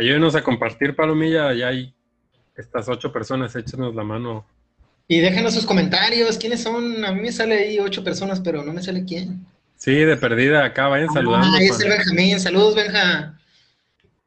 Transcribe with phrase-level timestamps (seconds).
[0.00, 1.52] Ayúdenos a compartir, Palomilla.
[1.52, 1.92] Ya hay
[2.56, 4.46] estas ocho personas, échenos la mano.
[5.06, 6.38] Y déjenos sus comentarios.
[6.38, 7.04] ¿Quiénes son?
[7.04, 9.44] A mí me sale ahí ocho personas, pero no me sale quién.
[9.76, 11.54] Sí, de perdida, acá vayan saludando.
[11.54, 12.40] Ah, es el Benjamín.
[12.40, 13.38] Saludos, Benja.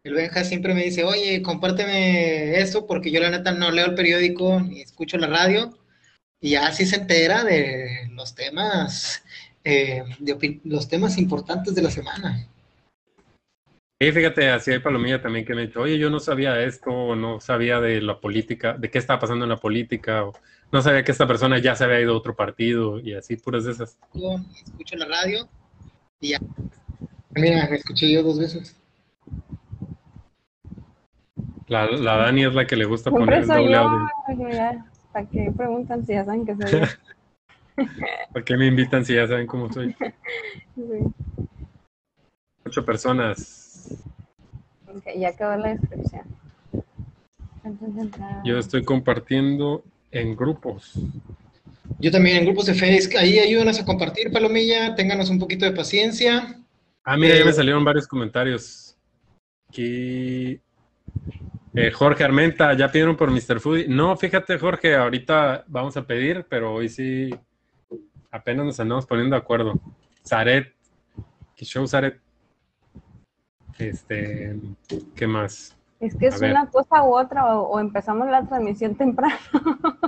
[0.04, 3.96] El Benja siempre me dice, oye, compárteme esto, porque yo la neta no leo el
[3.96, 5.76] periódico ni escucho la radio.
[6.40, 9.24] Y así se entera de los temas,
[9.64, 12.48] eh, de los temas importantes de la semana.
[14.00, 17.16] Sí, fíjate, así hay palomilla también que me dicho, oye, yo no sabía esto, o
[17.16, 20.34] no sabía de la política, de qué estaba pasando en la política, o
[20.72, 23.64] no sabía que esta persona ya se había ido a otro partido, y así, puras
[23.64, 23.98] de esas.
[24.66, 25.48] Escucho la radio
[26.20, 26.40] y ya.
[27.36, 28.76] Mira, me escuché yo dos veces.
[31.68, 34.10] La, la Dani es la que le gusta poner el doble audio.
[35.14, 36.88] ¿Para qué preguntan si ya saben que soy yo?
[38.34, 39.96] ¿Por qué me invitan si ya saben cómo soy?
[40.76, 40.82] Sí.
[42.66, 43.63] Ocho personas
[45.16, 46.24] ya quedó la descripción.
[48.44, 51.00] Yo estoy compartiendo en grupos.
[52.00, 53.18] Yo también en grupos de Facebook.
[53.18, 54.96] Ahí ayúdenos a compartir, Palomilla.
[54.96, 56.60] Ténganos un poquito de paciencia.
[57.04, 58.98] Ah, mira, ya me eh, salieron varios comentarios.
[59.70, 60.60] Aquí.
[61.76, 63.60] Eh, Jorge Armenta, ¿ya pidieron por Mr.
[63.60, 63.88] Foodie?
[63.88, 67.32] No, fíjate, Jorge, ahorita vamos a pedir, pero hoy sí
[68.30, 69.74] apenas nos andamos poniendo de acuerdo.
[70.26, 70.72] Zaret,
[71.56, 72.20] ¿qué show Zaret?
[73.78, 74.56] Este,
[75.16, 75.76] ¿qué más?
[76.00, 79.38] Es que es una cosa u otra, o, empezamos la transmisión temprano.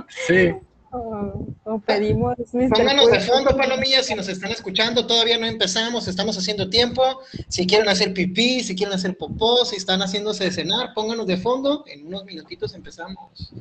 [0.08, 0.54] Sí.
[0.90, 2.36] o, pedimos.
[2.52, 5.06] Pónganos de fondo, palomillas, si nos están escuchando.
[5.06, 7.02] Todavía no empezamos, estamos haciendo tiempo.
[7.48, 11.38] Si quieren hacer pipí, si quieren hacer popó, si están haciéndose de cenar, pónganos de
[11.38, 11.84] fondo.
[11.86, 13.52] En unos minutitos empezamos.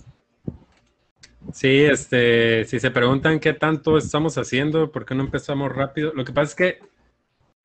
[1.54, 6.26] Sí, este, si se preguntan qué tanto estamos haciendo, por qué no empezamos rápido, lo
[6.26, 6.95] que pasa es que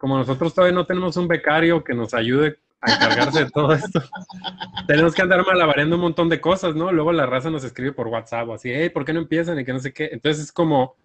[0.01, 4.03] como nosotros todavía no tenemos un becario que nos ayude a encargarse de todo esto,
[4.87, 6.91] tenemos que andar malabareando un montón de cosas, ¿no?
[6.91, 9.61] Luego la raza nos escribe por WhatsApp o así, hey, ¿por qué no empiezan?
[9.61, 10.09] Y que no sé qué.
[10.11, 10.97] Entonces es como,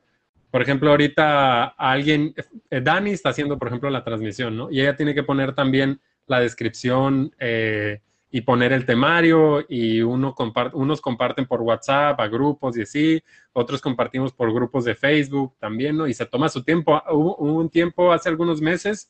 [0.50, 2.34] por ejemplo, ahorita alguien,
[2.70, 4.72] eh, Dani está haciendo, por ejemplo, la transmisión, ¿no?
[4.72, 8.00] Y ella tiene que poner también la descripción eh,
[8.36, 10.36] y poner el temario y uno
[10.74, 13.24] unos comparten por WhatsApp a grupos y así,
[13.54, 16.06] otros compartimos por grupos de Facebook también, ¿no?
[16.06, 17.02] Y se toma su tiempo.
[17.10, 19.10] Hubo, un tiempo hace algunos meses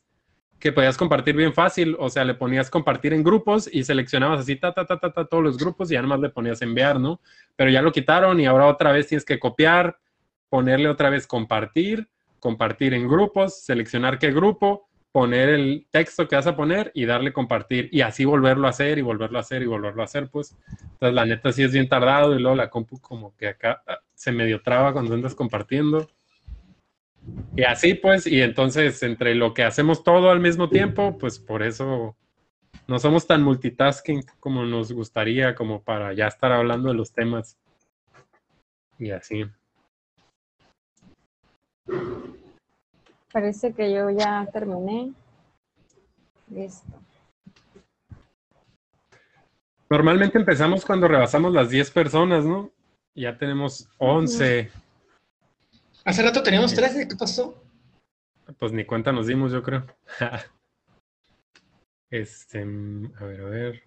[0.60, 4.54] que podías compartir bien fácil, o sea, le ponías compartir en grupos y seleccionabas así,
[4.54, 7.20] ta, ta, ta, ta, ta, todos los grupos y ya nomás le ponías enviar, ¿no?
[7.56, 9.98] Pero ya lo quitaron y ahora otra vez tienes que copiar,
[10.48, 16.46] ponerle otra vez compartir, compartir en grupos, seleccionar qué grupo, poner el texto que vas
[16.46, 19.64] a poner y darle compartir y así volverlo a hacer y volverlo a hacer y
[19.64, 20.54] volverlo a hacer, pues.
[20.68, 24.00] Entonces, la neta sí es bien tardado y luego la compu como que acá ah,
[24.14, 26.06] se medio traba cuando andas compartiendo.
[27.56, 31.62] Y así, pues, y entonces entre lo que hacemos todo al mismo tiempo, pues por
[31.62, 32.14] eso
[32.86, 37.56] no somos tan multitasking como nos gustaría, como para ya estar hablando de los temas.
[38.98, 39.46] Y así.
[43.32, 45.12] Parece que yo ya terminé.
[46.48, 46.92] Listo.
[49.88, 52.70] Normalmente empezamos cuando rebasamos las 10 personas, ¿no?
[53.14, 54.70] Ya tenemos 11.
[56.04, 57.62] Hace rato teníamos 13, ¿qué pasó?
[58.58, 59.86] Pues ni cuenta nos dimos, yo creo.
[62.10, 63.82] este, a ver, a ver.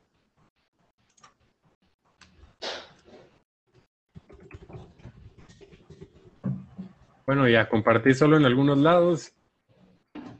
[7.29, 9.35] Bueno, ya compartí solo en algunos lados.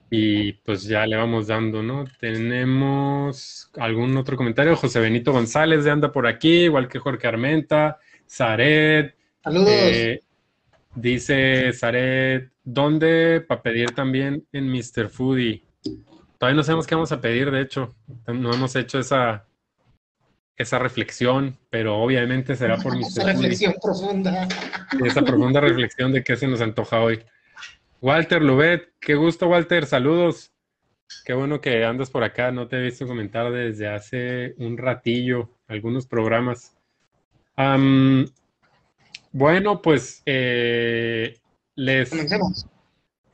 [0.10, 2.06] Y pues ya le vamos dando, ¿no?
[2.20, 4.76] Tenemos algún otro comentario.
[4.76, 9.16] José Benito González de anda por aquí, igual que Jorge Armenta, Zaret.
[9.44, 9.70] Saludos.
[9.70, 10.24] Eh,
[10.96, 15.10] dice Zaret, ¿dónde para pedir también en Mr.
[15.10, 15.64] Foodie?
[16.40, 17.94] Todavía no sabemos qué vamos a pedir, de hecho.
[18.26, 19.46] No hemos hecho esa,
[20.60, 23.08] esa reflexión, pero obviamente será por Mr.
[23.08, 24.46] Esa reflexión profunda.
[25.06, 27.24] Esa profunda reflexión de qué se nos antoja hoy.
[28.02, 30.52] Walter Lubet, qué gusto, Walter, saludos.
[31.24, 35.50] Qué bueno que andas por acá, no te he visto comentar desde hace un ratillo
[35.68, 36.76] algunos programas.
[39.32, 41.40] bueno, pues eh,
[41.76, 42.12] les...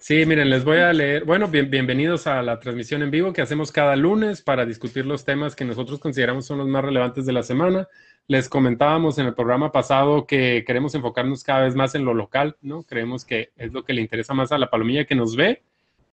[0.07, 1.25] Sí, miren, les voy a leer.
[1.25, 5.56] Bueno, bienvenidos a la transmisión en vivo que hacemos cada lunes para discutir los temas
[5.56, 7.88] que nosotros consideramos son los más relevantes de la semana.
[8.28, 12.56] Les comentábamos en el programa pasado que queremos enfocarnos cada vez más en lo local,
[12.62, 12.84] ¿no?
[12.84, 15.63] Creemos que es lo que le interesa más a la palomilla que nos ve.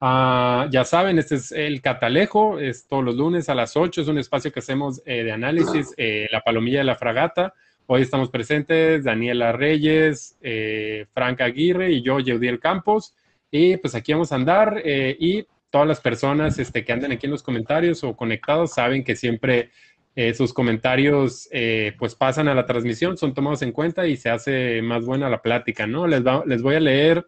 [0.03, 4.09] Ah, ya saben, este es el Catalejo, es todos los lunes a las 8, es
[4.09, 7.55] un espacio que hacemos eh, de análisis, eh, la palomilla de la fragata.
[7.87, 13.15] Hoy estamos presentes Daniela Reyes, eh, Franca Aguirre y yo, Yeudiel Campos.
[13.51, 17.33] Y pues aquí vamos a andar y todas las personas este, que andan aquí en
[17.33, 19.71] los comentarios o conectados saben que siempre
[20.17, 24.31] eh, sus comentarios eh, pues pasan a la transmisión, son tomados en cuenta y se
[24.31, 26.07] hace más buena la plática, ¿no?
[26.07, 27.27] Les, les voy a leer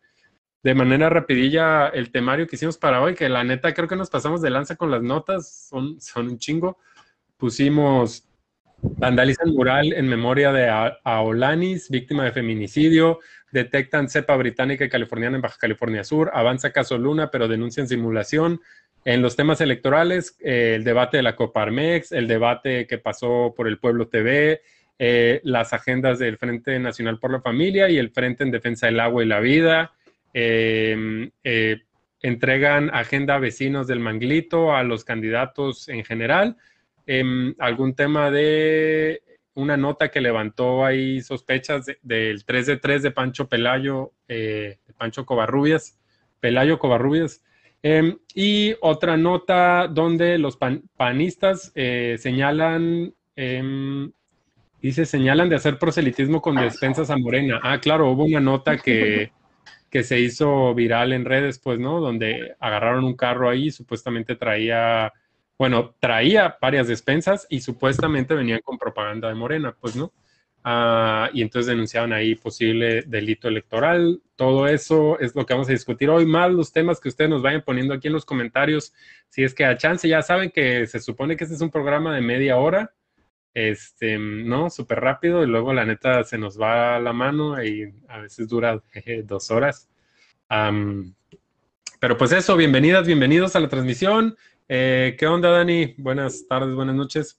[0.62, 4.10] de manera rapidilla el temario que hicimos para hoy, que la neta creo que nos
[4.10, 6.78] pasamos de lanza con las notas, son, son un chingo.
[7.36, 8.26] Pusimos
[8.82, 10.68] vandalizan mural en memoria de
[11.04, 13.20] Aolanis, víctima de feminicidio,
[13.52, 18.60] detectan cepa británica y californiana en Baja California Sur, avanza caso Luna, pero denuncian simulación.
[19.04, 23.66] En los temas electorales, eh, el debate de la Coparmex, el debate que pasó por
[23.66, 24.60] el Pueblo TV,
[24.98, 29.00] eh, las agendas del Frente Nacional por la Familia y el Frente en Defensa del
[29.00, 29.92] Agua y la Vida.
[30.34, 31.78] Em, eh,
[32.20, 36.56] entregan agenda vecinos del Manglito a los candidatos en general.
[37.06, 39.22] Em, algún tema de
[39.60, 45.26] una nota que levantó ahí sospechas del 3 de 3 de Pancho Pelayo, de Pancho
[45.26, 45.98] Covarrubias,
[46.40, 47.42] Pelayo Covarrubias,
[47.82, 50.58] Em, y otra nota donde los
[50.96, 54.10] panistas eh, señalan, eh,
[54.82, 57.58] dice, señalan de hacer proselitismo con despensas a Morena.
[57.62, 59.32] Ah, claro, hubo una nota que,
[59.90, 62.00] que se hizo viral en redes, pues, ¿no?
[62.00, 65.10] Donde agarraron un carro ahí, supuestamente traía,
[65.60, 70.10] bueno, traía varias despensas y supuestamente venían con propaganda de Morena, pues, ¿no?
[70.64, 74.22] Ah, y entonces denunciaban ahí posible delito electoral.
[74.36, 77.42] Todo eso es lo que vamos a discutir hoy, más los temas que ustedes nos
[77.42, 78.94] vayan poniendo aquí en los comentarios.
[79.28, 82.14] Si es que a chance ya saben que se supone que este es un programa
[82.14, 82.94] de media hora,
[83.52, 84.70] este, ¿no?
[84.70, 88.82] Súper rápido y luego la neta se nos va la mano y a veces dura
[89.24, 89.90] dos horas.
[92.00, 94.38] pero pues eso, bienvenidas, bienvenidos a la transmisión.
[94.72, 95.96] Eh, ¿Qué onda, Dani?
[95.98, 97.36] Buenas tardes, buenas noches.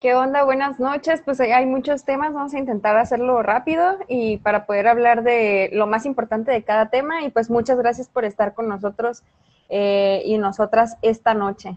[0.00, 0.42] ¿Qué onda?
[0.42, 1.22] Buenas noches.
[1.24, 5.86] Pues hay muchos temas, vamos a intentar hacerlo rápido y para poder hablar de lo
[5.86, 7.22] más importante de cada tema.
[7.22, 9.22] Y pues muchas gracias por estar con nosotros
[9.68, 11.76] eh, y nosotras esta noche.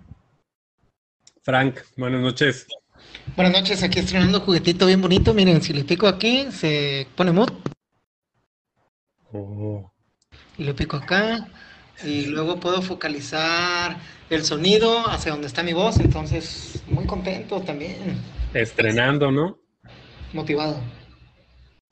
[1.44, 2.68] Frank, buenas noches.
[3.36, 5.36] Buenas noches, aquí estrenando juguetito bien bonito.
[5.36, 7.52] Miren, si le pico aquí, se pone mood.
[9.34, 9.92] Oh.
[10.58, 11.48] Y le pico acá.
[12.04, 13.98] Y luego puedo focalizar
[14.32, 18.18] el sonido hacia donde está mi voz, entonces muy contento también.
[18.54, 19.60] Estrenando, ¿no?
[20.34, 20.80] Motivado.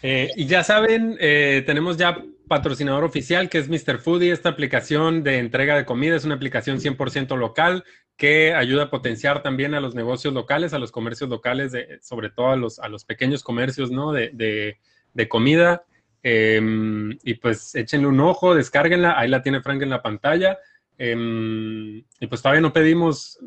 [0.01, 3.99] Eh, y ya saben, eh, tenemos ya patrocinador oficial que es Mr.
[3.99, 4.31] Foodie.
[4.31, 7.83] Esta aplicación de entrega de comida es una aplicación 100% local
[8.15, 12.51] que ayuda a potenciar también a los negocios locales, a los comercios locales, sobre todo
[12.51, 14.13] a los, a los pequeños comercios ¿no?
[14.13, 14.77] de,
[15.13, 15.83] de, comida.
[16.23, 20.57] Em, y pues échenle un ojo, descárguenla, ahí la tiene Frank en la pantalla.
[21.01, 23.39] Em, y pues todavía no pedimos,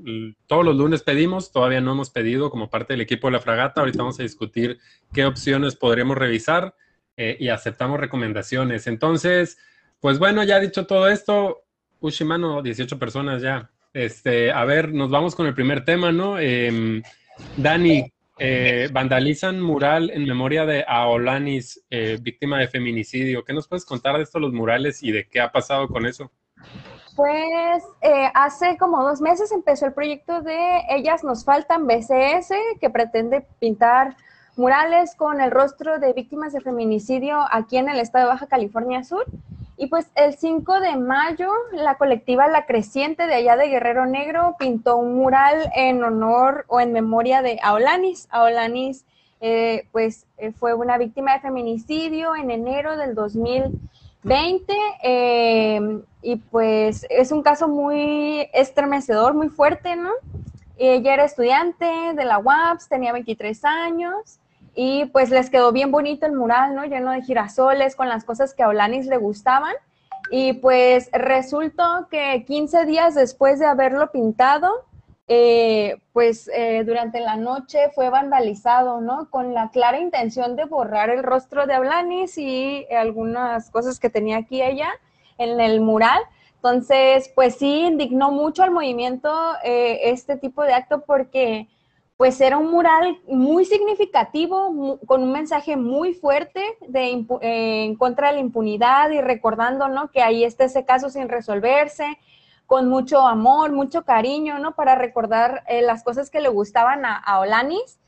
[0.47, 3.83] todos los lunes pedimos, todavía no hemos pedido como parte del equipo de la fragata.
[3.83, 4.79] Ahorita vamos a discutir
[5.13, 6.75] qué opciones podremos revisar
[7.19, 8.87] eh, y aceptamos recomendaciones.
[8.87, 9.59] Entonces,
[10.01, 11.65] pues bueno, ya dicho todo esto,
[12.01, 13.71] Ushimano, 18 personas ya.
[13.93, 16.39] Este, a ver, nos vamos con el primer tema, ¿no?
[16.39, 17.03] Em,
[17.59, 23.45] Dani, eh, vandalizan mural en memoria de Aolanis, eh, víctima de feminicidio.
[23.45, 26.33] ¿Qué nos puedes contar de esto, los murales y de qué ha pasado con eso?
[27.15, 32.89] Pues eh, hace como dos meses empezó el proyecto de Ellas nos faltan BCS, que
[32.91, 34.17] pretende pintar
[34.57, 39.05] murales con el rostro de víctimas de feminicidio aquí en el estado de Baja California
[39.05, 39.27] Sur.
[39.77, 44.55] Y pues el 5 de mayo, la colectiva La Creciente de allá de Guerrero Negro
[44.59, 48.29] pintó un mural en honor o en memoria de Aolanis.
[48.31, 49.05] Aolanis,
[49.41, 53.15] eh, pues eh, fue una víctima de feminicidio en enero del
[54.23, 56.05] 2020.
[56.23, 60.11] Y pues es un caso muy estremecedor, muy fuerte, ¿no?
[60.77, 64.39] Ella era estudiante de la UAPS, tenía 23 años
[64.75, 66.85] y pues les quedó bien bonito el mural, ¿no?
[66.85, 69.75] Lleno de girasoles con las cosas que a Olanis le gustaban.
[70.31, 74.87] Y pues resultó que 15 días después de haberlo pintado,
[75.29, 79.31] eh, pues eh, durante la noche fue vandalizado, ¿no?
[79.31, 84.39] Con la clara intención de borrar el rostro de Ablanis y algunas cosas que tenía
[84.39, 84.91] aquí ella
[85.39, 86.21] en el mural.
[86.57, 89.33] Entonces, pues sí, indignó mucho al movimiento
[89.65, 91.69] eh, este tipo de acto porque
[92.17, 98.35] pues era un mural muy significativo, con un mensaje muy fuerte de, en contra de
[98.35, 100.09] la impunidad y recordando, ¿no?
[100.13, 102.19] Que ahí está ese caso sin resolverse,
[102.73, 104.75] con mucho amor, mucho cariño, ¿no?
[104.75, 107.99] Para recordar eh, las cosas que le gustaban a, Olanis,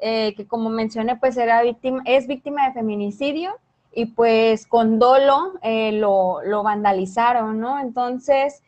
[0.00, 3.52] que como mencioné, pues era víctima, es víctima de feminicidio
[3.92, 7.78] y pues con dolo eh, lo, lo, vandalizaron, ¿no?
[7.78, 8.62] Entonces,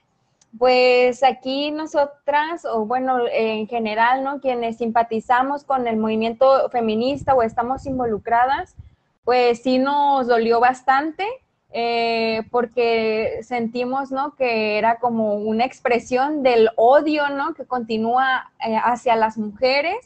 [0.59, 4.43] pues aquí nosotras, o bueno, en general, ¿no?
[4.43, 8.77] Quienes simpatizamos con el movimiento feminista o estamos involucradas,
[9.25, 11.27] pues sí nos dolió bastante
[11.73, 14.35] eh, porque sentimos, ¿no?
[14.35, 17.55] Que era como una expresión del odio, ¿no?
[17.55, 19.97] Que continúa eh, hacia las mujeres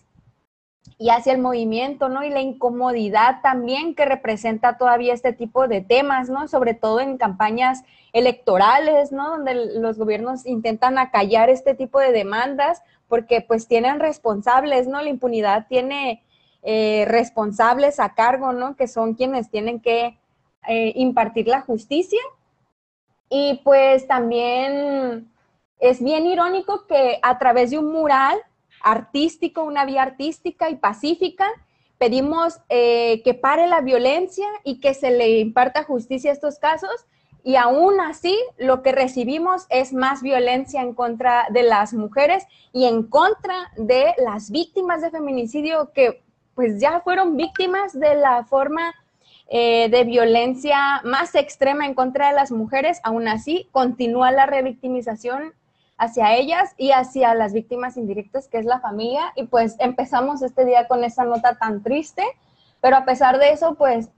[0.98, 2.22] y hacia el movimiento, ¿no?
[2.24, 6.46] Y la incomodidad también que representa todavía este tipo de temas, ¿no?
[6.46, 9.30] Sobre todo en campañas electorales, ¿no?
[9.30, 15.00] Donde los gobiernos intentan acallar este tipo de demandas porque pues tienen responsables, ¿no?
[15.00, 16.22] La impunidad tiene
[16.62, 18.76] eh, responsables a cargo, ¿no?
[18.76, 20.19] Que son quienes tienen que
[20.68, 22.20] eh, impartir la justicia.
[23.28, 25.30] Y pues también
[25.78, 28.38] es bien irónico que a través de un mural
[28.82, 31.46] artístico, una vía artística y pacífica,
[31.98, 37.06] pedimos eh, que pare la violencia y que se le imparta justicia a estos casos.
[37.42, 42.84] Y aún así, lo que recibimos es más violencia en contra de las mujeres y
[42.84, 46.22] en contra de las víctimas de feminicidio que
[46.54, 48.94] pues ya fueron víctimas de la forma
[49.52, 55.54] eh, de violencia más extrema en contra de las mujeres, aún así continúa la revictimización
[55.98, 59.32] hacia ellas y hacia las víctimas indirectas, que es la familia.
[59.34, 62.22] Y pues empezamos este día con esa nota tan triste,
[62.80, 64.10] pero a pesar de eso, pues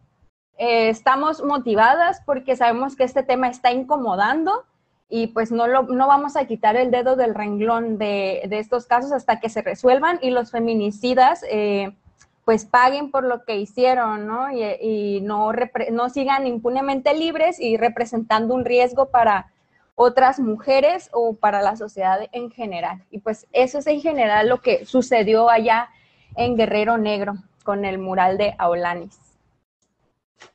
[0.59, 4.65] eh, estamos motivadas porque sabemos que este tema está incomodando
[5.09, 8.85] y pues no, lo, no vamos a quitar el dedo del renglón de, de estos
[8.85, 11.97] casos hasta que se resuelvan y los feminicidas eh,
[12.45, 14.51] pues paguen por lo que hicieron, ¿no?
[14.53, 15.53] Y, no,
[15.93, 19.53] no sigan impunemente libres y representando un riesgo para
[19.95, 23.05] otras mujeres o para la sociedad en general.
[23.11, 25.91] Y pues eso es en general lo que sucedió allá
[26.37, 29.19] en Guerrero Negro con el mural de Aulanis.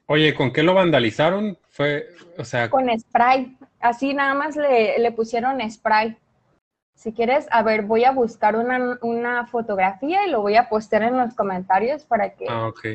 [0.08, 1.58] Oye, ¿con qué lo vandalizaron?
[1.70, 2.70] Fue, o sea...
[2.70, 3.58] Con spray.
[3.80, 6.18] Así nada más le, le pusieron spray.
[6.98, 11.16] Si quieres, a ver, voy a buscar una, fotografía y lo voy a postear en
[11.16, 12.48] los comentarios para que...
[12.50, 12.86] Ah, ok.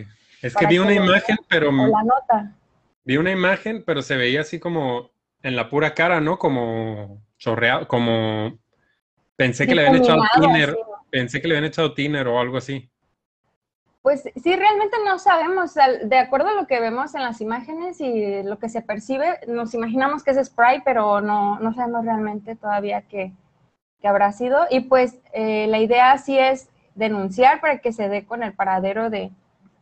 [0.43, 1.71] Es que vi una imagen, pero...
[1.71, 2.53] la nota.
[3.05, 5.13] Vi una imagen, pero se veía así como
[5.45, 6.37] en la pura cara, ¿no?
[6.37, 8.59] Como chorreado, como...
[9.37, 10.77] Pensé que le habían echado tiner,
[11.09, 12.91] pensé que le habían echado tiner o algo así.
[14.03, 18.43] Pues sí, realmente no sabemos, de acuerdo a lo que vemos en las imágenes y
[18.43, 23.03] lo que se percibe, nos imaginamos que es spray, pero no, no sabemos realmente todavía
[23.03, 23.33] qué,
[24.03, 24.67] que habrá sido.
[24.69, 29.09] Y pues eh, la idea sí es denunciar para que se dé con el paradero
[29.09, 29.31] de,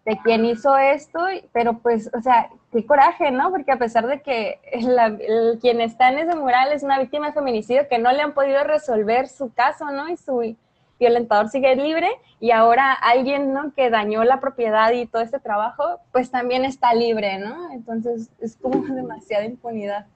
[0.04, 1.20] de quien hizo esto,
[1.52, 3.50] pero pues, o sea, qué coraje, ¿no?
[3.50, 7.32] Porque a pesar de que el, quien está en ese mural es una víctima de
[7.32, 10.08] feminicidio que no le han podido resolver su caso, ¿no?
[10.08, 10.56] Y su
[10.98, 12.08] violentador sigue libre
[12.40, 13.72] y ahora alguien, ¿no?
[13.74, 17.72] Que dañó la propiedad y todo este trabajo, pues también está libre, ¿no?
[17.72, 20.06] Entonces es como demasiada impunidad.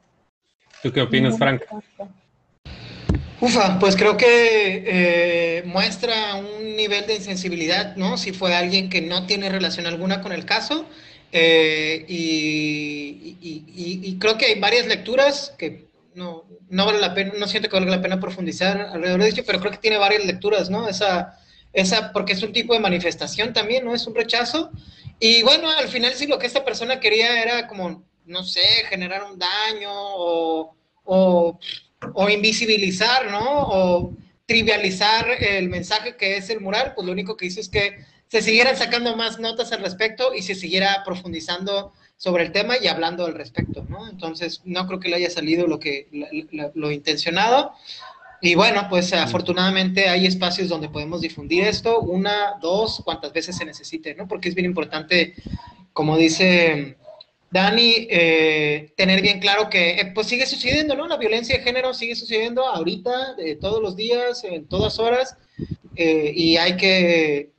[0.82, 1.62] ¿Tú qué opinas, Frank?
[3.44, 8.16] Ufa, pues creo que eh, muestra un nivel de insensibilidad, ¿no?
[8.16, 10.86] Si fue alguien que no tiene relación alguna con el caso.
[11.30, 17.68] Eh, y, creo que hay varias lecturas que no, no vale la pena, no siento
[17.68, 20.88] que valga la pena profundizar alrededor de ello, pero creo que tiene varias lecturas, ¿no?
[20.88, 21.38] Esa,
[21.74, 23.94] esa, porque es un tipo de manifestación también, ¿no?
[23.94, 24.70] Es un rechazo.
[25.20, 29.24] Y bueno, al final sí lo que esta persona quería era como, no sé, generar
[29.24, 30.74] un daño o
[32.12, 33.42] o invisibilizar, ¿no?
[33.42, 34.12] O
[34.46, 38.42] trivializar el mensaje que es el mural, pues lo único que hizo es que se
[38.42, 43.26] siguieran sacando más notas al respecto y se siguiera profundizando sobre el tema y hablando
[43.26, 44.08] al respecto, ¿no?
[44.08, 46.08] Entonces, no creo que le haya salido lo que
[46.74, 47.72] lo, intencionado.
[48.40, 53.64] Y bueno, pues afortunadamente hay espacios donde podemos difundir esto, una, dos, cuantas veces se
[53.64, 54.28] necesite, ¿no?
[54.28, 55.34] Porque es bien importante,
[55.92, 56.98] como dice
[57.54, 61.06] Dani, eh, tener bien claro que eh, pues sigue sucediendo, ¿no?
[61.06, 65.36] La violencia de género sigue sucediendo ahorita, todos los días, en todas horas,
[65.94, 67.52] eh, y hay que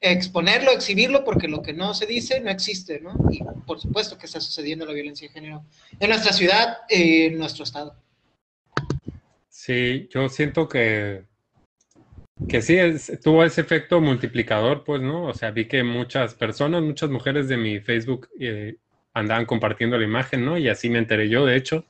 [0.00, 3.12] exponerlo, exhibirlo, porque lo que no se dice no existe, ¿no?
[3.30, 5.62] Y por supuesto que está sucediendo la violencia de género
[6.00, 7.96] en nuestra ciudad y en nuestro estado.
[9.50, 11.24] Sí, yo siento que,
[12.48, 12.78] que sí,
[13.22, 15.24] tuvo ese efecto multiplicador, pues, ¿no?
[15.24, 18.30] O sea, vi que muchas personas, muchas mujeres de mi Facebook
[19.18, 20.58] andaban compartiendo la imagen, ¿no?
[20.58, 21.84] Y así me enteré yo, de hecho.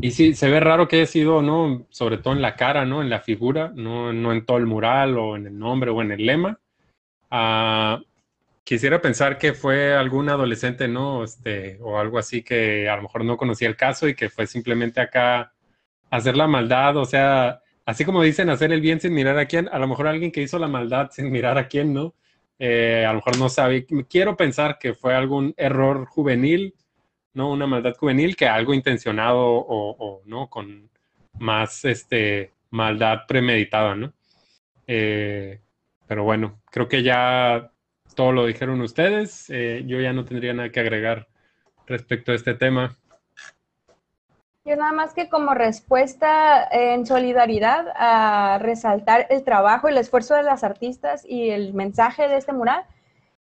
[0.00, 1.86] y sí, se ve raro que haya sido, ¿no?
[1.90, 3.02] Sobre todo en la cara, ¿no?
[3.02, 6.12] En la figura, no, no en todo el mural o en el nombre o en
[6.12, 6.58] el lema.
[7.30, 8.00] Ah,
[8.64, 11.24] quisiera pensar que fue algún adolescente, ¿no?
[11.24, 14.46] Este, o algo así que a lo mejor no conocía el caso y que fue
[14.46, 15.52] simplemente acá
[16.10, 19.68] hacer la maldad, o sea, así como dicen, hacer el bien sin mirar a quién,
[19.72, 22.14] a lo mejor alguien que hizo la maldad sin mirar a quién, ¿no?
[22.62, 26.74] Eh, a lo mejor no sabe, quiero pensar que fue algún error juvenil,
[27.32, 27.50] ¿no?
[27.50, 30.50] Una maldad juvenil que algo intencionado o, ¿no?
[30.50, 30.90] Con
[31.38, 34.12] más este, maldad premeditada, ¿no?
[34.86, 35.58] Eh,
[36.06, 37.72] pero bueno, creo que ya
[38.14, 39.48] todo lo dijeron ustedes.
[39.48, 41.28] Eh, yo ya no tendría nada que agregar
[41.86, 42.94] respecto a este tema.
[44.70, 50.44] Yo nada más que como respuesta en solidaridad a resaltar el trabajo, el esfuerzo de
[50.44, 52.84] las artistas y el mensaje de este mural,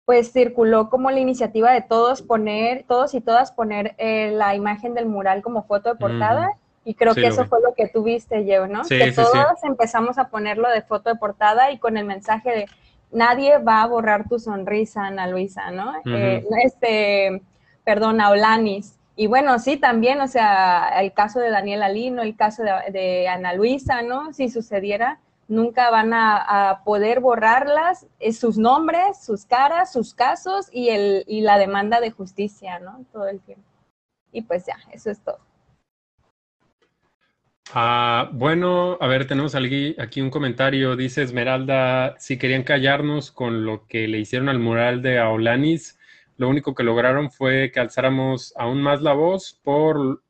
[0.06, 4.96] pues circuló como la iniciativa de todos poner, todos y todas poner eh, la imagen
[4.96, 6.54] del mural como foto de portada.
[6.84, 8.82] Y creo que eso fue lo que tuviste, yo, ¿no?
[8.82, 12.66] que todos empezamos a ponerlo de foto de portada y con el mensaje de
[13.12, 15.94] nadie va a borrar tu sonrisa, Ana Luisa, ¿no?
[16.06, 17.44] Eh, este,
[17.84, 18.99] perdón, Olanis.
[19.20, 23.54] Y bueno, sí, también, o sea, el caso de Daniel Alino, el caso de, Ana
[23.54, 24.32] Luisa, ¿no?
[24.32, 30.88] Si sucediera, nunca van a, poder borrarlas, eh, sus nombres, sus caras, sus casos y,
[30.88, 33.06] el, y la demanda de justicia, ¿no?
[33.12, 33.68] Todo el tiempo.
[34.32, 35.40] Y pues ya, eso es todo.
[37.74, 40.96] Ah, bueno, a ver, tenemos aquí un comentario.
[40.96, 45.99] Dice Esmeralda, si querían callarnos con lo que le hicieron al mural de Aulanis,
[46.40, 50.24] lo único que lograron fue que alzáramos aún más la voz por,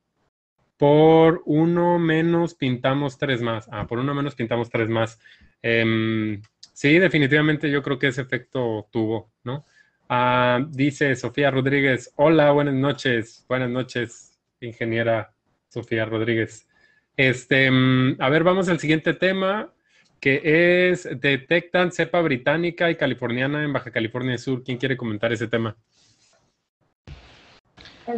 [0.75, 3.69] por uno menos pintamos tres más.
[3.71, 5.19] Ah, por uno menos pintamos tres más.
[5.61, 6.41] Em,
[6.73, 9.65] sí, definitivamente yo creo que ese efecto tuvo, ¿no?
[10.09, 15.31] Ah, dice Sofía Rodríguez, hola, buenas noches, buenas noches, ingeniera
[15.67, 16.67] Sofía Rodríguez.
[17.17, 19.71] Este, mm, a ver, vamos al siguiente tema,
[20.19, 24.63] que es detectan cepa británica y californiana en Baja California Sur.
[24.63, 25.77] ¿Quién quiere comentar ese tema?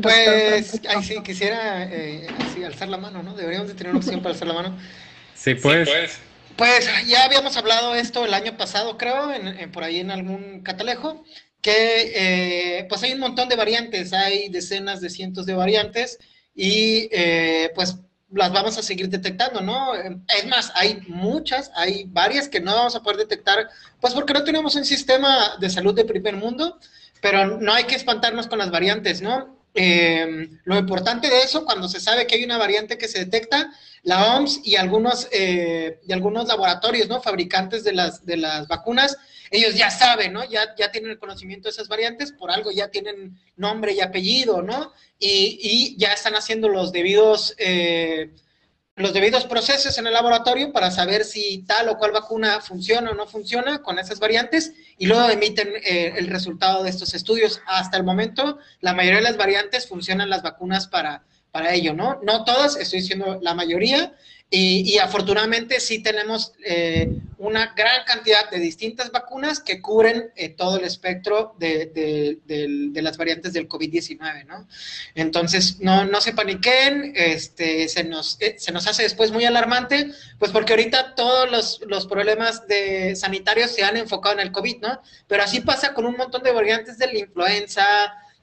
[0.02, 2.28] Pues, ahí sí, quisiera eh,
[2.66, 3.34] alzar la mano, ¿no?
[3.36, 4.78] Deberíamos de tener una opción para alzar la mano.
[5.34, 5.90] Sí, pues.
[6.56, 6.88] pues.
[7.08, 11.24] ya habíamos hablado esto el año pasado, creo, en, por ahí en algún catalejo,
[11.62, 16.20] que eh, pues hay un montón de variantes, hay decenas de cientos de variantes
[16.56, 17.98] y eh, pues
[18.32, 19.94] las vamos a seguir detectando, ¿no?
[19.94, 23.70] Es más, hay muchas, hay varias que no vamos a poder detectar,
[24.00, 26.80] pues porque no tenemos un sistema de salud de primer mundo,
[27.22, 29.61] pero no hay que espantarnos con las variantes, ¿no?
[29.74, 33.72] Eh, lo importante de eso, cuando se sabe que hay una variante que se detecta,
[34.04, 37.22] la OMS y algunos, eh, y algunos laboratorios, ¿no?
[37.22, 39.18] Fabricantes de las, de las vacunas,
[39.50, 40.44] ellos ya saben, ¿no?
[40.46, 44.62] Ya, ya tienen el conocimiento de esas variantes, por algo ya tienen nombre y apellido,
[44.62, 44.92] ¿no?
[45.20, 48.32] Y, ya están haciendo los debidos, eh,
[48.96, 53.14] los debidos procesos en el laboratorio para saber si tal o cual vacuna funciona o
[53.14, 57.62] no funciona con esas variantes y luego emiten eh, el resultado de estos estudios.
[57.68, 62.20] Hasta el momento, la mayoría de las variantes funcionan las vacunas para, para ello, ¿no?
[62.24, 64.14] No todas, estoy diciendo la mayoría,
[64.54, 70.78] y, afortunadamente sí tenemos eh, una gran cantidad de distintas vacunas que cubren eh, todo
[70.78, 74.68] el espectro de, las variantes del COVID-19, ¿no?
[75.16, 80.12] Entonces, no, no se paniquen, este, se, nos, eh, se nos hace después muy alarmante,
[80.38, 84.82] pues porque ahorita todos los, los, problemas de sanitarios se han enfocado en el COVID,
[84.82, 85.02] ¿no?
[85.28, 87.86] Pero así pasa con un montón de variantes de la influenza,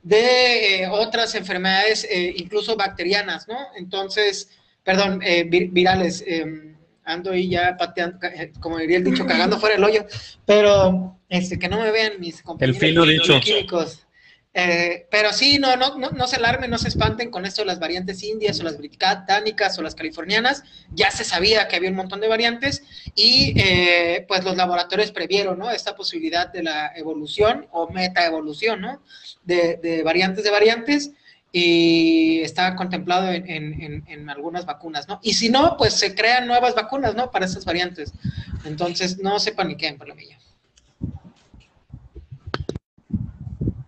[0.03, 3.59] de otras enfermedades, incluso bacterianas, ¿no?
[3.77, 4.49] Entonces,
[4.89, 6.25] perdón, eh, virales.
[6.27, 6.75] Em,
[7.05, 10.07] ando ahí ya pateando, eh, como diría el dicho, cagando fuera el hoyo,
[10.47, 13.39] pero este, que no me vean mis compañeros el fino dicho.
[13.39, 14.07] químicos.
[14.55, 17.67] Eh, pero sí, no, no, no, no, se alarmen, no se espanten con esto de
[17.67, 20.65] las variantes indias o las británicas o las californiaas.
[20.95, 22.83] Ya se sabía que había un montón de variantes
[23.15, 23.55] y
[24.27, 25.71] pues los laboratorios previeron ¿no?
[25.71, 29.03] esta posibilidad de la evolución o metaevolución ¿no?
[29.45, 31.13] de, de variantes de variantes
[31.51, 35.19] y está contemplado en, algunas vacunas, ¿no?
[35.23, 37.31] Y si no, pues se crean nuevas vacunas, ¿no?
[37.31, 38.13] Para esas variantes.
[38.65, 40.39] Entonces, no se paniquen, menos.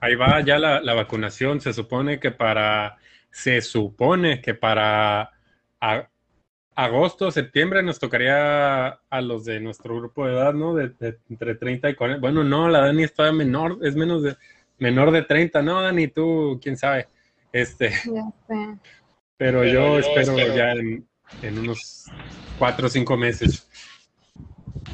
[0.01, 1.61] Ahí va ya la, vacunación.
[1.61, 2.96] Se supone que para,
[3.31, 5.31] se supone que para
[6.75, 10.75] agosto, septiembre nos tocaría a los de nuestro grupo de edad, ¿no?
[10.75, 10.94] De,
[11.29, 12.20] entre 30 y 40.
[12.20, 14.37] Bueno, no, la Dani está menor, es menos de,
[14.79, 16.09] menor de 30, ¿no, Dani?
[16.09, 17.09] Tú, quién sabe.
[17.53, 17.93] Este,
[19.37, 22.07] Pero, yo, espero, ya en, unos
[22.59, 23.67] cuatro o cinco meses.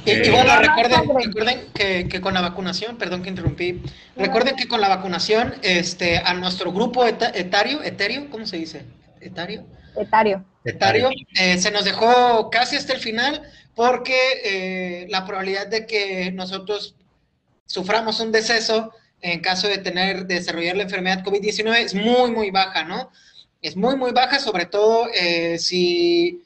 [0.04, 3.82] Y, eh, bueno, recuerden, que, con la vacunación, perdón que interrumpí,
[4.16, 8.84] recuerden que con la vacunación, este, a nuestro grupo etario, etario, ¿cómo se dice?
[9.20, 9.66] ¿Etario?
[9.96, 10.44] Etario.
[10.64, 13.42] Etario, eh, se nos dejó casi hasta el final
[13.74, 16.96] porque eh, la probabilidad de que nosotros
[17.66, 22.84] suframos un deceso en caso de tener, desarrollar la enfermedad COVID-19 es muy, muy baja,
[22.84, 23.10] ¿no?
[23.62, 26.42] Es muy, muy baja, sobre todo eh, si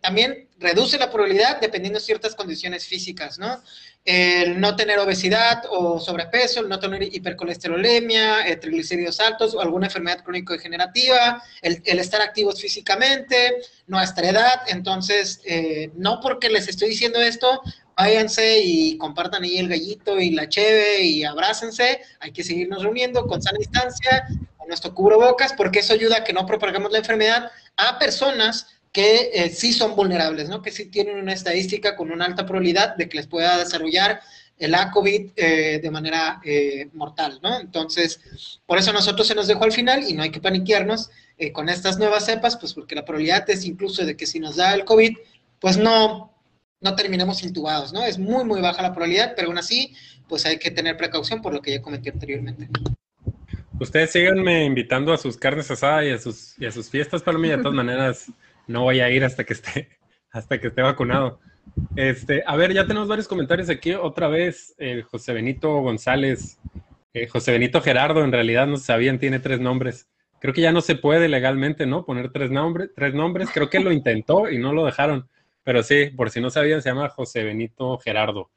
[0.00, 3.62] también reduce la probabilidad dependiendo de ciertas condiciones físicas, ¿no?
[4.04, 9.86] El no tener obesidad o sobrepeso, el no tener hipercolesterolemia, eh, triglicéridos altos o alguna
[9.86, 13.54] enfermedad crónico-degenerativa, el, estar activos físicamente,
[13.86, 14.62] nuestra edad.
[14.68, 17.62] Entonces, eh, no porque les estoy diciendo esto,
[17.96, 22.00] váyanse y compartan ahí el gallito y la cheve y abrácense.
[22.20, 24.26] Hay que seguirnos reuniendo con sana distancia,
[24.56, 29.30] con nuestro cubrebocas, porque eso ayuda a que no propagamos la enfermedad a personas que
[29.32, 30.60] eh, sí son vulnerables, ¿no?
[30.60, 34.20] Que sí tienen una estadística con una alta probabilidad de que les pueda desarrollar
[34.58, 37.58] el COVID eh, de manera eh, mortal, ¿no?
[37.58, 38.20] Entonces,
[38.66, 41.10] por eso nosotros se nos dejó al final y no hay que paniquearnos
[41.52, 44.74] con estas nuevas cepas, pues porque la probabilidad es incluso de que si nos da
[44.74, 45.16] el COVID,
[45.58, 46.31] pues no,
[46.82, 48.02] no terminemos intubados, ¿no?
[48.04, 49.94] Es muy, muy baja la probabilidad, pero aún así,
[50.28, 52.68] pues hay que tener precaución por lo que ya comenté anteriormente.
[53.78, 57.48] Ustedes síganme invitando a sus carnes asadas y a sus, y a sus fiestas, mí
[57.48, 58.30] De todas maneras,
[58.66, 59.88] no voy a ir hasta que esté,
[60.30, 61.40] hasta que esté vacunado.
[61.94, 63.94] Este, a ver, ya tenemos varios comentarios aquí.
[63.94, 66.58] Otra vez, eh, José Benito González,
[67.14, 70.08] eh, José Benito Gerardo, en realidad no sabían, tiene tres nombres.
[70.40, 72.04] Creo que ya no se puede legalmente, ¿no?
[72.04, 73.48] Poner tres, nombres tres nombres.
[73.54, 75.28] Creo que lo intentó y no lo dejaron.
[75.64, 78.50] Pero sí, por si no sabían, se llama José Benito Gerardo.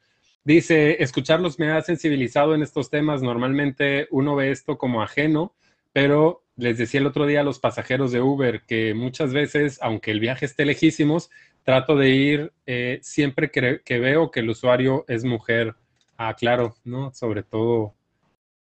[0.43, 3.21] Dice, escucharlos me ha sensibilizado en estos temas.
[3.21, 5.55] Normalmente uno ve esto como ajeno,
[5.91, 10.11] pero les decía el otro día a los pasajeros de Uber que muchas veces, aunque
[10.11, 11.29] el viaje esté lejísimos,
[11.63, 15.75] trato de ir eh, siempre que, veo que el usuario es mujer.
[16.15, 17.11] Ah, claro, ¿no?
[17.13, 17.95] Sobre todo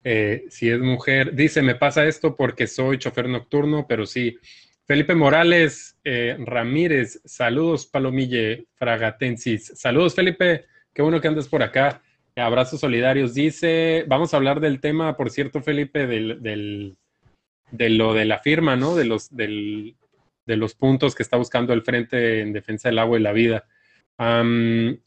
[0.03, 1.33] eh, si es mujer.
[1.33, 4.37] Dice, me pasa esto porque soy chofer nocturno, pero sí.
[4.91, 9.71] Felipe Morales eh, Ramírez, saludos Palomille Fragatensis.
[9.73, 12.01] Saludos Felipe, qué bueno que andes por acá.
[12.35, 13.33] Abrazos solidarios.
[13.33, 16.97] Dice, vamos a hablar del tema, por cierto, Felipe, del
[17.71, 18.93] de lo de la firma, ¿no?
[18.93, 19.95] De los, del,
[20.45, 23.63] de los puntos que está buscando el Frente en Defensa del Agua y la Vida.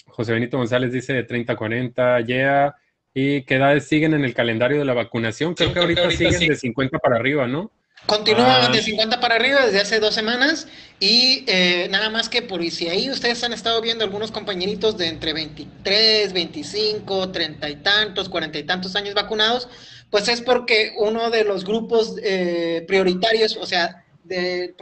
[0.06, 2.74] José Benito González dice de 30 a 40, yeah.
[3.12, 5.52] ¿Y qué edades siguen en el calendario de la vacunación?
[5.52, 7.70] Creo que ahorita, siguen de 50 para arriba, ¿no?
[8.06, 8.68] Continúan ah.
[8.68, 10.66] de 50 para arriba desde hace dos semanas
[11.00, 15.08] y eh, nada más que por si ahí ustedes han estado viendo algunos compañeritos de
[15.08, 19.68] entre 23, 25, 30 y tantos, 40 y tantos años vacunados,
[20.10, 24.74] pues es porque uno de los grupos eh, prioritarios, o sea, del,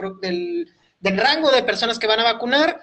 [1.01, 2.81] rango de personas que van a vacunar,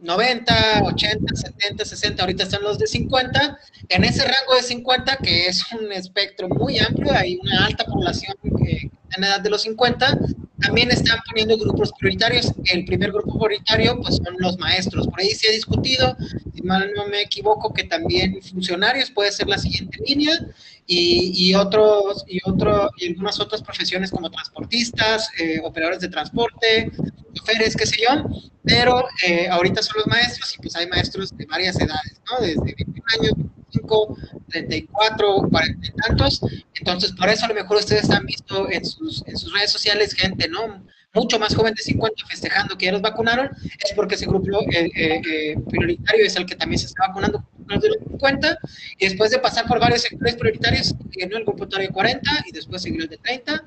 [0.00, 3.58] 90, 80, 70, 60, ahorita están los de 50.
[3.88, 8.34] En ese rango de 50, que es un espectro muy amplio, hay una alta población
[8.42, 10.18] que en edad de los 50,
[10.60, 12.52] también están poniendo grupos prioritarios.
[12.66, 15.06] El primer grupo prioritario pues son los maestros.
[15.08, 16.16] Por ahí se ha discutido,
[16.54, 20.38] si mal no me equivoco, que también funcionarios puede ser la siguiente línea
[20.86, 26.90] y, otros y otro y algunas otras profesiones como transportistas, eh, operadores de transporte,
[27.32, 28.24] choferes, qué sé yo.
[28.62, 32.44] Pero eh, ahorita son los maestros y pues hay maestros de varias edades, ¿no?
[32.44, 33.32] Desde 21 años,
[33.72, 34.16] 25,
[34.48, 36.40] 34, 40 y tantos.
[36.74, 40.14] Entonces, por eso a lo mejor ustedes han visto en sus, en sus redes sociales
[40.14, 40.84] gente, ¿no?
[41.12, 43.50] Mucho más joven de 50 festejando que ya los vacunaron,
[43.84, 47.44] es porque ese grupo eh, eh, eh, prioritario es el que también se está vacunando
[47.66, 48.58] de los 50,
[48.98, 52.82] y después de pasar por varios sectores prioritarios, ganó el grupo de 40 y después
[52.82, 53.62] siguió el de 30.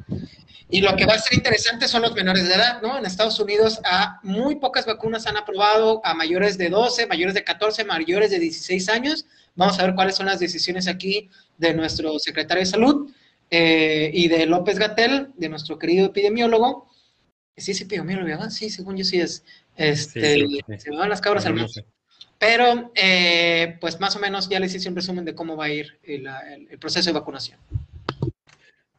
[0.69, 2.97] Y lo que va a ser interesante son los menores de edad, ¿no?
[2.97, 7.43] En Estados Unidos a muy pocas vacunas han aprobado a mayores de 12, mayores de
[7.43, 12.17] 14, mayores de 16 años, Vamos a ver cuáles son las decisiones aquí de nuestro
[12.19, 13.11] secretario de salud
[13.51, 16.89] eh, y de López Gatel, de nuestro querido epidemiólogo.
[17.55, 18.49] Sí, es epidemiólogo, ¿verdad?
[18.49, 19.45] Sí, según yo sí es.
[19.75, 21.85] Este, Se me van las cabras al monte.
[22.39, 25.69] Pero, eh, pues más o menos ya les hice un resumen de cómo va a
[25.69, 26.27] ir el,
[26.69, 27.59] el, proceso de vacunación.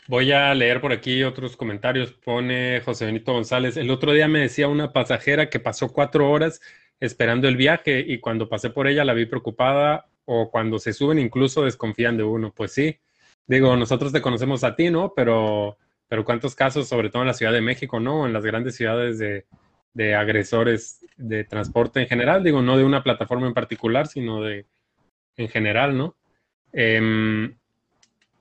[0.06, 2.12] Voy a leer por aquí otros comentarios.
[2.12, 3.76] Pone José Benito González.
[3.76, 6.60] El otro día me decía una pasajera que pasó cuatro horas
[7.00, 11.18] esperando el viaje y cuando pasé por ella la vi preocupada o cuando se suben
[11.18, 12.52] incluso desconfían de uno.
[12.54, 12.98] Pues sí,
[13.46, 15.12] digo, nosotros te conocemos a ti, ¿no?
[15.14, 18.26] Pero, pero ¿cuántos casos, sobre todo en la Ciudad de México, ¿no?
[18.26, 19.46] En las grandes ciudades de,
[19.94, 24.66] de agresores de transporte en general, digo, no de una plataforma en particular, sino de
[25.36, 26.16] en general, ¿no?
[26.72, 27.56] Em,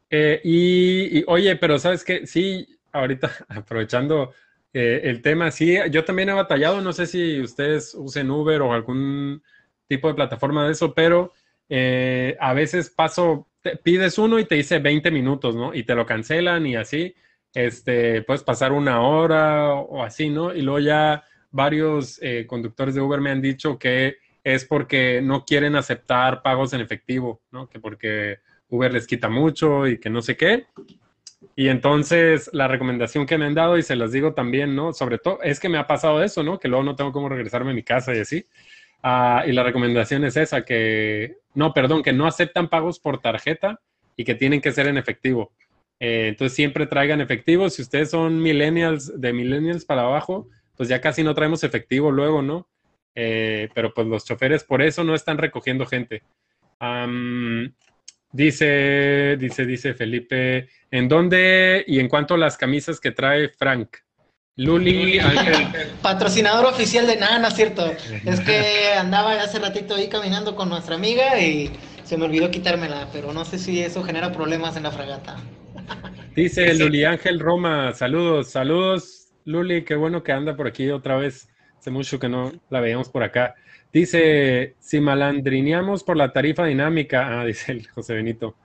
[0.10, 4.34] eh, y, oye, pero sabes que sí, ahorita aprovechando
[4.74, 8.74] eh, el tema, sí, yo también he batallado, no sé si ustedes usen Uber o
[8.74, 9.44] algún
[9.88, 11.34] tipo de plataforma de eso, pero
[11.70, 13.48] eh, a veces paso,
[13.84, 15.74] pides uno y te dice 20 minutos, ¿no?
[15.74, 17.16] Y te lo cancelan y así,
[17.54, 20.54] este, puedes pasar una hora o así, ¿no?
[20.54, 25.46] Y luego ya varios eh, conductores de Uber me han dicho que es porque no
[25.46, 27.70] quieren aceptar pagos en efectivo, ¿no?
[27.70, 30.66] Que porque Uber les quita mucho y que no sé qué.
[31.56, 34.94] Y entonces la recomendación que me han dado, y se las digo también, ¿no?
[34.94, 36.60] Sobre todo, es que me ha pasado eso, ¿no?
[36.60, 38.48] Que luego no tengo cómo regresarme a mi casa y así.
[39.04, 43.80] Ah, y la recomendación es esa, que no, perdón, que no aceptan pagos por tarjeta
[44.16, 45.52] y que tienen que ser en efectivo.
[46.00, 47.70] Eh, entonces siempre traigan efectivo.
[47.70, 52.42] Si ustedes son millennials, de millennials para abajo, pues ya casi no traemos efectivo luego,
[52.42, 52.68] ¿no?
[53.16, 56.24] Eh, pero pues los choferes por eso no están recogiendo gente.
[58.32, 63.98] dice, dice, dice Felipe, ¿en dónde y en cuánto las camisas que trae Frank?
[64.56, 65.20] Luli
[66.04, 67.92] Patrocinador oficial de nada, no es cierto.
[68.26, 71.72] Es que andaba hace ratito ahí caminando con nuestra amiga y
[72.04, 75.38] se me olvidó quitármela, pero no sé si eso genera problemas en la fragata.
[76.36, 81.50] Dice Luli Ángel Roma, saludos, saludos Luli, qué bueno que anda por aquí otra vez.
[81.80, 83.56] Hace mucho que no la veíamos por acá.
[83.92, 88.56] Dice, si malandrineamos por la tarifa dinámica, ah, dice el José Benito.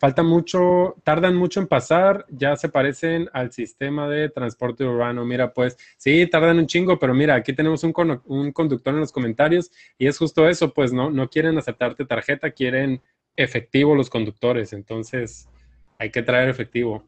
[0.00, 5.26] Falta mucho, tardan mucho en pasar, ya se parecen al sistema de transporte urbano.
[5.26, 7.92] Mira, pues sí, tardan un chingo, pero mira, aquí tenemos un,
[8.24, 12.50] un conductor en los comentarios y es justo eso, pues no, no quieren aceptarte tarjeta,
[12.50, 13.02] quieren
[13.36, 15.50] efectivo los conductores, entonces
[15.98, 17.04] hay que traer efectivo.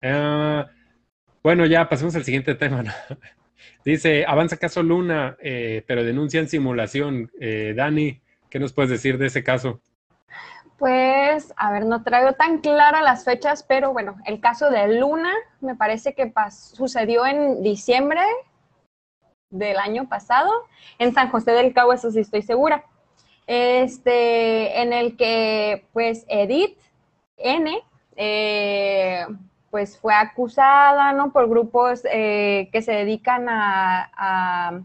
[0.00, 0.70] Ah,
[1.42, 2.84] bueno, ya pasemos al siguiente tema.
[3.84, 7.28] Dice, avanza caso Luna, eh, pero denuncian simulación.
[7.40, 9.80] Eh, Dani, ¿qué nos puedes decir de ese caso?
[10.78, 15.32] Pues, a ver, no traigo tan claras las fechas, pero bueno, el caso de Luna
[15.60, 18.20] me parece que sucedió en diciembre
[19.50, 20.50] del año pasado,
[20.98, 22.84] en San José del Cabo, eso sí estoy segura.
[23.46, 26.78] Este, en el que, pues, Edith
[27.38, 27.82] N,
[28.16, 29.24] eh,
[29.70, 31.32] pues fue acusada, ¿no?
[31.32, 34.80] Por grupos eh, que se dedican a,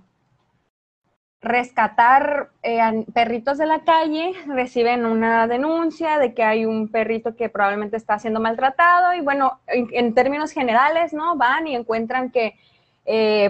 [1.42, 7.50] rescatar eh, perritos de la calle, reciben una denuncia de que hay un perrito que
[7.50, 11.36] probablemente está siendo maltratado y bueno, en, términos generales, ¿no?
[11.38, 12.56] Van y encuentran que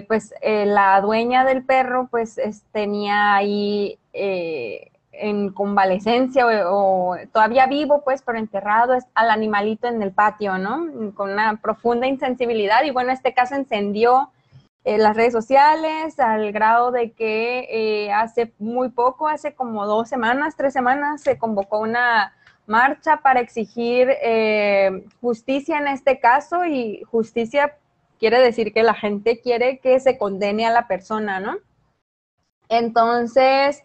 [0.08, 2.40] pues la dueña del perro pues
[2.72, 3.98] tenía ahí
[5.12, 11.12] en convalecencia o, todavía vivo, pues, pero enterrado al animalito en el patio, ¿no?
[11.14, 14.30] Con una profunda insensibilidad y bueno, este caso encendió
[14.84, 20.08] eh, las redes sociales al grado de que eh, hace muy poco, hace como dos
[20.08, 22.34] semanas, tres semanas, se convocó una
[22.66, 27.76] marcha para exigir eh, justicia en este caso y justicia
[28.18, 31.58] quiere decir que la gente quiere que se condene a la persona, ¿no?
[32.68, 33.84] Entonces,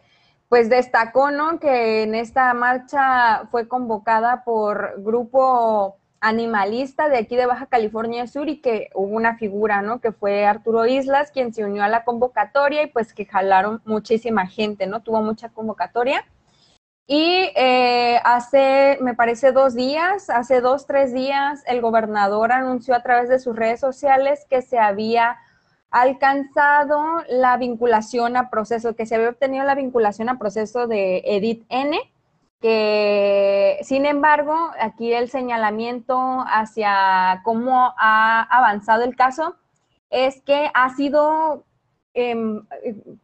[0.49, 1.59] pues destacó, ¿no?
[1.59, 8.49] Que en esta marcha fue convocada por grupo animalista de aquí de Baja California Sur
[8.49, 9.99] y que hubo una figura, ¿no?
[9.99, 14.47] Que fue Arturo Islas, quien se unió a la convocatoria y pues que jalaron muchísima
[14.47, 15.01] gente, ¿no?
[15.01, 16.25] Tuvo mucha convocatoria.
[17.09, 23.01] Y eh, hace, me parece, dos días, hace dos, tres días, el gobernador anunció a
[23.01, 25.37] través de sus redes sociales que se había
[25.89, 31.65] alcanzado la vinculación a proceso, que se había obtenido la vinculación a proceso de Edith
[31.69, 31.97] N,
[32.61, 36.17] que sin embargo, aquí el señalamiento
[36.47, 39.55] hacia cómo ha avanzado el caso
[40.09, 41.65] es que ha sido
[42.13, 42.65] em,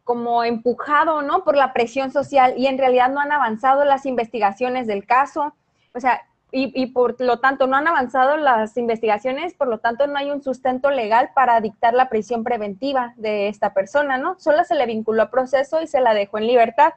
[0.04, 1.44] como empujado, ¿no?
[1.44, 5.54] Por la presión social y en realidad no han avanzado las investigaciones del caso.
[5.94, 6.22] O sea,
[6.56, 10.40] y, por lo tanto no han avanzado las investigaciones, por lo tanto no hay un
[10.40, 14.38] sustento legal para dictar la prisión preventiva de esta persona, ¿no?
[14.38, 16.92] Solo se le vinculó a proceso y se la dejó en libertad.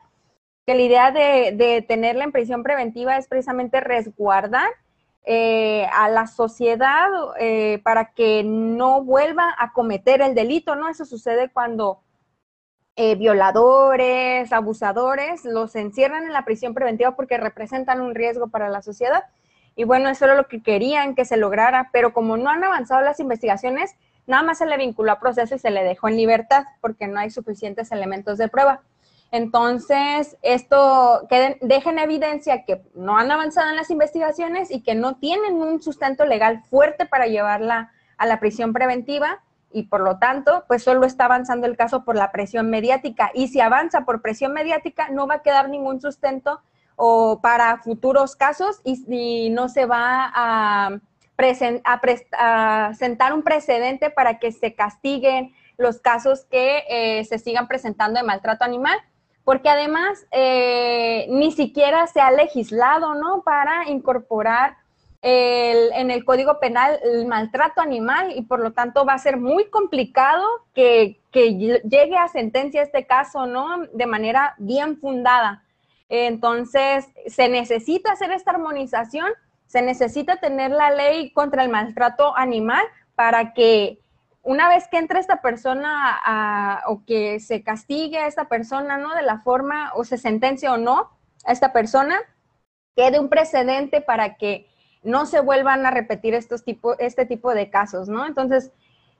[0.67, 4.69] Que la idea de, tenerla en prisión preventiva es precisamente resguardar
[5.23, 7.07] eh, a la sociedad
[7.39, 10.89] eh, para que no vuelva a cometer el delito, ¿no?
[10.89, 12.01] Eso sucede cuando
[12.97, 18.81] eh, violadores, abusadores, los encierran en la prisión preventiva porque representan un riesgo para la
[18.81, 19.23] sociedad
[19.77, 23.01] y bueno, eso era lo que querían que se lograra, pero como no han avanzado
[23.01, 26.65] las investigaciones, nada más se le vinculó a proceso y se le dejó en libertad
[26.81, 28.81] porque no hay suficientes elementos de prueba.
[29.31, 34.95] Entonces, esto que deja en evidencia que no han avanzado en las investigaciones y que
[34.95, 40.17] no tienen un sustento legal fuerte para llevarla a la prisión preventiva y por lo
[40.17, 43.31] tanto, pues solo está avanzando el caso por la presión mediática.
[43.33, 46.61] Y si avanza por presión mediática, no va a quedar ningún sustento
[46.95, 50.99] o para futuros casos y, no se va a,
[51.37, 58.19] a, sentar un precedente para que se castiguen los casos que eh, se sigan presentando
[58.19, 58.97] de maltrato animal,
[59.47, 63.43] porque además eh, ni siquiera se ha legislado, ¿no?
[63.43, 64.75] Para incorporar
[65.21, 69.69] en el Código Penal el maltrato animal y por lo tanto va a ser muy
[69.69, 73.85] complicado que, que llegue a sentencia este caso, ¿no?
[73.93, 75.63] De manera bien fundada.
[76.09, 79.31] Entonces, se necesita hacer esta armonización,
[79.65, 82.83] se necesita tener la ley contra el maltrato animal
[83.15, 83.99] para que
[84.47, 89.13] una vez que entre esta persona o que se castigue a esta persona, ¿no?
[89.13, 91.11] De la forma o se sentencia o no
[91.43, 92.17] a esta persona,
[92.95, 94.65] quede un precedente para que
[95.03, 98.25] no se vuelvan a repetir estos tipo, este tipo de casos, ¿no?
[98.25, 98.71] Entonces,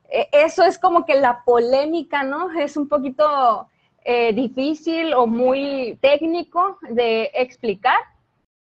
[0.10, 2.58] e, eso es como que la polémica, ¿no?
[2.58, 3.68] Es un poquito
[4.06, 8.00] eh, difícil o muy técnico de explicar,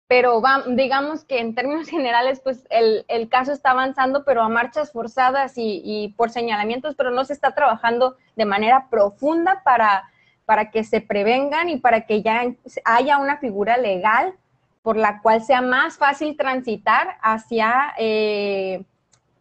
[0.08, 5.54] pero digamos que en términos generales, pues el, caso está avanzando, pero a marchas forzadas
[5.56, 10.10] y, por señalamientos, pero no se está trabajando de manera profunda para,
[10.46, 12.44] para que se prevengan y para que ya
[12.86, 14.34] haya una figura legal
[14.82, 18.86] por la cual sea más fácil transitar hacia eh,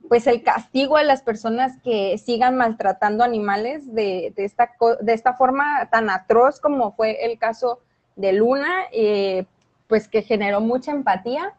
[0.08, 5.88] pues el castigo a las personas que sigan maltratando animales de, esta, de esta forma
[5.90, 7.80] tan atroz como fue el caso
[8.16, 9.46] de Luna, eh,
[9.88, 11.54] pues que generó mucha empatía,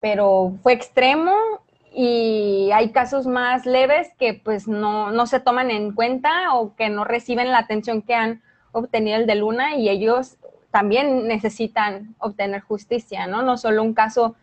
[0.00, 1.32] pero fue extremo
[1.92, 6.88] y hay casos más leves que pues no, no se toman en cuenta o que
[6.88, 10.36] no reciben la atención que han obtenido el de Luna y ellos
[10.70, 13.42] también necesitan obtener justicia, ¿no?
[13.42, 14.34] No solo un caso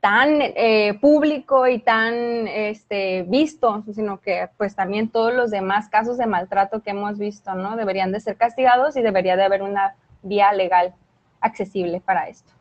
[0.00, 6.18] tan eh, público y tan este, visto, sino que pues también todos los demás casos
[6.18, 7.76] de maltrato que hemos visto, ¿no?
[7.76, 10.94] Deberían de ser castigados y debería de haber una vía legal
[11.40, 12.57] accesible para esto.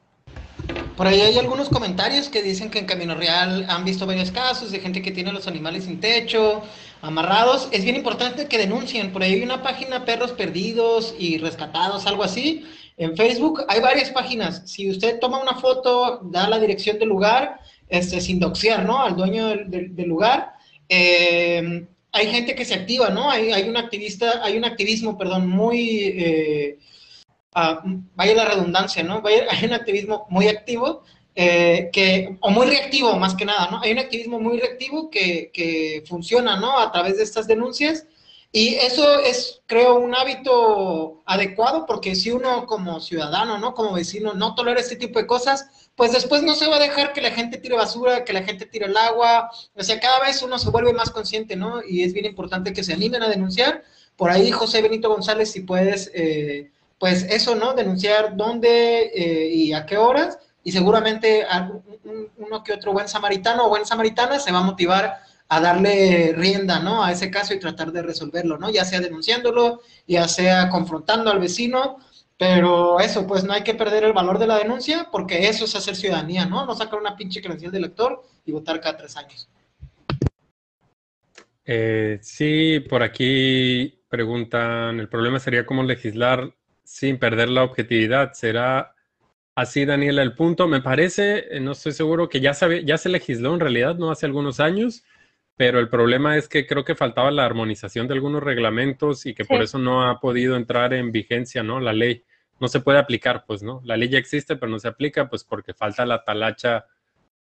[0.97, 4.71] Por ahí hay algunos comentarios que dicen que en Camino Real han visto varios casos
[4.71, 6.63] de gente que tiene los animales sin techo,
[7.03, 7.69] amarrados.
[7.71, 9.13] Es bien importante que denuncien.
[9.13, 12.65] Por ahí hay una página Perros Perdidos y Rescatados, algo así.
[12.97, 14.63] En Facebook hay varias páginas.
[14.65, 18.99] Si usted toma una foto, da la dirección del lugar, este, sin doxear, ¿no?
[18.99, 20.53] Al dueño del, lugar.
[20.89, 23.29] Eh, hay gente que se activa, ¿no?
[23.29, 25.99] Hay, un activista, hay un activismo, perdón, muy...
[26.17, 26.79] Eh,
[28.15, 29.21] vaya la redundancia, ¿no?
[29.49, 31.03] hay un activismo muy activo,
[31.35, 33.79] eh, que, o muy reactivo más que nada, ¿no?
[33.81, 36.79] Hay un activismo muy reactivo que, que funciona, ¿no?
[36.79, 38.05] A través de estas denuncias.
[38.51, 43.73] Y eso es, creo, un hábito adecuado porque si uno como ciudadano, ¿no?
[43.73, 47.13] Como vecino no tolera este tipo de cosas, pues después no se va a dejar
[47.13, 49.51] que la gente tire basura, que la gente tire el agua.
[49.75, 51.81] O sea, cada vez uno se vuelve más consciente, ¿no?
[51.87, 53.83] Y es bien importante que se animen a denunciar.
[54.15, 57.73] Por ahí, José Benito González, si puedes eh, pues eso, ¿no?
[57.73, 61.45] Denunciar dónde eh, y a qué horas, y seguramente
[62.37, 66.79] uno que otro buen samaritano o buen samaritana se va a motivar a darle rienda,
[66.79, 67.03] ¿no?
[67.03, 68.69] A ese caso y tratar de resolverlo, ¿no?
[68.69, 71.99] Ya sea denunciándolo, ya sea confrontando al vecino,
[72.37, 75.75] pero eso, pues no hay que perder el valor de la denuncia, porque eso es
[75.75, 76.65] hacer ciudadanía, ¿no?
[76.65, 79.47] No sacar una pinche credencial de elector y votar cada tres años.
[81.63, 86.53] Eh, sí, por aquí preguntan, el problema sería cómo legislar
[86.87, 88.31] sin perder la objetividad.
[88.33, 88.95] ¿Será
[89.55, 90.67] así, Daniela, el punto?
[90.67, 94.09] Me parece, eh, no estoy seguro, que ya, sabe, ya se legisló en realidad, no
[94.09, 95.03] hace algunos años,
[95.57, 99.43] pero el problema es que creo que faltaba la armonización de algunos reglamentos y que
[99.43, 101.81] por eso no ha podido entrar en vigencia, ¿no?
[101.81, 102.23] La ley
[102.59, 103.81] no se puede aplicar, pues, ¿no?
[103.83, 106.85] La ley ya existe, pero no se aplica, pues, porque falta la talacha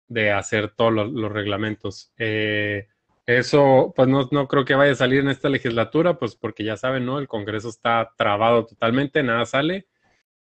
[0.09, 2.12] de hacer todos los, reglamentos.
[2.16, 2.88] Eh,
[3.26, 6.76] eso, pues no, no creo que vaya a salir en esta legislatura, pues porque ya
[6.76, 7.18] saben, ¿no?
[7.18, 9.87] El Congreso está trabado totalmente, nada sale.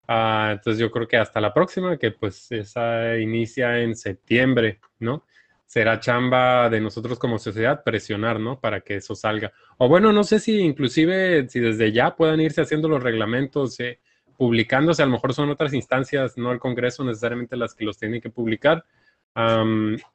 [0.09, 5.25] Ah, entonces yo creo que hasta la próxima, que pues esa inicia en septiembre, ¿no?
[5.65, 8.61] Será chamba de nosotros como sociedad presionar, ¿no?
[8.61, 9.53] Para que eso salga.
[9.79, 14.01] O bueno, no sé si inclusive, si desde ya puedan irse haciendo los reglamentos, eh,
[14.37, 18.21] publicándose, a lo mejor son otras instancias, no el Congreso necesariamente las que los tienen
[18.21, 18.85] que publicar,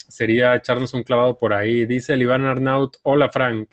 [0.07, 1.85] sería echarnos un clavado por ahí.
[1.85, 3.69] Dice el Iván Arnaut, hola Frank,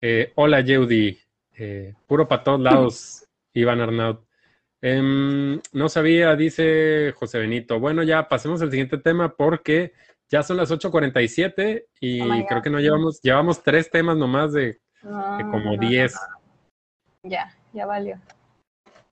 [0.00, 1.18] eh, hola Yeudi,
[1.56, 4.24] eh, puro para todos lados, Iván Arnaut.
[4.82, 7.78] Em, no sabía, dice José Benito.
[7.78, 9.92] Bueno, ya pasemos al siguiente tema porque
[10.28, 15.76] ya son las 8.47 y creo que no llevamos, llevamos tres temas nomás de, como
[15.76, 16.14] 10.
[17.24, 18.18] ya, ya valió.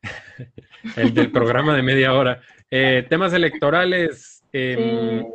[0.97, 2.41] el del programa de media hora.
[2.71, 4.43] Eh, temas electorales.
[4.53, 5.27] Em,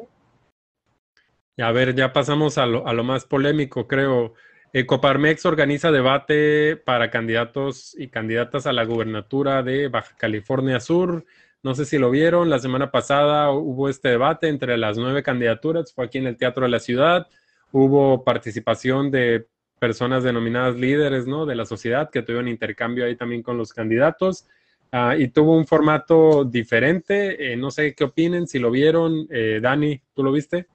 [1.58, 4.34] a ver, ya pasamos a lo, a lo más polémico, creo.
[4.74, 11.26] Eh, Coparmex organiza debate para candidatos y candidatas a la gubernatura de Baja California Sur.
[11.62, 15.94] No sé si lo vieron, la semana pasada hubo este debate entre las nueve candidaturas,
[15.94, 17.28] fue aquí en el Teatro de la Ciudad.
[17.72, 19.48] Hubo participación de
[19.80, 21.46] personas denominadas líderes ¿no?
[21.46, 24.48] de la sociedad que tuvieron intercambio ahí también con los candidatos.
[24.92, 27.54] Ah, y tuvo un formato diferente.
[27.54, 29.28] Eh, no sé qué opinen, si lo vieron.
[29.30, 30.68] Eh, Dani, ¿tú lo viste?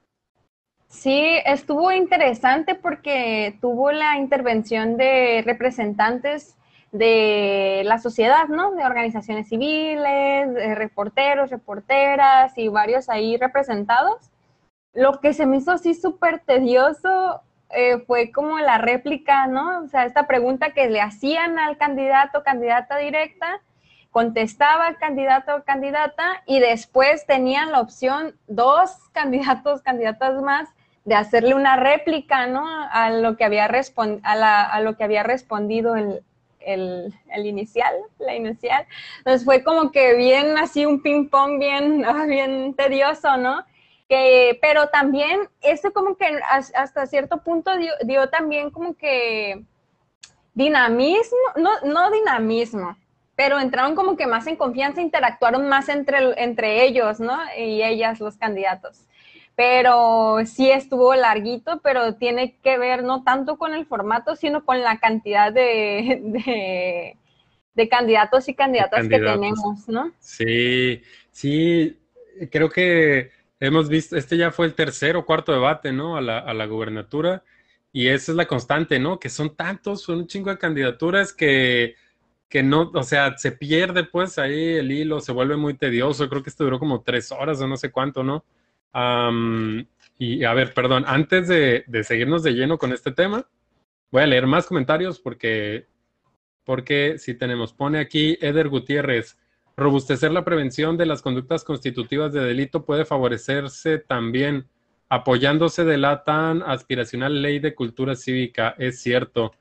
[0.88, 6.56] Sí, estuvo interesante porque tuvo la intervención de representantes
[6.92, 8.72] de la sociedad, ¿no?
[8.72, 14.30] De organizaciones civiles, reporteros, reporteras y varios ahí representados.
[14.94, 19.82] Lo que se me hizo así súper tedioso eh, fue como la réplica, ¿no?
[19.82, 23.60] O sea, esta pregunta que le hacían al candidato, candidata directa,
[24.10, 30.70] contestaba el candidato o candidata y después tenían la opción dos candidatos, candidatas más
[31.08, 32.66] de hacerle una réplica, ¿no?
[32.92, 36.22] A lo que había, a, lo que había respondido el,
[36.60, 38.86] el, inicial, la inicial.
[39.16, 43.64] Entonces fue como que bien así un ping pong bien, bien tedioso, ¿no?
[44.06, 46.26] Que, pero también esto como que
[46.74, 49.64] hasta cierto punto dio, dio también como que
[50.52, 52.98] dinamismo, no, no dinamismo,
[53.34, 57.38] pero entraron como que más en confianza, interactuaron más entre, entre ellos, ¿no?
[57.56, 59.08] Y ellas, los candidatos
[59.58, 64.82] pero sí estuvo larguito, pero tiene que ver no tanto con el formato, sino con
[64.82, 66.22] la cantidad de,
[67.74, 70.12] de, candidatos y candidatas que tenemos, ¿no?
[70.20, 71.02] Sí,
[71.32, 71.98] sí,
[72.52, 76.16] creo que hemos visto, este ya fue el tercer o cuarto debate, ¿no?
[76.16, 77.42] A la, a la gubernatura,
[77.92, 79.18] y esa es la constante, ¿no?
[79.18, 81.96] Que son tantos, son un chingo de candidaturas que
[82.48, 86.42] que no, o sea, se pierde pues ahí el hilo, se vuelve muy tedioso, creo
[86.44, 88.44] que esto duró como tres horas o no sé cuánto, ¿no?
[88.94, 93.46] Y a ver, perdón, antes de, seguirnos de lleno con este tema,
[94.10, 95.86] voy a leer más comentarios porque,
[96.64, 99.38] porque si tenemos, pone aquí Eder Gutiérrez,
[99.76, 104.66] robustecer la prevención de las conductas constitutivas de delito puede favorecerse también
[105.08, 109.54] apoyándose de la tan aspiracional ley de cultura cívica, es cierto.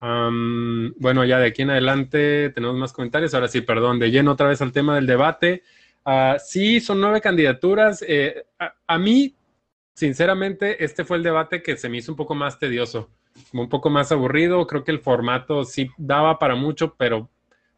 [0.00, 3.34] bueno, ya de aquí en adelante tenemos más comentarios.
[3.34, 5.62] Ahora sí, perdón, de lleno otra vez al tema del debate.
[6.04, 8.04] Ah, sí, son nueve candidaturas.
[8.06, 8.46] Eh,
[8.86, 9.34] a, mí,
[9.94, 13.10] sinceramente, este fue el debate que se me hizo un poco más tedioso,
[13.52, 14.66] un poco más aburrido.
[14.66, 17.28] Creo que el formato sí daba para mucho, pero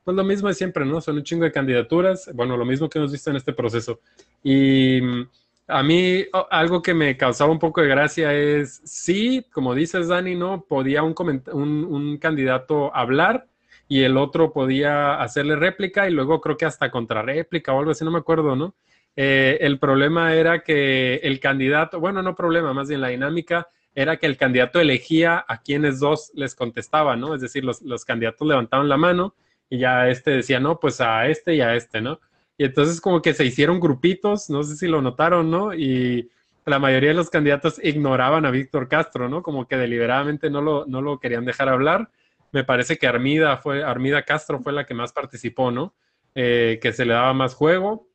[0.04, 1.00] pues lo mismo de siempre, ¿no?
[1.00, 2.30] Son un chingo de candidaturas.
[2.34, 4.00] Bueno, lo mismo que hemos visto en este proceso.
[4.42, 5.28] Y mm,
[5.68, 10.36] a mí algo que me causaba un poco de gracia es, sí, como dices, Dani,
[10.36, 10.64] ¿no?
[10.68, 13.46] Podía un candidato hablar
[13.90, 18.04] y el otro podía hacerle réplica y luego creo que hasta contrarréplica o algo así,
[18.04, 18.76] no me acuerdo, ¿no?
[19.16, 24.16] Eh, el problema era que el candidato, bueno, no problema, más bien la dinámica era
[24.16, 27.34] que el candidato elegía a quienes dos les contestaba, ¿no?
[27.34, 29.34] Es decir, los, los candidatos levantaban la mano
[29.68, 32.20] y ya este decía, no, pues a este y a este, ¿no?
[32.56, 35.74] Y entonces como que se hicieron grupitos, no sé si lo notaron, ¿no?
[35.74, 36.30] Y
[36.64, 39.42] la mayoría de los candidatos ignoraban a Víctor Castro, ¿no?
[39.42, 42.08] Como que deliberadamente no lo, no lo querían dejar hablar
[42.52, 45.94] me parece que Armida fue, Armida Castro fue la que más participó, ¿no?
[46.34, 48.08] Eh, que se le daba más juego.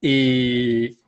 [0.00, 0.98] Y,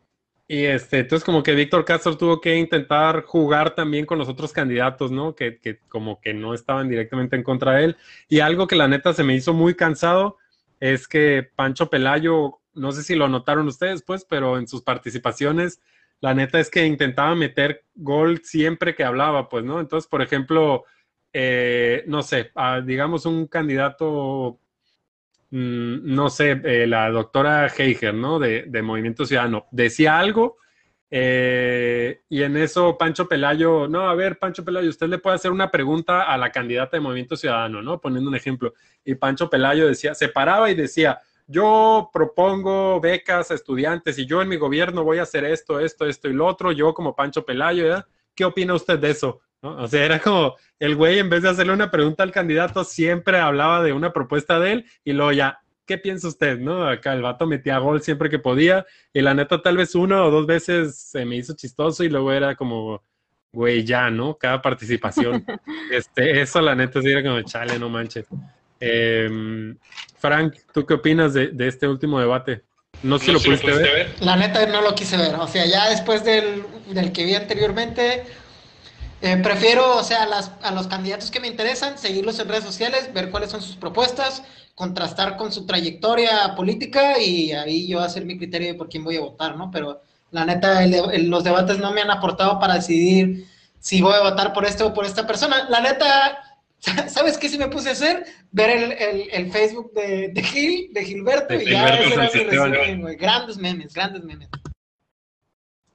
[0.49, 4.53] y, este, entonces como que Víctor Castro tuvo que intentar jugar también con los otros
[4.53, 5.34] candidatos, ¿no?
[5.34, 7.97] Que, que, como que no estaban directamente en contra de él.
[8.28, 10.38] Y algo que la neta se me hizo muy cansado
[10.80, 15.80] es que Pancho Pelayo, no sé si lo notaron ustedes, pues, pero en sus participaciones,
[16.20, 19.80] la neta es que intentaba meter gol siempre que hablaba, pues, ¿no?
[19.80, 20.84] Entonces, por ejemplo,
[21.33, 22.53] eh, no sé,
[22.85, 24.59] digamos un candidato,
[25.51, 28.39] mm, no sé, eh, la doctora Heiger, ¿no?
[28.39, 30.59] De, Movimiento Ciudadano, decía algo
[31.14, 35.53] eh, y en eso Pancho Pelayo, no, a ver, Pancho Pelayo, usted le puede hacer
[35.53, 38.01] una pregunta a la candidata de Movimiento Ciudadano, ¿no?
[38.01, 38.72] Poniendo un ejemplo.
[39.05, 44.41] Y Pancho Pelayo decía, se paraba y decía, yo propongo becas a estudiantes y yo
[44.41, 47.45] en mi gobierno voy a hacer esto, esto, esto y lo otro, yo como Pancho
[47.45, 48.03] Pelayo,
[48.35, 49.43] ¿qué opina usted de eso?
[49.62, 53.38] O sea, era como el güey, en vez de hacerle una pregunta al candidato, siempre
[53.38, 56.58] hablaba de una propuesta de él y luego ya, ¿qué piensa usted?
[56.58, 56.84] ¿No?
[56.84, 60.32] Acá el vato metía gol siempre que podía y la neta tal vez una o
[60.32, 63.02] dos veces se me hizo chistoso y luego era como,
[63.52, 64.34] güey, ya, ¿no?
[64.34, 65.44] Cada participación.
[65.92, 68.26] este, eso la neta sí era como, chale, no manches.
[68.80, 69.76] Em,
[70.18, 72.62] Frank, ¿tú qué opinas de, este último debate?
[73.04, 74.14] No sé si lo pudiste, ver?
[74.20, 75.36] La neta no lo quise ver.
[75.36, 78.24] O sea, ya después del, del que vi anteriormente,
[79.22, 80.24] eh, prefiero, o sea,
[80.62, 84.42] a los candidatos que me interesan, seguirlos en redes sociales, ver cuáles son sus propuestas,
[84.74, 89.16] contrastar con su trayectoria política y ahí yo hacer mi criterio de por quién voy
[89.16, 89.70] a votar, ¿no?
[89.70, 90.02] Pero
[90.32, 93.46] la neta, los debates no me han aportado para decidir
[93.78, 95.68] si voy a votar por este o por esta persona.
[95.68, 96.42] La neta,
[97.08, 98.24] ¿sabes qué si me puse a hacer?
[98.50, 98.98] Ver
[99.30, 104.24] el, Facebook de, Gil, de Gilberto, y ya ese era mi resumen, Grandes memes, grandes
[104.24, 104.48] memes.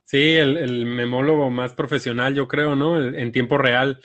[0.08, 2.97] Sí, el, memólogo más profesional, yo creo, ¿no?
[2.97, 3.99] en tiempo real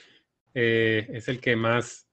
[0.53, 2.09] eh, es el que más,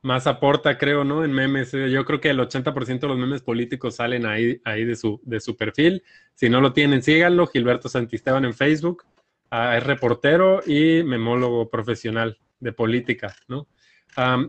[0.00, 1.24] más aporta, creo, ¿no?
[1.24, 1.74] En memes.
[1.74, 5.20] Eh, yo creo que el 80% de los memes políticos salen ahí, ahí de, su,
[5.24, 6.02] de su perfil.
[6.34, 7.46] Si no lo tienen, síganlo.
[7.46, 9.04] Gilberto Santisteban en Facebook.
[9.50, 13.68] Ah, es reportero y memólogo profesional de política, ¿no?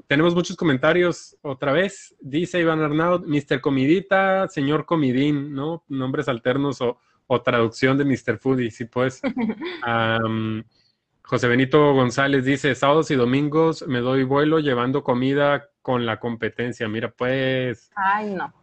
[0.05, 2.15] tenemos muchos comentarios otra vez.
[2.21, 3.61] Dice Iván Arnaud, Mr.
[3.61, 5.83] Comidita, señor Comidín, ¿no?
[5.87, 8.37] Nombres alternos o, o traducción de Mr.
[8.37, 9.21] Foodie, sí, pues.
[11.23, 16.87] José Benito González dice, sábados y domingos me doy vuelo llevando comida con la competencia.
[16.87, 17.89] Mira, pues.
[17.95, 18.53] Ay, no.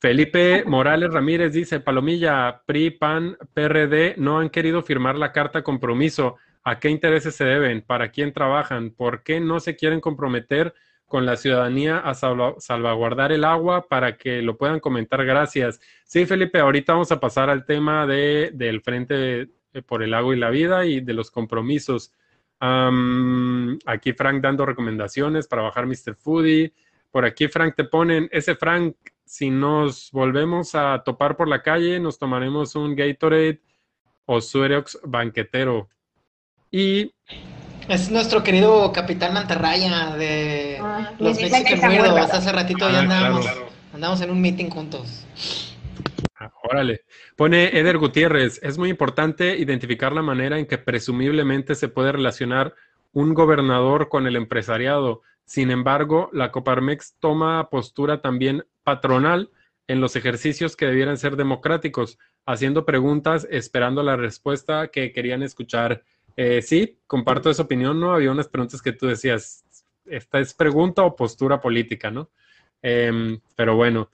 [0.00, 6.36] Felipe Morales Ramírez dice, Palomilla, PRI, PAN, PRD no han querido firmar la carta compromiso.
[6.62, 7.82] ¿A qué intereses se deben?
[7.82, 8.90] ¿Para quién trabajan?
[8.90, 10.74] ¿Por qué no se quieren comprometer
[11.08, 15.24] con la ciudadanía a salvaguardar el agua para que lo puedan comentar.
[15.24, 15.80] Gracias.
[16.04, 19.48] Sí, Felipe, ahorita vamos a pasar al tema de, del Frente
[19.86, 22.12] por el Agua y la Vida y de los compromisos.
[22.60, 26.14] aquí Frank dando recomendaciones para bajar Mr.
[26.14, 26.74] Foodie.
[27.10, 28.94] Por aquí Frank te ponen, ese Frank,
[29.24, 33.62] si nos volvemos a topar por la calle, nos tomaremos un Gatorade
[34.26, 35.88] o Suerox banquetero.
[36.70, 37.14] Y
[37.88, 42.30] es nuestro querido capitán Mantarraya de ah, los Mexican Weirdos.
[42.30, 43.32] Hace ratito ya ah,
[43.94, 45.24] andamos, en un meeting juntos.
[46.38, 47.02] Ah, órale.
[47.36, 52.74] Pone Eder Gutiérrez, es muy importante identificar la manera en que presumiblemente se puede relacionar
[53.12, 55.22] un gobernador con el empresariado.
[55.44, 59.50] Sin embargo, la Coparmex toma postura también patronal
[59.88, 66.02] en los ejercicios que debieran ser democráticos, haciendo preguntas, esperando la respuesta que querían escuchar.
[66.40, 68.14] Eh, sí, comparto esa opinión, ¿no?
[68.14, 69.64] Había unas preguntas que tú decías,
[70.06, 72.30] ¿esta es pregunta o postura política, ¿no?
[72.80, 74.12] Em, pero bueno,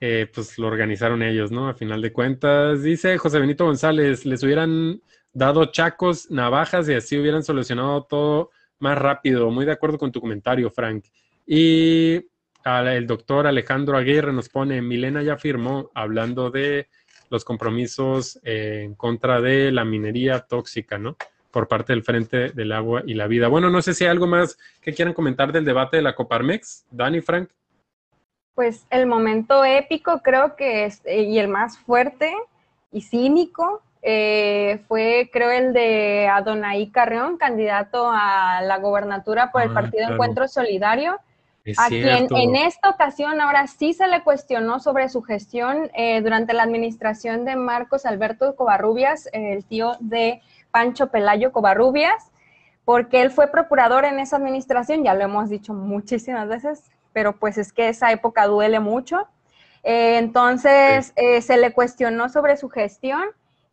[0.00, 1.68] eh, pues lo organizaron ellos, ¿no?
[1.68, 5.02] A final de cuentas, dice José Benito González, les hubieran
[5.34, 9.50] dado chacos, navajas y así hubieran solucionado todo más rápido.
[9.50, 11.04] Muy de acuerdo con tu comentario, Frank.
[11.46, 12.14] Y
[12.64, 16.88] el doctor Alejandro Aguirre nos pone, Milena ya firmó, hablando de
[17.28, 21.18] los compromisos en contra de la minería tóxica, ¿no?
[21.50, 23.48] Por parte del Frente del Agua y la Vida.
[23.48, 26.86] Bueno, no sé si hay algo más que quieran comentar del debate de la Coparmex.
[26.90, 27.50] Dani, Frank.
[28.54, 32.34] Pues el momento épico creo que es, eh, y el más fuerte
[32.90, 39.70] y cínico eh, fue creo el de Adonai Carrión, candidato a la gobernatura por el
[39.70, 41.18] ah, Partido Encuentro Solidario,
[41.76, 46.54] a quien en esta ocasión ahora sí se le cuestionó sobre su gestión eh, durante
[46.54, 50.40] la administración de Marcos Alberto Covarrubias, el tío de
[50.78, 52.30] Pancho Pelayo Covarrubias,
[52.84, 57.58] porque él fue procurador en esa administración, ya lo hemos dicho muchísimas veces, pero pues
[57.58, 59.26] es que esa época duele mucho.
[59.82, 63.24] Eh, entonces eh, se le cuestionó sobre su gestión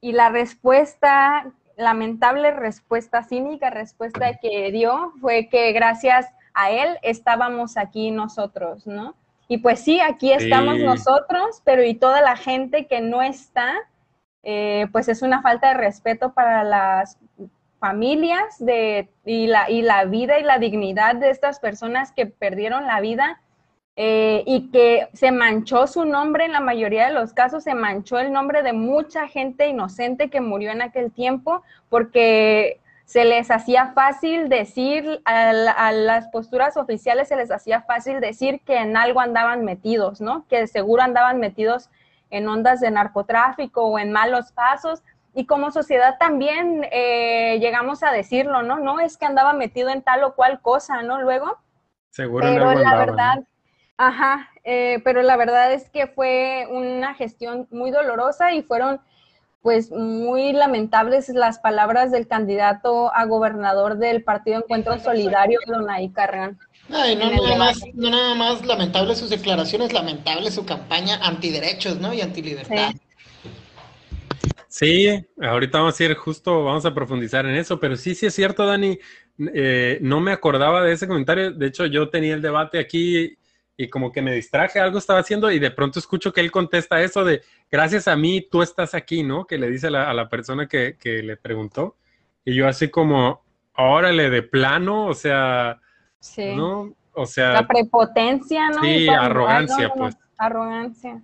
[0.02, 1.46] y la respuesta,
[1.78, 6.26] lamentable respuesta cínica, respuesta que dio fue que gracias
[6.56, 9.14] a él estábamos aquí nosotros, ¿no?
[9.48, 13.76] Y pues sí, aquí estamos nosotros, pero y toda la gente que no está,
[14.48, 17.18] eh, pues es una falta de respeto para las
[17.80, 22.86] familias de, y, la, y la vida y la dignidad de estas personas que perdieron
[22.86, 23.42] la vida
[23.96, 28.20] eh, y que se manchó su nombre en la mayoría de los casos, se manchó
[28.20, 33.94] el nombre de mucha gente inocente que murió en aquel tiempo porque se les hacía
[33.94, 39.22] fácil decir, a, a, las posturas oficiales se les hacía fácil decir que en algo
[39.22, 40.46] andaban metidos, ¿no?
[40.50, 41.90] Que seguro andaban metidos
[42.30, 45.04] en ondas de narcotráfico o en malos pasos.
[45.34, 48.80] Y como sociedad también eh, llegamos a decirlo, ¿no?
[48.80, 51.22] No es que andaba metido en tal o cual cosa, ¿no?
[51.22, 51.58] Luego.
[52.10, 52.48] Seguro.
[52.48, 53.44] Pero la verdad,
[53.98, 59.02] ajá, eh, pero la verdad es que fue una gestión muy dolorosa y fueron
[59.66, 66.60] pues muy lamentables las palabras del candidato a gobernador del Partido Encuentro Solidario, Donay Carran.
[66.90, 72.14] Ay, no, nada más, no nada más lamentable sus declaraciones, lamentable su campaña antiderechos, ¿no?
[72.14, 72.92] Y antilibertad.
[74.68, 75.08] Sí.
[75.08, 78.36] sí, ahorita vamos a ir justo, vamos a profundizar en eso, pero sí, sí es
[78.36, 79.00] cierto, Dani,
[79.54, 83.36] eh, no me acordaba de ese comentario, de hecho yo tenía el debate aquí
[83.78, 87.02] y como que me distraje, algo estaba haciendo y de pronto escucho que él contesta
[87.02, 89.46] eso de, gracias a mí tú estás aquí, ¿no?
[89.46, 91.98] Que le dice a la, persona que, que, le preguntó.
[92.46, 93.44] Y yo así como,
[93.76, 95.82] órale, de plano, o sea,
[96.26, 96.56] Sí.
[96.56, 96.94] ¿No?
[97.14, 97.54] O sea.
[97.54, 98.82] La prepotencia, ¿no?
[98.82, 100.18] Sí, arrogancia, pues.
[100.38, 101.22] Arrogancia.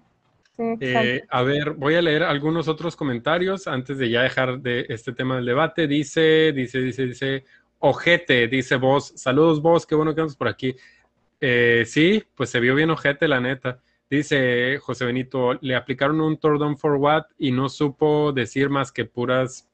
[0.58, 5.12] Eh, a ver, voy a leer algunos otros comentarios antes de ya dejar de este
[5.12, 5.88] tema del debate.
[5.88, 7.45] Dice, dice, dice, dice,
[7.80, 9.12] ojete, dice vos.
[9.16, 10.76] Saludos vos, qué bueno que andas por aquí.
[11.39, 13.80] Eh, sí, pues se vio bien ojete, la neta.
[14.08, 19.06] Dice José Benito, le aplicaron un tordón for what y no supo decir más que
[19.06, 19.68] puras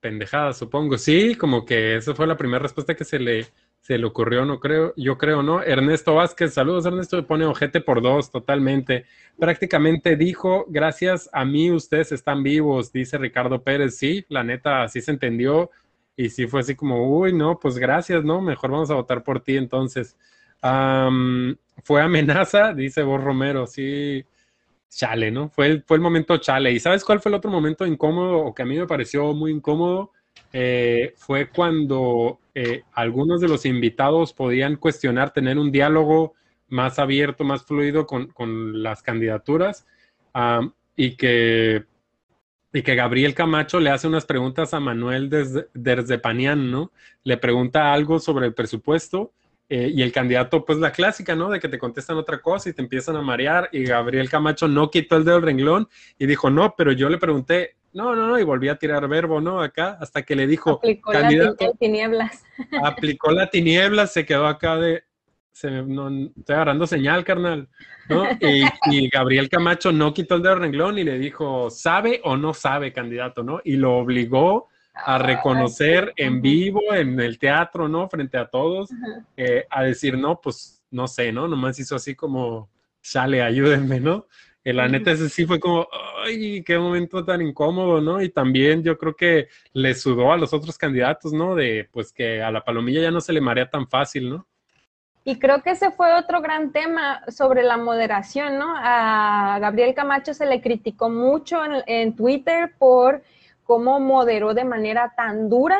[0.00, 0.98] pendejadas, supongo.
[0.98, 3.46] Sí, como que esa fue la primera respuesta que se le,
[3.80, 5.62] se le ocurrió, no creo, yo creo, ¿no?
[5.62, 9.06] Ernesto Vázquez, saludos Ernesto, pone ojete por dos, totalmente.
[9.38, 15.00] Prácticamente dijo, gracias a mí ustedes están vivos, dice Ricardo Pérez, sí, la neta, así
[15.00, 15.70] se entendió,
[16.16, 18.40] y sí fue así como, uy, no, pues gracias, ¿no?
[18.42, 20.16] Mejor vamos a votar por ti entonces.
[21.84, 24.24] fue amenaza, dice vos Romero, sí,
[24.90, 25.48] chale, ¿no?
[25.50, 26.72] Fue fue el momento chale.
[26.72, 29.52] ¿Y sabes cuál fue el otro momento incómodo o que a mí me pareció muy
[29.52, 30.12] incómodo?
[30.52, 36.34] Eh, fue cuando eh, algunos de los invitados podían cuestionar, tener un diálogo
[36.68, 39.86] más abierto, más fluido con, las candidaturas
[40.96, 41.84] y, que,
[42.72, 46.20] Gabriel Camacho le hace unas preguntas a Manuel desde, desde
[46.56, 46.92] ¿no?
[47.24, 49.32] Le pregunta algo sobre el presupuesto
[49.70, 51.50] eh, y el candidato, pues la clásica, ¿no?
[51.50, 53.68] De que te contestan otra cosa y te empiezan a marear.
[53.70, 55.88] Y Gabriel Camacho no quitó el dedo del renglón
[56.18, 59.40] y dijo, no, pero yo le pregunté, no, no, no, y volví a tirar verbo,
[59.40, 59.60] ¿no?
[59.60, 62.44] Acá, hasta que le dijo, aplicó candidato, la tinieblas.
[62.84, 65.04] Aplicó la tiniebla, se quedó acá de,
[65.50, 67.68] se, no, estoy agarrando señal, carnal,
[68.08, 68.24] ¿no?
[68.40, 72.54] Y, y, Gabriel Camacho no quitó el dedo renglón y le dijo, ¿sabe o no
[72.54, 73.60] sabe, candidato, no?
[73.64, 78.08] Y lo obligó a ah, reconocer en vivo, en el teatro, ¿no?
[78.08, 78.90] Frente a todos,
[79.36, 81.46] eh, a decir, no, pues no sé, ¿no?
[81.46, 82.68] Nomás hizo así como,
[83.00, 84.26] sale, ayúdenme, ¿no?
[84.72, 85.86] La neta ese sí fue como,
[86.24, 88.20] ay, qué momento tan incómodo, ¿no?
[88.20, 91.54] Y también yo creo que le sudó a los otros candidatos, ¿no?
[91.54, 94.46] De, pues que a la palomilla ya no se le marea tan fácil, ¿no?
[95.24, 98.74] Y creo que ese fue otro gran tema sobre la moderación, ¿no?
[98.76, 103.22] A Gabriel Camacho se le criticó mucho en Twitter por
[103.64, 105.78] cómo moderó de manera tan dura,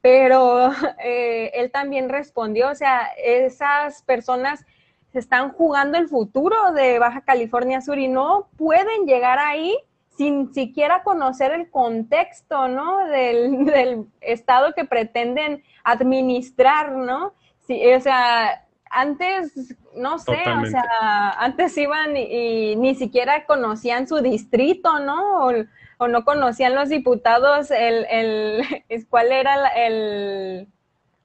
[0.00, 0.70] pero
[1.04, 4.66] eh, él también respondió, o sea, esas personas
[5.12, 9.76] están jugando el futuro de Baja California Sur y no pueden llegar ahí
[10.16, 13.06] sin siquiera conocer el contexto, ¿no?
[13.06, 17.34] Del, estado que pretenden administrar, ¿no?
[17.66, 24.16] Sí, o sea, antes, no sé, o sea, antes iban y, ni siquiera conocían su
[24.16, 25.50] distrito, ¿no?
[25.98, 30.68] o no conocían los diputados el, el cuál era el,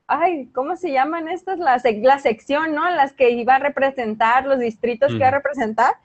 [0.08, 1.60] ay, ¿cómo se llaman estas?
[1.60, 2.90] La, la sección, ¿no?
[2.90, 5.96] Las que iba a representar, los distritos que iba a representar.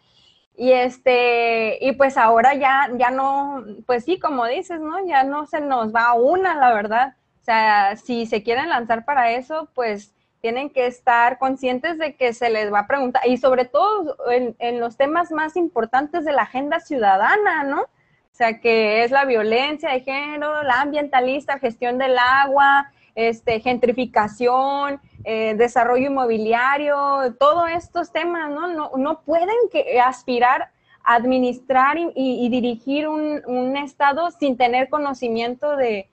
[0.56, 5.06] Y este, y pues ahora ya, ya no, pues sí, como dices, ¿no?
[5.06, 7.14] Ya no se nos va una, la verdad.
[7.40, 12.32] O sea, si se quieren lanzar para eso, pues tienen que estar conscientes de que
[12.32, 16.32] se les va a preguntar, y sobre todo en, en los temas más importantes de
[16.32, 17.82] la agenda ciudadana, ¿no?
[17.82, 25.00] O sea, que es la violencia de género, la ambientalista, gestión del agua, este, gentrificación,
[25.24, 28.96] eh, desarrollo inmobiliario, todos estos temas, ¿no?
[28.96, 30.70] No, pueden que aspirar
[31.02, 36.08] a administrar y, dirigir un, Estado sin tener conocimiento de,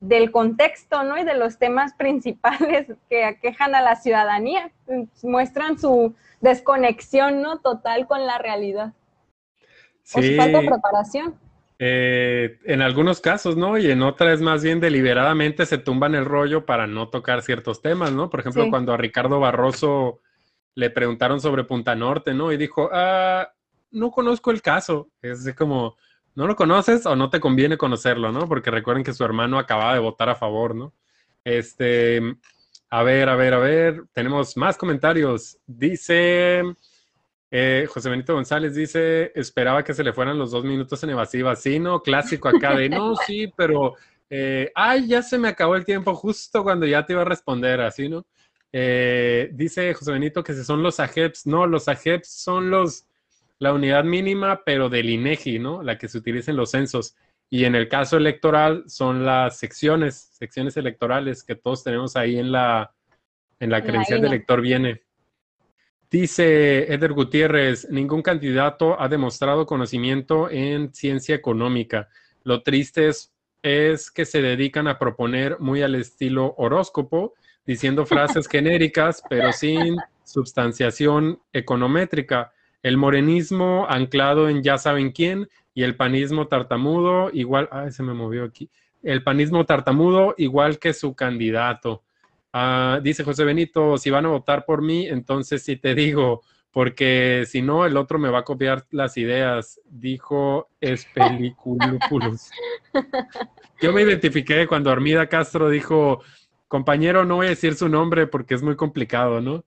[0.00, 1.18] del contexto, ¿no?
[1.18, 4.72] Y de los temas principales que aquejan a la ciudadanía.
[5.22, 7.60] Muestran su desconexión, ¿no?
[7.60, 8.92] Total con la realidad.
[10.02, 10.34] Sí.
[10.34, 11.38] O falta preparación.
[11.82, 13.78] Eh, en algunos casos, ¿no?
[13.78, 18.12] Y en otras más bien deliberadamente se tumban el rollo para no tocar ciertos temas,
[18.12, 18.28] ¿no?
[18.28, 20.20] Por ejemplo, cuando a Ricardo Barroso
[20.74, 22.52] le preguntaron sobre Punta Norte, ¿no?
[22.52, 23.50] Y dijo, ah,
[23.92, 25.08] no conozco el caso.
[25.22, 25.96] Es como,
[26.34, 28.46] ¿no lo conoces o no te conviene conocerlo, ¿no?
[28.46, 30.92] Porque recuerden que su hermano acababa de votar a favor, ¿no?
[31.44, 32.20] Este,
[32.90, 35.56] a ver, a ver, a ver, tenemos más comentarios.
[35.66, 36.62] Dice...
[37.50, 41.56] Eh, José Benito González dice, esperaba que se le fueran los dos minutos en evasiva.
[41.56, 43.96] Sí, no, clásico acá de, no, sí, pero,
[44.28, 47.80] eh, ay, ya se me acabó el tiempo justo cuando ya te iba a responder,
[47.80, 48.24] así, ¿no?
[48.72, 53.06] Eh, dice José Benito que si son los AGEPS, no, los AGEPS son los,
[53.58, 55.82] la unidad mínima, pero del INEGI, ¿no?
[55.82, 57.16] La que se utiliza en los censos.
[57.52, 62.52] Y en el caso electoral son las secciones, secciones electorales que todos tenemos ahí en
[62.52, 62.92] la,
[63.58, 65.02] en la credencial de elector viene.
[66.10, 72.08] Dice Eder Gutiérrez, ningún candidato ha demostrado conocimiento en ciencia económica.
[72.42, 73.32] Lo triste es,
[73.62, 77.34] es, que se dedican a proponer muy al estilo horóscopo,
[77.64, 82.52] diciendo frases genéricas, pero sin substanciación econométrica.
[82.82, 88.14] El morenismo anclado en ya saben quién y el panismo tartamudo igual, ay, se me
[88.14, 88.68] movió aquí.
[89.04, 92.02] El panismo tartamudo igual que su candidato.
[92.52, 96.42] Ah, dice José Benito, si van a votar por mí, entonces sí te digo,
[96.72, 102.50] porque si no, el otro me va a copiar las ideas, dijo Espeliculúpulos.
[103.80, 106.22] Yo me identifiqué cuando Armida Castro dijo,
[106.68, 109.64] compañero, no voy a decir su nombre porque es muy complicado, ¿no?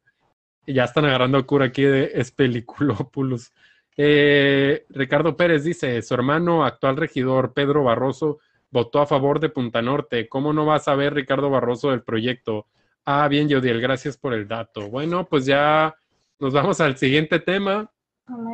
[0.66, 3.54] Y ya están agarrando cura aquí de Espeliculópulos.
[3.98, 8.40] Eh, Ricardo Pérez dice, su hermano, actual regidor Pedro Barroso,
[8.74, 10.28] votó a favor de Punta Norte.
[10.28, 12.65] ¿Cómo no va a saber Ricardo Barroso del proyecto?
[13.05, 14.89] Ah, bien, Yodiel, gracias por el dato.
[14.89, 15.95] Bueno, pues ya
[16.39, 17.91] nos vamos al siguiente tema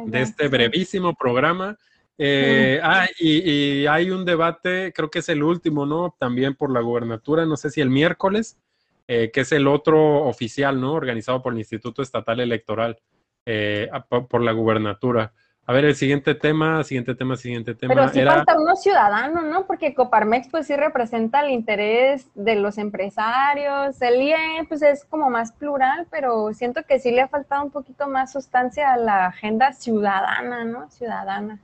[0.07, 1.77] de este brevísimo programa.
[2.17, 6.13] Eh, ah, y, hay un debate, creo que es el último, ¿no?
[6.19, 8.59] También por la gubernatura, no sé si el miércoles,
[9.07, 10.95] eh, que es el otro oficial, ¿no?
[10.95, 12.99] Organizado por el Instituto Estatal Electoral
[13.45, 13.89] eh,
[14.29, 15.31] por la gubernatura.
[15.69, 17.93] A ver, el siguiente tema, siguiente tema, siguiente tema.
[17.93, 19.67] Pero sí falta uno ciudadano, ¿no?
[19.67, 25.29] Porque Coparmex pues sí representa el interés de los empresarios, el IE pues es como
[25.29, 29.27] más plural, pero siento que sí le ha faltado un poquito más sustancia a la
[29.27, 30.89] agenda ciudadana, ¿no?
[30.89, 31.59] Ciudadana.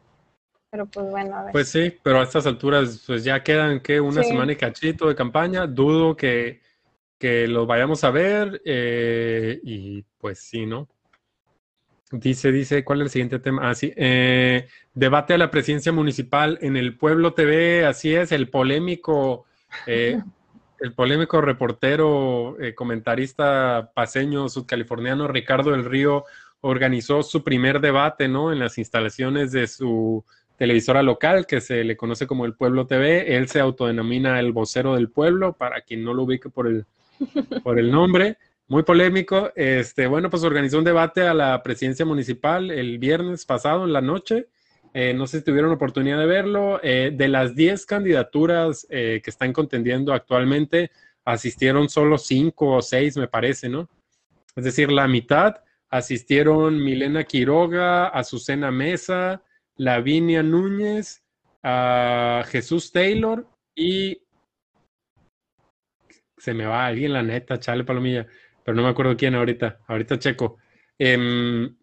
[0.70, 1.52] Pero pues bueno, a ver.
[1.52, 5.16] Pues sí, pero a estas alturas pues ya quedan que una semana y cachito de
[5.16, 6.62] campaña, dudo que
[7.18, 10.88] que lo vayamos a ver eh, y pues sí, ¿no?
[12.12, 13.70] Dice, dice, ¿cuál es el siguiente tema?
[13.70, 18.50] Ah, sí, eh, debate a la presidencia municipal en el Pueblo TV, así es, el
[18.50, 19.46] polémico,
[19.88, 20.22] eh,
[20.80, 26.26] el polémico reportero, comentarista paseño sudcaliforniano Ricardo del Río
[26.68, 28.52] organizó su primer debate, ¿no?
[28.52, 30.24] En las instalaciones de su
[30.58, 33.36] televisora local que se le conoce como el Pueblo TV.
[33.36, 36.86] Él se autodenomina el vocero del pueblo, para quien no lo ubique por el,
[37.64, 38.38] por el nombre.
[38.68, 39.52] Muy polémico.
[39.56, 44.02] Este, bueno, pues organizó un debate a la presidencia municipal el viernes pasado en la
[44.02, 44.48] noche.
[44.94, 46.80] Eh, no sé si tuvieron oportunidad de verlo.
[46.82, 50.90] Eh, de las 10 candidaturas eh, que están contendiendo actualmente,
[51.26, 53.88] asistieron solo 5 o 6, me parece, ¿no?
[54.56, 55.56] Es decir, la mitad
[55.90, 59.44] asistieron Milena Quiroga, Azucena Mesa,
[59.76, 61.24] Lavinia Núñez,
[61.62, 64.22] a Jesús Taylor y
[66.38, 68.28] se me va alguien, la neta, chale palomilla,
[68.66, 70.58] pero no me acuerdo quién ahorita, ahorita checo.
[70.98, 71.78] Em,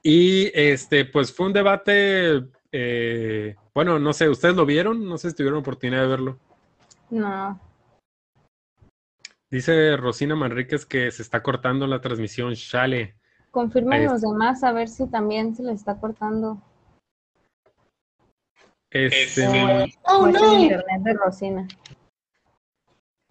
[0.00, 5.04] y este, pues fue un debate, eh, bueno, no sé, ¿ustedes lo vieron?
[5.08, 6.38] No sé si tuvieron oportunidad de verlo.
[7.10, 7.60] No.
[9.50, 13.16] Dice Rosina Manríquez que se está cortando la transmisión, chale.
[13.50, 16.62] Confirmen los demás a ver si también se le está cortando.
[18.88, 19.48] Este,
[20.04, 20.58] oh, no.
[20.58, 21.68] internet de Rosina.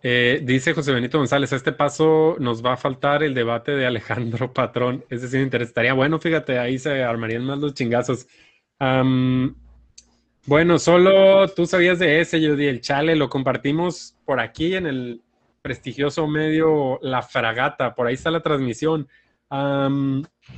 [0.03, 3.85] Eh, dice José Benito González, a este paso nos va a faltar el debate de
[3.85, 5.05] Alejandro Patrón.
[5.09, 5.93] Es decir, interesaría.
[5.93, 8.27] Bueno, fíjate, ahí se armarían más los chingazos.
[10.45, 15.21] bueno, solo tú sabías de ese, Judy, el chale, lo compartimos por aquí en el
[15.61, 19.07] prestigioso medio La Fragata, por ahí está la transmisión.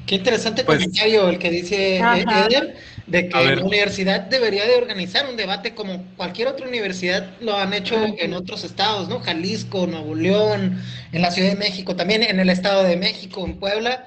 [0.05, 2.75] Qué interesante pues, comentario el que dice Eder,
[3.07, 7.73] de que la universidad debería de organizar un debate como cualquier otra universidad lo han
[7.73, 9.19] hecho en otros estados, ¿no?
[9.19, 10.79] Jalisco, Nuevo León,
[11.11, 14.05] en la Ciudad de México, también en el Estado de México, en Puebla.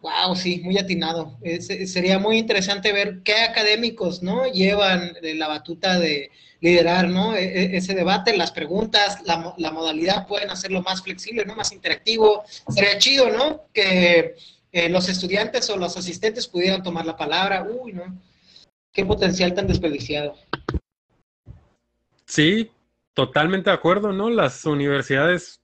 [0.00, 1.38] Wow, sí, muy atinado.
[1.86, 4.46] sería muy interesante ver qué académicos, ¿no?
[4.46, 6.30] Llevan la batuta de,
[6.60, 7.34] liderar ¿no?
[7.34, 11.54] E, e, ese debate, las preguntas, la, la, modalidad pueden hacerlo más flexible, ¿no?
[11.54, 12.44] más interactivo.
[12.68, 13.64] Sería chido, ¿no?
[13.72, 14.34] Que
[14.72, 17.64] eh, los estudiantes o los asistentes pudieran tomar la palabra.
[17.68, 18.20] Uy, ¿no?
[18.92, 20.34] Qué potencial tan desperdiciado.
[22.26, 22.70] Sí,
[23.14, 24.28] totalmente de acuerdo, ¿no?
[24.28, 25.60] Las universidades,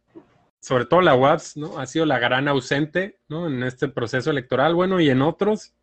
[0.65, 1.79] sobre todo la UAPS, ¿no?
[1.79, 3.47] Ha sido la gran ausente, ¿no?
[3.49, 5.75] En este proceso electoral, bueno, y en otros.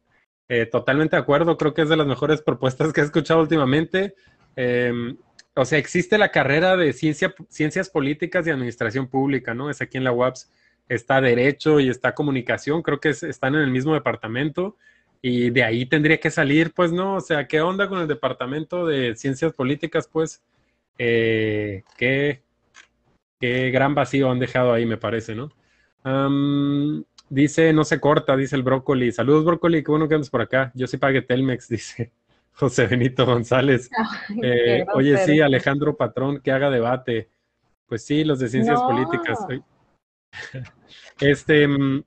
[0.49, 4.15] Eh, totalmente de acuerdo, creo que es de las mejores propuestas que he escuchado últimamente.
[4.55, 5.17] Em,
[5.55, 9.69] o sea, existe la carrera de ciencia, ciencias políticas y administración pública, ¿no?
[9.69, 10.49] Es aquí en la UAPS.
[10.89, 14.77] Está Derecho y está Comunicación, creo que están en el mismo departamento
[15.21, 17.17] y de ahí tendría que salir, pues, ¿no?
[17.17, 20.09] O sea, ¿qué onda con el departamento de ciencias políticas?
[20.11, 20.41] Pues,
[20.97, 22.41] eh, qué,
[23.41, 25.51] qué gran vacío han dejado ahí, me parece, ¿no?
[27.29, 29.11] dice, no se corta, dice el brócoli.
[29.11, 30.71] Saludos, brócoli, qué bueno que andas por acá.
[30.75, 32.11] Yo sí pagué Telmex, dice.
[32.53, 33.89] José Benito González.
[34.41, 37.29] Eh, oye, sí, Alejandro Patrón, que haga debate.
[37.87, 39.39] Pues sí, los de ciencias políticas.
[41.19, 42.03] Este, mm,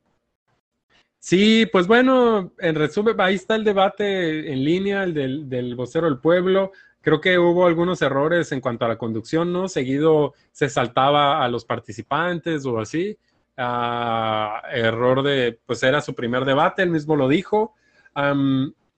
[1.19, 6.07] sí, pues bueno, en resumen, ahí está el debate en línea, el del, del vocero
[6.07, 6.73] del pueblo.
[7.05, 9.69] Creo que hubo algunos errores en cuanto a la conducción, ¿no?
[9.69, 13.17] Seguido se saltaba a los participantes o así.
[13.57, 17.75] Ah, error de, pues era su primer debate, él mismo lo dijo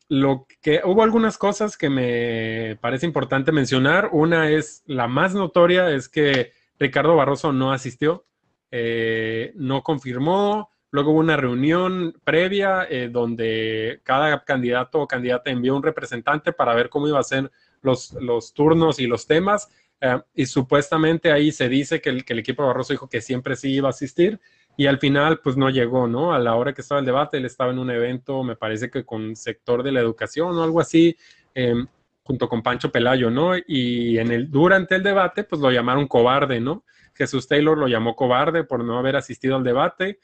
[0.08, 4.10] lo que hubo algunas cosas que me parece importante mencionar.
[4.12, 8.24] Una es la más notoria, es que Ricardo Barroso no asistió,
[8.70, 10.70] eh, no confirmó.
[10.90, 16.74] Luego hubo una reunión previa eh, donde cada candidato o candidata envió un representante para
[16.74, 17.50] ver cómo iba a ser
[17.86, 19.68] los, turnos y los temas.
[20.00, 23.88] Eh, y supuestamente ahí se dice que el, equipo Barroso dijo que siempre sí iba
[23.88, 24.38] a asistir
[24.76, 26.34] y al final pues no llegó, ¿no?
[26.34, 29.04] A la hora que estaba el debate, él estaba en un evento, me parece que
[29.04, 31.16] con sector de la educación o algo así,
[31.54, 31.86] em,
[32.22, 33.52] junto con Pancho Pelayo, ¿no?
[33.56, 36.84] Y en el, durante el debate pues lo llamaron cobarde, ¿no?
[37.14, 40.18] Jesús Taylor lo llamó cobarde por no haber asistido al debate.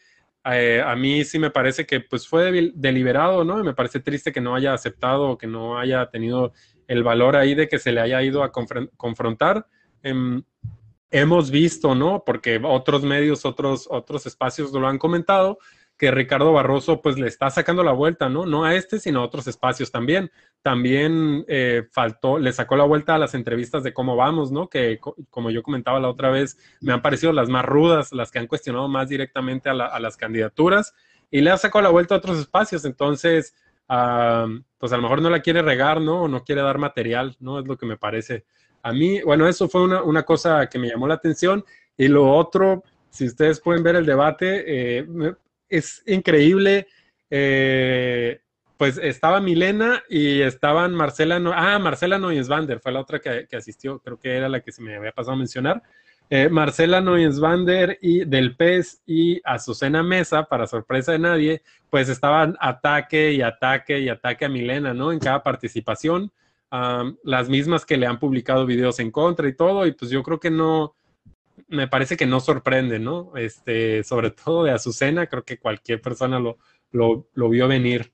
[0.45, 3.61] Eh, a mí sí me parece que pues fue deliberado, ¿no?
[3.61, 6.53] Y me parece triste que no haya aceptado que no haya tenido
[6.89, 9.67] el valor ahí de que se le haya ido a confrontar.
[10.03, 10.43] Em,
[11.11, 12.25] hemos visto, ¿no?
[12.25, 15.59] Porque otros medios, otros, otros espacios lo han comentado,
[15.99, 18.45] que Ricardo Barroso pues le está sacando la vuelta, ¿no?
[18.45, 20.33] No a este, sino a otros espacios también.
[20.63, 24.69] También eh, faltó, le sacó la vuelta a las entrevistas de cómo vamos, ¿no?
[24.69, 24.99] Que
[25.31, 28.49] como yo comentaba la otra vez, me han parecido las más rudas, las que han
[28.49, 30.95] cuestionado más directamente a, las candidaturas
[31.31, 32.85] y le ha sacado la vuelta a otros espacios.
[32.85, 33.55] Entonces,
[34.79, 36.23] pues a lo mejor no la quiere regar, ¿no?
[36.23, 37.59] O no quiere dar material, ¿no?
[37.59, 38.45] Es lo que me parece.
[38.83, 41.65] A mí, bueno, eso fue una, cosa que me llamó la atención.
[41.97, 45.07] Y lo otro, si ustedes pueden ver el debate, eh,
[45.69, 46.87] es increíble.
[47.31, 48.41] Eh,
[48.83, 54.01] pues estaba Milena y estaban Marcela, no ah, Marcela Noyesvander, fue la otra que, asistió,
[54.01, 55.85] creo que era la que se me había pasado a mencionar.
[56.35, 62.57] Eh, Marcela Noyesvander y del PES y Azucena Mesa, para sorpresa de nadie, pues estaban
[62.59, 65.13] ataque y ataque y ataque a Milena, ¿no?
[65.13, 66.33] En cada participación,
[67.23, 70.41] las mismas que le han publicado videos en contra y todo, y pues yo creo
[70.41, 70.95] que no,
[71.69, 73.37] me parece que no sorprende, ¿no?
[73.37, 76.57] Este, sobre todo de Azucena, creo que cualquier persona lo,
[76.93, 78.11] lo, vio venir.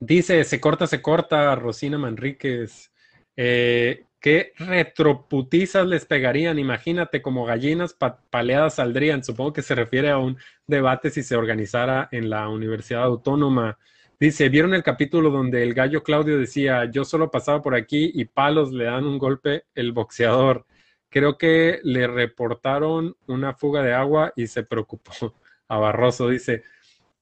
[0.00, 2.90] Dice, se corta, se corta, Rosina Manríquez.
[3.36, 6.58] Eh, ¿Qué retroputizas les pegarían?
[6.58, 7.96] Imagínate, como gallinas
[8.28, 9.22] paleadas saldrían.
[9.22, 13.78] Supongo que se refiere a un debate si se organizara en la Universidad Autónoma.
[14.18, 18.24] Dice, ¿vieron el capítulo donde el gallo Claudio decía, yo solo pasaba por aquí y
[18.24, 20.66] palos le dan un golpe el boxeador?
[21.08, 25.12] Creo que le reportaron una fuga de agua y se preocupó
[25.68, 26.28] a Barroso.
[26.30, 26.64] Dice,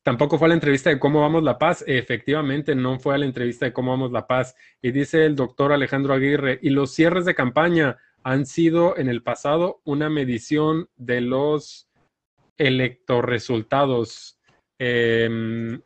[0.05, 1.83] tampoco fue a la entrevista de cómo vamos la paz.
[1.89, 4.55] Efectivamente, no fue a la entrevista de cómo vamos la paz.
[4.81, 9.23] Y dice el doctor Alejandro Aguirre, y los cierres de campaña han sido en el
[9.23, 11.89] pasado una medición de los
[12.59, 14.39] electorresultados.
[14.79, 15.81] Eh,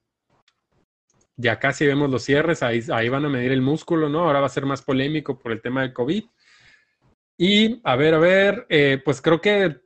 [1.36, 4.24] ya casi vemos los cierres, ahí, van a medir el músculo, ¿no?
[4.24, 6.24] Ahora va a ser más polémico por el tema del COVID.
[7.38, 9.76] Y a ver, a ver, eh, pues creo que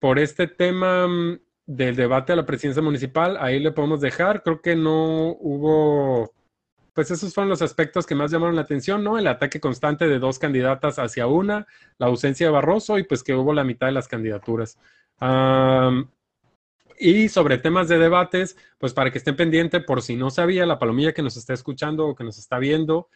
[0.00, 4.42] por este tema mm, del debate a la presidencia municipal, ahí le podemos dejar.
[4.42, 6.32] Creo que no hubo,
[6.94, 9.18] pues esos fueron los aspectos que más llamaron la atención, ¿no?
[9.18, 11.66] El ataque constante de dos candidatas hacia una,
[11.98, 14.78] la ausencia de Barroso y pues que hubo la mitad de las candidaturas.
[16.98, 20.78] y sobre temas de debates, pues para que estén pendientes, por si no sabía, la
[20.78, 23.08] palomilla que nos está escuchando o que nos está viendo,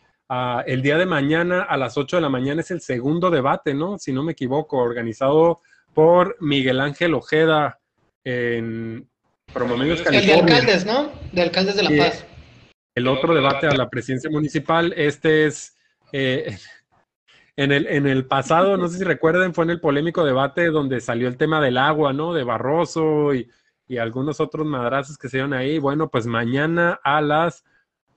[0.66, 3.98] el día de mañana a las 8 de la mañana es el segundo debate, ¿no?
[3.98, 5.60] Si no me equivoco, organizado
[5.94, 7.79] por Miguel Ángel Ojeda
[8.24, 9.08] en
[9.52, 10.34] Promomedios, California.
[10.34, 11.12] El de alcaldes, ¿no?
[11.32, 12.24] De alcaldes de La Paz.
[12.94, 15.76] El otro debate a la presidencia municipal, este es...
[16.12, 16.56] Eh,
[17.56, 21.00] en el, en el pasado, no sé si recuerden, fue en el polémico debate donde
[21.00, 22.32] salió el tema del agua, ¿no?
[22.32, 23.48] De Barroso y,
[23.90, 25.80] y algunos otros madrazos que se dieron ahí.
[25.80, 27.64] Bueno, pues mañana a las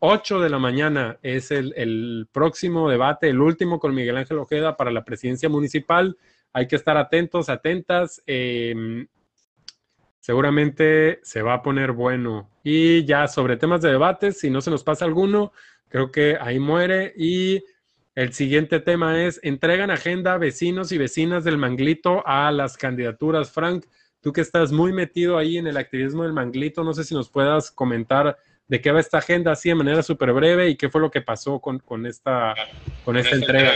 [0.05, 4.91] 8 de la mañana es el, próximo debate, el último con Miguel Ángel Ojeda para
[4.91, 6.17] la presidencia municipal.
[6.51, 8.21] Hay que estar atentos, atentas.
[8.27, 9.07] Em,
[10.23, 12.49] seguramente se va a poner bueno.
[12.63, 15.51] Y ya sobre temas de debates, si no se nos pasa alguno,
[15.89, 17.13] creo que ahí muere.
[17.17, 17.61] Y
[18.15, 23.51] el siguiente tema es, entregan agenda vecinos y vecinas del Manglito a las candidaturas.
[23.51, 23.83] Frank,
[24.21, 27.29] tú que estás muy metido ahí en el activismo del Manglito, no sé si nos
[27.29, 28.37] puedas comentar
[28.69, 31.19] de qué va esta agenda así de manera súper breve y qué fue lo que
[31.19, 32.55] pasó con, esta,
[33.03, 33.73] con esta entrega.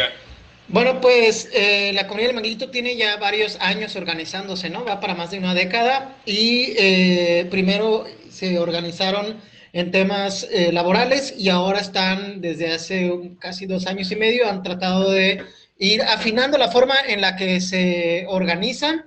[0.70, 4.84] Bueno, pues eh, la comunidad del Manguito tiene ya varios años organizándose, ¿no?
[4.84, 9.38] Va para más de una década y eh, primero se organizaron
[9.72, 13.10] en temas eh, laborales y ahora están desde hace
[13.40, 15.42] casi dos años y medio, han tratado de
[15.80, 19.06] ir afinando la forma en la que se organizan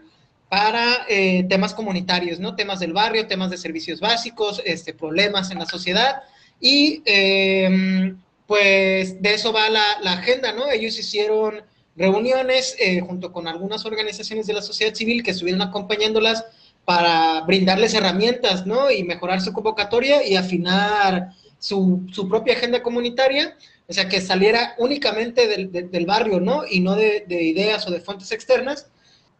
[0.49, 1.07] para
[1.49, 2.57] temas comunitarios, ¿no?
[2.57, 6.23] Temas del barrio, temas de servicios básicos, este, problemas en la sociedad.
[6.61, 8.19] Y em,
[8.51, 10.69] pues de eso va la, agenda, ¿no?
[10.73, 11.63] Ellos hicieron
[11.95, 16.45] reuniones eh, junto con algunas organizaciones de la sociedad civil que estuvieron acompañándolas
[16.85, 18.91] para brindarles herramientas, ¿no?
[18.91, 21.31] Y mejorar su convocatoria y afinar
[21.61, 26.65] su, propia agenda comunitaria, o sea, que saliera únicamente del, barrio, ¿no?
[26.69, 28.89] Y no de ideas o de fuentes externas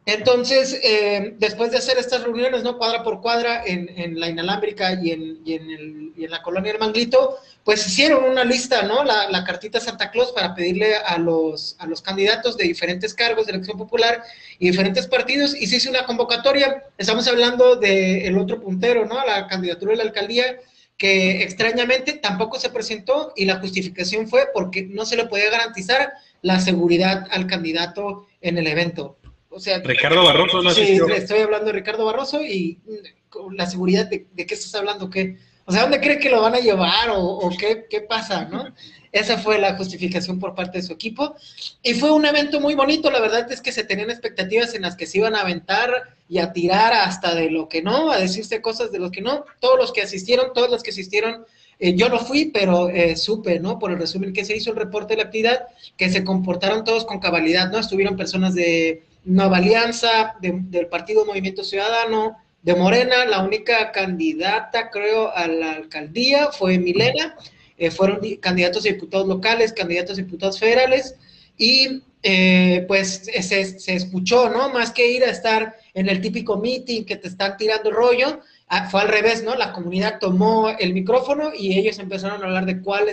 [0.07, 2.79] entonces, eh, después de hacer estas reuniones, ¿no?
[2.79, 8.45] Cuadra por cuadra en, la inalámbrica y en, la colonia del Manglito, pues hicieron una
[8.45, 9.05] lista, ¿no?
[9.05, 13.53] La, cartita Santa Claus para pedirle a los, a los candidatos de diferentes cargos de
[13.53, 14.23] elección popular
[14.59, 16.85] y diferentes partidos, y se hizo una convocatoria.
[16.97, 19.25] Estamos hablando del otro puntero, ¿no?
[19.25, 20.61] La candidatura de la alcaldía,
[20.97, 26.13] que extrañamente tampoco se presentó y la justificación fue porque no se le podía garantizar
[26.43, 29.20] la seguridad al candidato en el evento.
[29.51, 34.07] O sea, Ricardo Barroso no Sí, estoy hablando de Ricardo Barroso y mm, la seguridad
[34.07, 35.39] de, qué estás hablando, ¿qué?
[35.67, 38.75] O sea, ¿dónde cree que lo van a llevar o, qué, qué, pasa, no?
[39.13, 41.37] Esa fue la justificación por parte de su equipo.
[41.83, 44.97] Y fue un evento muy bonito, la verdad es que se tenían expectativas en las
[44.97, 48.63] que se iban a aventar y a tirar hasta de lo que no, a decirse
[48.63, 49.45] cosas de lo que no.
[49.61, 51.45] Todos los que asistieron, todos los que asistieron,
[51.79, 53.79] eh, yo no fui, pero eh, supe, ¿no?
[53.79, 57.05] Por el resumen que se hizo el reporte de la actividad, que se comportaron todos
[57.05, 57.79] con cabalidad, ¿no?
[57.79, 65.35] Estuvieron personas de Nueva Alianza, del Partido Movimiento Ciudadano, de Morena, la única candidata, creo,
[65.35, 67.37] a la alcaldía fue Milena,
[67.79, 71.17] eh, fueron candidatos a diputados locales, candidatos a diputados federales,
[71.57, 74.69] y eh, pues se, escuchó, ¿no?
[74.69, 78.91] Más que ir a estar en el típico meeting que te están tirando rollo, ah,
[78.91, 79.55] fue al revés, ¿no?
[79.55, 83.09] La comunidad tomó el micrófono y ellos empezaron a hablar de cuál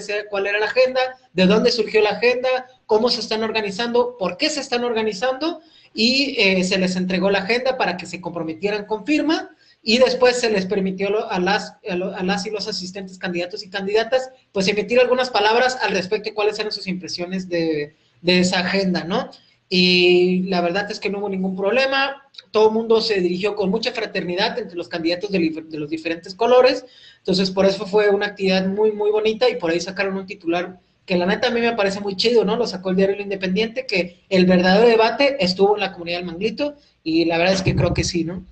[0.47, 0.99] era la agenda,
[1.31, 5.61] de dónde surgió la agenda, cómo se están organizando, por qué se están organizando
[5.97, 9.49] y eh, se les entregó la agenda para que se comprometieran con firma
[9.81, 14.29] y después se les permitió a las, a las y los asistentes candidatos y candidatas
[14.51, 19.05] pues emitir algunas palabras al respecto de cuáles eran sus impresiones de, de esa agenda,
[19.05, 19.31] ¿no?
[19.69, 22.21] Y la verdad es que no hubo ningún problema,
[22.51, 26.35] todo el mundo se dirigió con mucha fraternidad entre los candidatos de, de, los diferentes
[26.35, 26.85] colores,
[27.17, 30.79] entonces por eso fue una actividad muy, muy bonita y por ahí sacaron un titular
[31.07, 32.57] que la neta a mí me parece muy chido, ¿no?
[32.57, 36.75] Lo sacó el diario Independiente, que el verdadero debate estuvo en la comunidad del Manglito
[37.01, 38.45] y la verdad es que creo que sí, ¿no?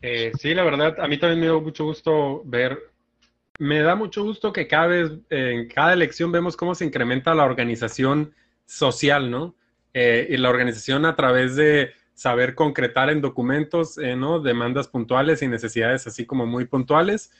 [0.00, 2.94] Eh, sí, la verdad, a mí también me dio mucho gusto ver
[3.58, 7.44] me da mucho gusto que cada vez, en cada elección vemos cómo se incrementa la
[7.44, 8.34] organización
[8.66, 9.54] social, ¿no?
[9.92, 14.40] Eh, y la organización a través de saber concretar en documentos, eh, ¿no?
[14.40, 17.30] Demandas puntuales y necesidades así como muy puntuales.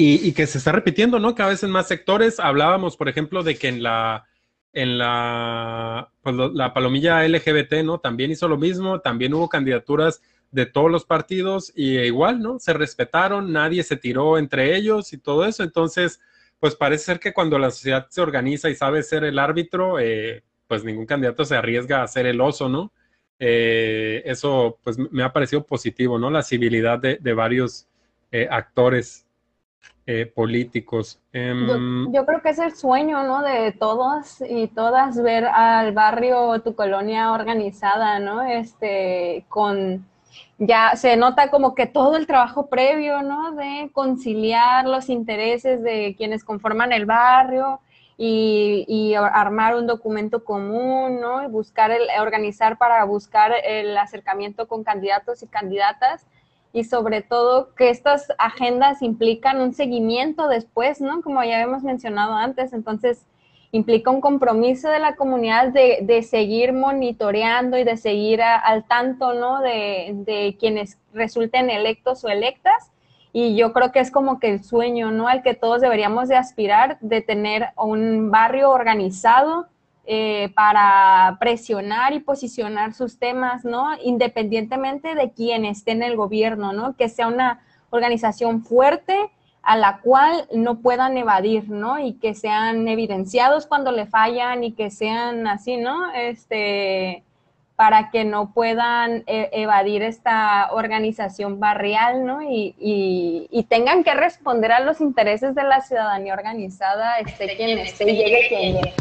[0.00, 1.34] Y, que se está repitiendo, ¿no?
[1.34, 2.38] Cada vez en más sectores.
[2.38, 4.26] Hablábamos, por ejemplo, de que en la,
[4.72, 7.98] en la, pues, la palomilla LGBT, ¿no?
[7.98, 10.22] También hizo lo mismo, también hubo candidaturas
[10.52, 12.60] de todos los partidos y igual, ¿no?
[12.60, 15.64] Se respetaron, nadie se tiró entre ellos y todo eso.
[15.64, 16.20] Entonces,
[16.60, 20.44] pues parece ser que cuando la sociedad se organiza y sabe ser el árbitro, eh,
[20.68, 22.92] pues ningún candidato se arriesga a ser el oso, ¿no?
[23.40, 26.30] Eh, eso, pues me ha parecido positivo, ¿no?
[26.30, 27.88] La civilidad de, varios
[28.30, 29.27] eh, actores
[30.34, 31.20] políticos.
[31.32, 33.42] Em, yo, creo que es el sueño, ¿no?
[33.42, 38.42] De todos y todas ver al barrio, tu colonia organizada, ¿no?
[38.42, 40.06] Este, con
[40.58, 43.52] ya se nota como que todo el trabajo previo, ¿no?
[43.52, 47.80] De conciliar los intereses de quienes conforman el barrio
[48.16, 51.44] y, armar un documento común, ¿no?
[51.44, 56.26] Y buscar, el, organizar para buscar el acercamiento con candidatos y candidatas
[56.78, 61.22] y sobre todo que estas agendas implican un seguimiento después, ¿no?
[61.22, 63.26] Como ya hemos mencionado antes, entonces
[63.72, 69.60] implica un compromiso de la comunidad de, seguir monitoreando y de seguir al tanto, ¿no?
[69.60, 72.92] De, quienes resulten electos o electas.
[73.32, 75.26] Y yo creo que es como que el sueño, ¿no?
[75.26, 79.66] Al que todos deberíamos de aspirar, de tener un barrio organizado
[80.10, 83.90] eh, para presionar y posicionar sus temas, ¿no?
[84.02, 86.96] Independientemente de quién esté en el gobierno, ¿no?
[86.96, 89.30] Que sea una organización fuerte,
[89.60, 91.98] a la cual no puedan evadir, ¿no?
[91.98, 96.10] Y que sean evidenciados cuando le fallan y que sean así, ¿no?
[96.14, 97.22] Este,
[97.76, 102.40] para que no puedan e, evadir esta organización barrial, ¿no?
[102.40, 108.10] Y, y, tengan que responder a los intereses de la ciudadanía organizada, este quien esté
[108.10, 108.94] y llegue quien llegue.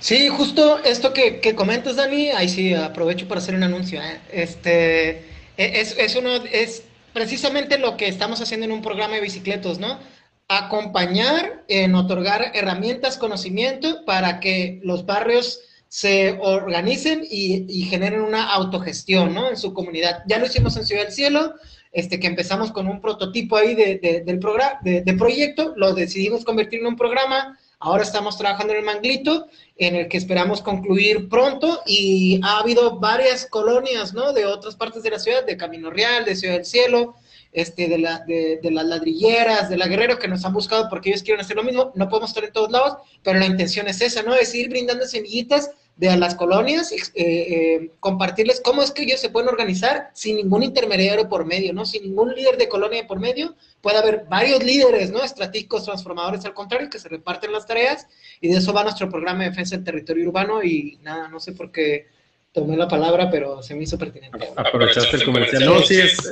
[0.00, 4.00] Sí, justo esto que, comentas, Dani, ahí sí aprovecho para hacer un anuncio.
[4.00, 4.20] ¿eh?
[4.32, 5.10] Este,
[5.56, 9.78] e, es, es, uno, es precisamente lo que estamos haciendo en un programa de bicicletos,
[9.78, 9.98] ¿no?
[10.46, 19.34] Acompañar en otorgar herramientas, conocimiento para que los barrios se organicen y, generen una autogestión,
[19.34, 19.50] ¿no?
[19.50, 20.22] En su comunidad.
[20.26, 21.54] Ya lo hicimos en Ciudad del Cielo,
[21.92, 26.80] este, que empezamos con un prototipo ahí de, del programa, de, proyecto, lo decidimos convertir
[26.80, 31.82] en un programa, ahora estamos trabajando en el Manglito, en el que esperamos concluir pronto,
[31.86, 34.32] y ha habido varias colonias, ¿no?
[34.32, 37.14] De otras partes de la ciudad, de Camino Real, de Ciudad del Cielo,
[37.52, 41.22] este, de, la, de, las ladrilleras, de la Guerrero, que nos han buscado porque ellos
[41.22, 41.92] quieren hacer lo mismo.
[41.94, 44.34] No podemos estar en todos lados, pero la intención es esa, ¿no?
[44.34, 49.20] Es ir brindando semillitas de a las colonias, eh, eh, compartirles cómo es que ellos
[49.20, 51.84] se pueden organizar sin ningún intermediario por medio, ¿no?
[51.84, 53.56] Sin ningún líder de colonia por medio.
[53.80, 55.24] Puede haber varios líderes, ¿no?
[55.24, 58.06] Estratégicos, transformadores, al contrario, que se reparten las tareas
[58.40, 61.50] y de eso va nuestro programa de defensa del territorio urbano y nada, no sé
[61.50, 62.06] por qué
[62.52, 64.50] tomé la palabra, pero se me hizo pertinente.
[64.54, 65.64] Aprovechaste el comercial.
[65.64, 66.30] No, sí es,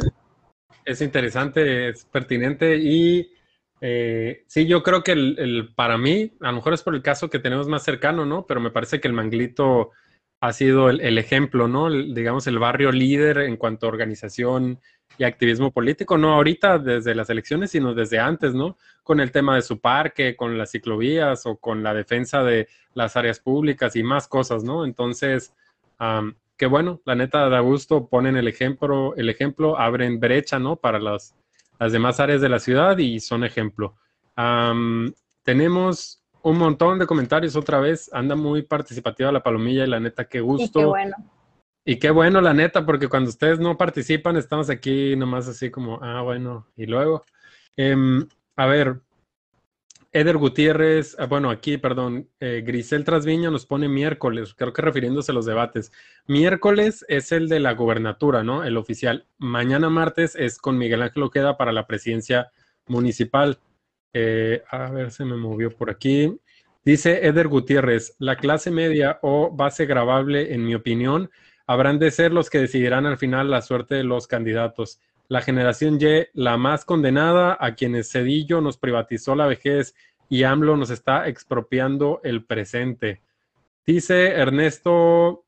[0.84, 3.35] es interesante, es pertinente y
[3.80, 7.28] eh, sí, yo creo que el, para mí, a lo mejor es por el caso
[7.28, 8.46] que tenemos más cercano, ¿no?
[8.46, 9.90] Pero me parece que el Manglito
[10.40, 11.90] ha sido el, ejemplo, ¿no?
[11.90, 14.78] digamos, el barrio líder en cuanto a organización
[15.18, 18.76] y activismo político, no ahorita desde las elecciones, sino desde antes, ¿no?
[19.02, 23.16] Con el tema de su parque, con las ciclovías o con la defensa de las
[23.16, 24.84] áreas públicas y más cosas, ¿no?
[24.84, 25.54] Entonces,
[26.56, 30.76] que bueno, la neta da gusto, ponen el ejemplo, el ejemplo, abren brecha, ¿no?
[30.76, 31.34] Para las,
[31.78, 33.96] las demás áreas de la ciudad y son ejemplo.
[35.42, 40.28] tenemos un montón de comentarios otra vez, anda muy participativa la palomilla y la neta,
[40.28, 40.78] qué gusto.
[40.78, 41.16] Y qué bueno.
[41.88, 46.00] Y qué bueno, la neta, porque cuando ustedes no participan, estamos aquí nomás así como,
[46.02, 47.24] ah, bueno, y luego.
[47.76, 49.00] Em, a ver,
[50.16, 55.30] Eder Gutiérrez, ah, bueno, aquí, perdón, eh, Grisel Trasviña nos pone miércoles, creo que refiriéndose
[55.30, 55.92] a los debates.
[56.26, 58.64] Miércoles es el de la gobernatura, ¿no?
[58.64, 59.26] El oficial.
[59.36, 62.50] Mañana martes es con Miguel Ángel Oqueda para la presidencia
[62.86, 63.58] municipal.
[64.14, 66.34] Eh, a ver, se me movió por aquí.
[66.82, 71.28] Dice Eder Gutiérrez, la clase media o base grabable, en mi opinión,
[71.66, 74.98] habrán de ser los que decidirán al final la suerte de los candidatos
[75.28, 79.94] la generación Y, la más condenada, a quienes Cedillo nos privatizó la vejez
[80.28, 83.22] y AMLO nos está expropiando el presente.
[83.86, 85.44] Dice Ernesto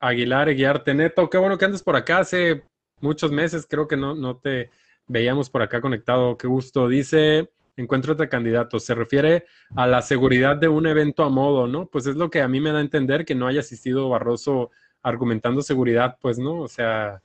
[0.00, 2.62] Aguilar Eguiarte Neto, qué bueno que andes por acá, hace
[3.00, 4.70] muchos meses creo que no, no te
[5.06, 6.88] veíamos por acá conectado, qué gusto.
[6.88, 9.46] Dice, encuentro otro candidato, se refiere
[9.76, 11.86] a la seguridad de un evento a modo, ¿no?
[11.86, 14.70] Pues es lo que a mí me da a entender que no haya asistido Barroso
[15.02, 16.60] argumentando seguridad, pues, ¿no?
[16.60, 17.22] O sea,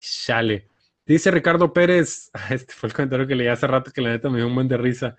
[0.00, 0.69] chale.
[1.10, 4.38] Dice Ricardo Pérez, este fue el comentario que leí hace rato que la neta me
[4.38, 5.16] dio un buen de risa.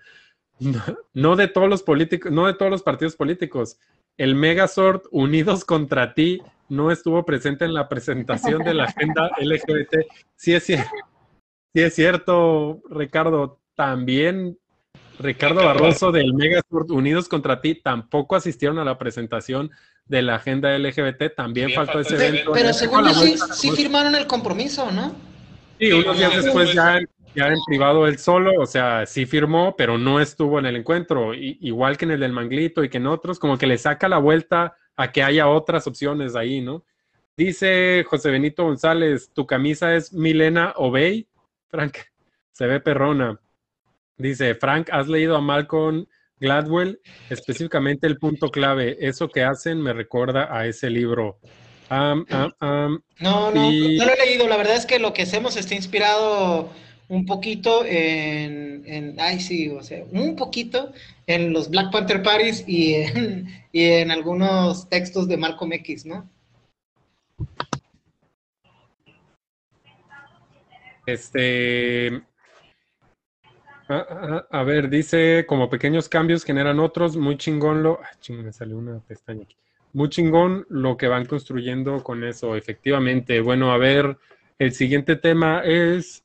[1.12, 3.76] No, de todos los políticos, no de todos los partidos políticos.
[4.16, 6.40] El Megazord Unidos contra ti
[6.70, 10.06] no estuvo presente en la presentación de la agenda LGBT.
[10.34, 10.76] Sí es, sí
[11.74, 13.58] es cierto, Ricardo.
[13.74, 14.58] También
[15.18, 19.70] Ricardo Barroso del Megazord Unidos contra ti tampoco asistieron a la presentación
[20.06, 21.34] de la agenda LGBT.
[21.36, 22.52] También, faltó, ese evento.
[22.52, 25.31] Pero según sí, sí firmaron el compromiso, ¿no?
[25.82, 27.00] Sí, unos días después ya,
[27.34, 31.34] ya en privado él solo, o sea, sí firmó, pero no estuvo en el encuentro,
[31.34, 34.18] igual que en el del Manglito y que en otros, como que le saca la
[34.18, 36.84] vuelta a que haya otras opciones ahí, ¿no?
[37.36, 41.26] Dice José Benito González, tu camisa es Milena Obey,
[41.66, 41.96] Frank,
[42.52, 43.40] se ve perrona.
[44.16, 46.06] Dice, Frank, ¿has leído a Malcolm
[46.38, 47.00] Gladwell?
[47.28, 51.40] Específicamente el punto clave, eso que hacen me recuerda a ese libro
[51.92, 54.48] no, no, no lo he leído.
[54.48, 56.70] La verdad es que lo que hacemos está inspirado
[57.08, 60.92] un poquito en, en ay sí, o sea, un poquito
[61.26, 66.28] en los Black Panther Parties y en, y en algunos textos de Malcolm X, ¿no?
[71.04, 72.22] Este,
[73.88, 77.98] a, ver, dice, como pequeños cambios generan otros, muy chingón lo...
[78.00, 79.56] Ay, chingón, me salió una pestaña aquí
[79.92, 83.40] muy chingón lo que van construyendo con eso, efectivamente.
[83.40, 84.18] Bueno, a ver,
[84.58, 86.24] el siguiente tema es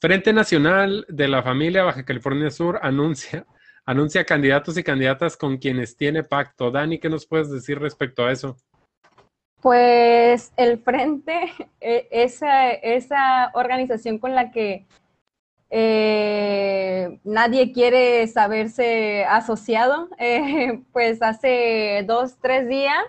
[0.00, 3.46] Frente Nacional de la Familia Baja California Sur anuncia,
[3.84, 6.70] anuncia candidatos y candidatas con quienes tiene pacto.
[6.70, 8.56] Dani, ¿qué nos puedes decir respecto a eso?
[9.60, 14.86] Pues el Frente, e, esa, esa organización con la que
[15.70, 23.04] eh, nadie quiere saberse asociado, eh, pues hace dos, tres días,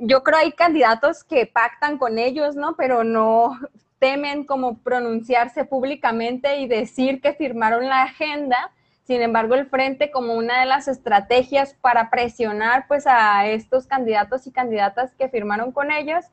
[0.00, 2.74] yo creo hay candidatos que pactan con ellos, ¿no?
[2.76, 3.58] Pero no
[3.98, 8.72] temen como pronunciarse públicamente y decir que firmaron la agenda.
[9.04, 14.46] Sin embargo, el frente como una de las estrategias para presionar pues a estos candidatos
[14.46, 16.24] y candidatas que firmaron con ellos,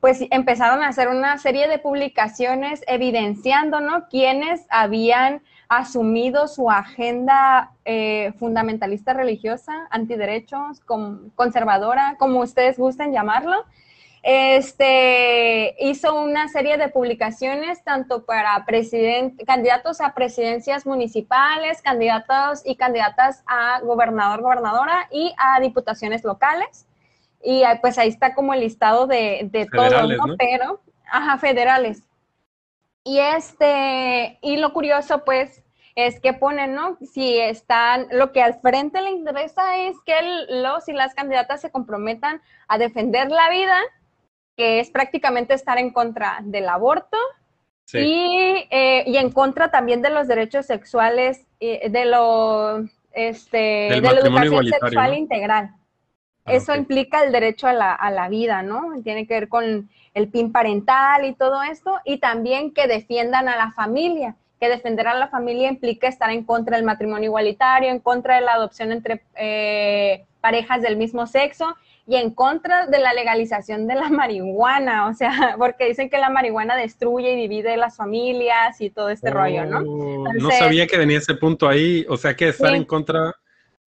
[0.00, 4.08] pues empezaron a hacer una serie de publicaciones evidenciando, ¿no?
[4.08, 10.80] Quienes habían asumido su agenda eh, fundamentalista religiosa, antiderechos,
[11.34, 13.64] conservadora, como ustedes gusten llamarlo.
[14.22, 18.64] Este hizo una serie de publicaciones tanto para
[19.46, 26.87] candidatos a presidencias municipales, candidatos y candidatas a gobernador, gobernadora y a diputaciones locales
[27.42, 30.36] y pues ahí está como el listado de, de todos, ¿no?
[30.36, 30.80] Pero,
[31.10, 32.02] ajá, federales.
[33.04, 35.64] Y este, y lo curioso pues
[35.94, 36.96] es que ponen, ¿no?
[37.00, 40.14] Si están, lo que al frente le interesa es que
[40.48, 43.78] los y las candidatas se comprometan a defender la vida,
[44.56, 47.16] que es prácticamente estar en contra del aborto,
[47.92, 54.10] y, eh, y, en contra también de los derechos sexuales, de lo, este, de la
[54.10, 55.77] educación sexual integral.
[56.48, 58.92] Ah, eso implica el derecho a la, a la, vida, ¿no?
[59.02, 63.56] Tiene que ver con el PIN parental y todo esto, y también que defiendan a
[63.56, 68.00] la familia, que defender a la familia implica estar en contra del matrimonio igualitario, en
[68.00, 71.76] contra de la adopción entre eh, parejas del mismo sexo
[72.06, 76.30] y en contra de la legalización de la marihuana, o sea, porque dicen que la
[76.30, 79.80] marihuana destruye y divide las familias y todo este rollo, ¿no?
[79.80, 83.34] Oh, no sabía que venía ese punto ahí, o sea que estar en contra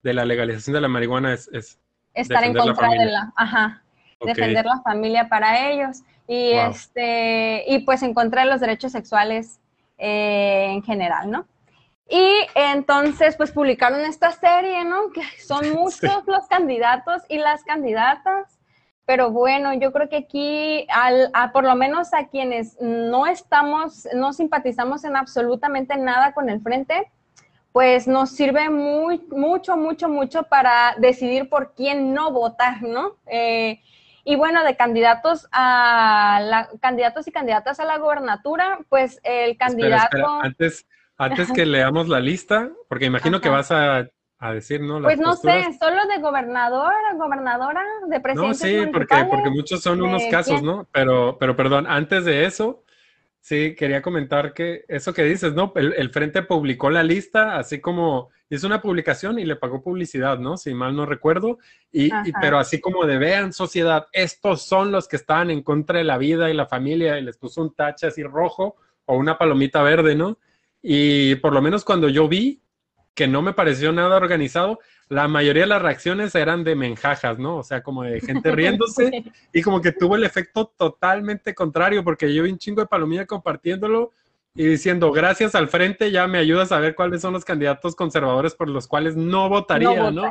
[0.03, 1.79] de la legalización de la marihuana es
[2.13, 3.83] estar en contra de la, ajá,
[4.25, 6.01] defender la familia para ellos.
[6.27, 9.59] Y este y pues en contra de los derechos sexuales
[9.97, 11.45] eh, en general, ¿no?
[12.09, 15.11] Y entonces pues publicaron esta serie, ¿no?
[15.11, 18.59] Que son muchos los candidatos y las candidatas,
[19.05, 24.33] pero bueno, yo creo que aquí al, por lo menos a quienes no estamos, no
[24.33, 27.11] simpatizamos en absolutamente nada con el frente,
[27.71, 33.17] pues nos sirve muy, mucho, mucho, mucho para decidir por quién no votar, ¿no?
[33.27, 33.79] Eh,
[34.23, 40.41] y bueno, de candidatos a la, candidatos y candidatas a la gobernatura, pues el candidato.
[40.41, 40.85] Antes,
[41.17, 44.07] antes que leamos la lista, porque imagino que vas a,
[44.53, 45.01] decir, ¿no?
[45.01, 48.47] pues no sé, solo de gobernador, gobernadora, de presidente.
[48.47, 48.53] No,
[48.85, 50.87] sí, porque, porque muchos son unos casos, ¿no?
[50.91, 52.83] Pero, pero perdón, antes de eso,
[53.41, 55.73] Sí, quería comentar que eso que dices, ¿no?
[55.75, 60.57] El, Frente publicó la lista, así como hizo una publicación y le pagó publicidad, ¿no?
[60.57, 61.57] Si mal no recuerdo.
[61.91, 66.03] Y, pero así como de vean, sociedad, estos son los que están en contra de
[66.03, 69.81] la vida y la familia, y les puso un tache así rojo o una palomita
[69.81, 70.37] verde, ¿no?
[70.83, 72.61] Y por lo menos cuando yo vi
[73.13, 74.79] que no me pareció nada organizado,
[75.09, 77.57] la mayoría de las reacciones eran de menjajas, ¿no?
[77.57, 82.33] O sea, como de gente riéndose y como que tuvo el efecto totalmente contrario, porque
[82.33, 84.11] yo vi un chingo de palomilla compartiéndolo
[84.53, 88.53] y diciendo, gracias al frente ya me ayudas a ver cuáles son los candidatos conservadores
[88.53, 90.29] por los cuales no votaría, ¿no?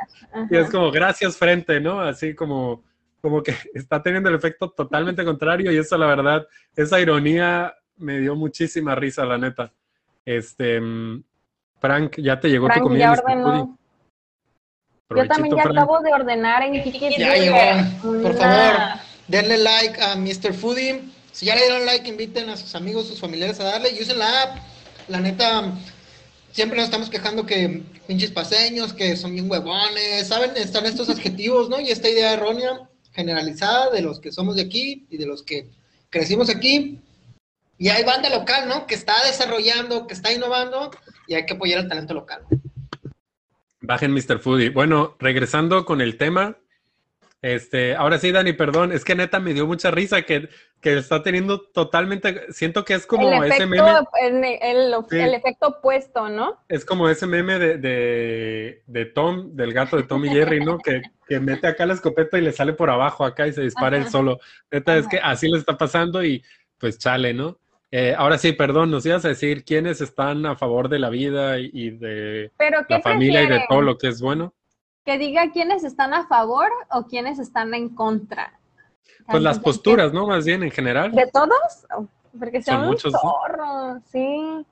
[0.51, 2.01] Y es como, gracias frente, ¿no?
[2.01, 2.83] Así como,
[3.21, 6.47] como que está teniendo el efecto totalmente contrario y eso la verdad,
[6.77, 9.73] esa ironía me dio muchísima risa, la neta.
[10.25, 11.23] Este, mm,
[11.81, 13.15] Frank, ya te llegó tu comida.
[15.17, 17.19] Yo también ya acabo de ordenar en Kiki.
[17.19, 18.23] Ya llegó.
[18.23, 18.77] Por favor,
[19.27, 20.55] denle like a Mr.
[20.55, 21.03] Foodie.
[21.33, 24.19] Si ya le dieron like, inviten a sus amigos, sus familiares a darle y usen
[24.19, 24.59] la app.
[25.09, 25.73] La neta,
[26.53, 30.53] siempre nos estamos quejando que pinches paseños, que son bien huevones, ¿saben?
[30.57, 31.81] Están estos adjetivos, ¿no?
[31.81, 35.69] Y esta idea errónea, generalizada de los que somos de aquí y de los que
[36.11, 37.01] crecimos aquí.
[37.79, 38.87] Y hay banda local, ¿no?
[38.87, 40.91] Que está desarrollando, que está innovando
[41.31, 42.43] y hay que apoyar al talento local.
[43.81, 44.41] Bajen Mr.
[44.41, 44.71] Foodie.
[44.71, 46.57] Bueno, regresando con el tema.
[47.41, 50.49] Este, ahora sí, Dani, perdón, es que neta me dio mucha risa que,
[50.81, 53.79] que está teniendo totalmente, siento que es como ese meme.
[54.21, 56.59] El, efecto opuesto, ¿no?
[56.69, 60.79] Es como ese meme de, de, Tom, del gato de Tom y Jerry, ¿no?
[60.79, 63.97] Que, que, mete acá la escopeta y le sale por abajo acá y se dispara
[63.97, 64.41] él solo.
[64.71, 66.43] Neta, es que así le está pasando y
[66.77, 67.57] pues chale, ¿no?
[67.93, 71.59] Eh, ahora sí, perdón, nos ibas a decir quiénes están a favor de la vida
[71.59, 72.53] y, de
[72.89, 74.55] la familia y de todo lo que es bueno.
[75.05, 78.61] Que diga quiénes están a favor o quiénes están en contra.
[79.27, 80.27] Pues las posturas, ¿no?
[80.27, 81.13] Más bien en general.
[81.13, 81.87] ¿De todos?
[82.39, 83.13] Porque son, muchos.
[84.13, 84.65] sí.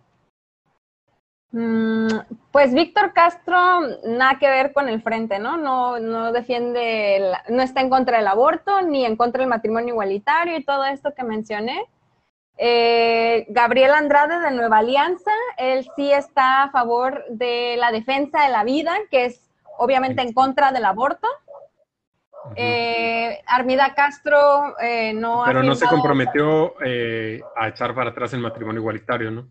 [1.50, 2.08] Mm,
[2.52, 3.56] pues Víctor Castro,
[4.04, 5.56] nada que ver con el frente, ¿no?
[5.56, 10.56] No, no defiende, no está en contra del aborto, ni en contra del matrimonio igualitario
[10.56, 11.84] y todo esto que mencioné.
[12.60, 18.50] Eh, Gabriel Andrade de Nueva Alianza, él sí está a favor de la defensa de
[18.50, 19.48] la vida, que es
[19.78, 21.28] obviamente en contra del aborto.
[22.56, 26.74] Eh, Armida Castro eh, no Pero no se comprometió
[27.56, 29.50] a echar para atrás el matrimonio igualitario, ¿no?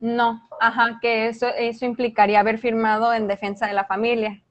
[0.00, 4.42] No, ajá, que eso, eso implicaría haber firmado en defensa de la familia.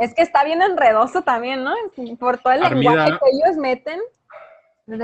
[0.00, 1.74] Es que está bien enredoso también, ¿no?
[2.18, 4.00] Por todo el lenguaje que ellos meten.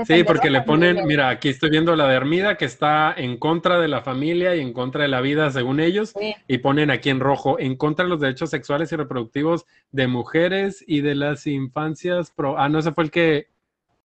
[0.05, 3.79] Sí, porque le ponen, mira, aquí estoy viendo la de Armida que está en contra
[3.79, 6.13] de la familia y en contra de la vida, según ellos,
[6.47, 10.83] y ponen aquí en rojo, en contra de los derechos sexuales y reproductivos de mujeres
[10.87, 12.57] y de las infancias pro...
[12.57, 13.47] Ah, no, ese fue el que...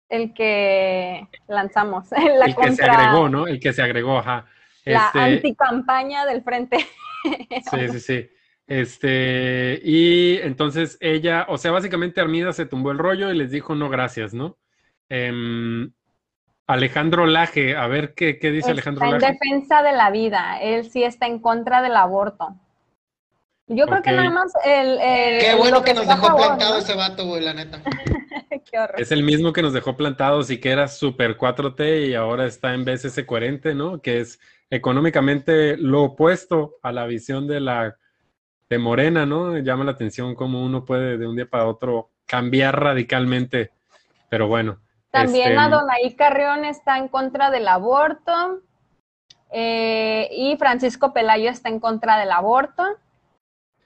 [0.08, 2.10] El que lanzamos.
[2.10, 3.46] La el que se agregó, ¿no?
[3.46, 4.46] El que se agregó, ajá.
[4.84, 5.20] La este...
[5.20, 6.78] anticampaña del frente.
[7.70, 8.28] sí, sí, sí.
[8.68, 13.74] Este, y entonces ella, o sea, básicamente Armida se tumbó el rollo y les dijo
[13.74, 14.58] no gracias, ¿no?
[15.08, 15.90] Em,
[16.66, 19.26] Alejandro Laje, a ver qué, dice Alejandro Laje.
[19.26, 22.54] En defensa de la vida, él sí está en contra del aborto.
[23.68, 24.98] Yo creo que nada más el...
[24.98, 27.82] Qué bueno que, nos dejó plantado ese vato, güey, la neta.
[28.70, 29.00] Qué horror.
[29.00, 32.74] Es el mismo que nos dejó plantados y que era super 4T y ahora está
[32.74, 34.00] en BSS coherente, ¿no?
[34.00, 34.38] Que es
[34.70, 37.96] económicamente lo opuesto a la visión de la
[38.68, 39.56] de Morena, ¿no?
[39.58, 43.70] Llama la atención cómo uno puede de un día para otro cambiar radicalmente,
[44.28, 44.80] pero bueno.
[45.10, 48.60] También este, Adonai Carrión está en contra del aborto
[49.50, 52.84] eh, y Francisco Pelayo está en contra del aborto.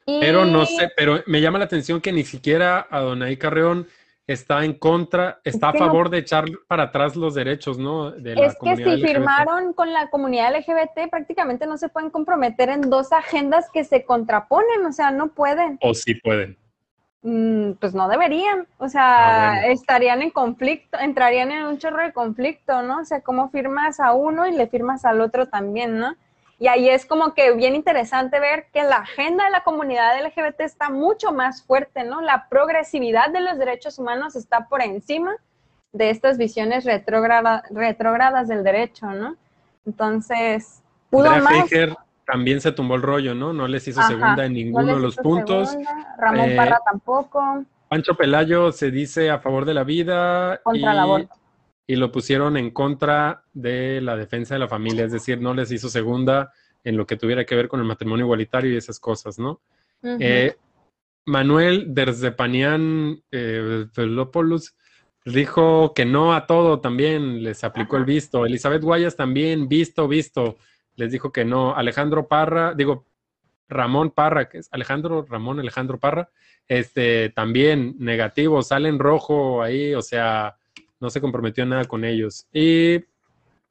[0.05, 3.87] Pero no sé, pero me llama la atención que ni siquiera Adonai Carrión
[4.27, 8.11] está en contra, está a favor de echar para atrás los derechos, ¿no?
[8.11, 12.69] De la es que si firmaron con la comunidad LGBT, prácticamente no se pueden comprometer
[12.69, 15.79] en dos agendas que se contraponen, o sea, no pueden.
[15.83, 16.57] O sí pueden.
[17.25, 22.13] Mm, pues no deberían, o sea, ah, estarían en conflicto, entrarían en un chorro de
[22.13, 23.01] conflicto, ¿no?
[23.01, 26.17] O sea, cómo firmas a uno y le firmas al otro también, ¿no?
[26.59, 30.63] Y ahí es como que bien interesante ver que la agenda de la comunidad LGBT
[30.63, 32.21] está mucho más fuerte, ¿no?
[32.21, 35.37] La progresividad de los derechos humanos está por encima
[35.93, 39.37] de estas visiones retrógradas del derecho, ¿no?
[39.87, 41.71] Entonces, pudo más...
[42.27, 43.53] también se tumbó el rollo, ¿no?
[43.53, 45.71] No les hizo Ajá, segunda en no ninguno de los puntos.
[45.71, 50.91] segunda, Ramón Eh, Parra tampoco, Pancho Pelayo se dice a favor de la vida contra
[50.91, 51.35] y, el aborto.
[51.87, 55.71] y lo pusieron en contra de la defensa de la familia, es decir, no les
[55.73, 56.53] hizo segunda
[56.85, 59.61] en lo que tuviera que ver con el matrimonio igualitario y esas cosas, ¿no?
[60.03, 60.57] Eh,
[61.27, 63.87] Manuel Derzepanian eh,
[65.25, 68.45] dijo que no a todo también, les aplicó el visto.
[68.45, 70.57] Elizabeth Guayas también, visto, visto,
[70.97, 71.75] les dijo que no.
[71.75, 73.07] Alejandro Parra, digo,
[73.69, 76.29] Ramón Parra, que es Alejandro Ramón Alejandro Parra,
[76.69, 80.57] este también negativo, sale en rojo ahí, o sea,
[81.01, 82.47] no se comprometió nada con ellos.
[82.53, 83.05] Y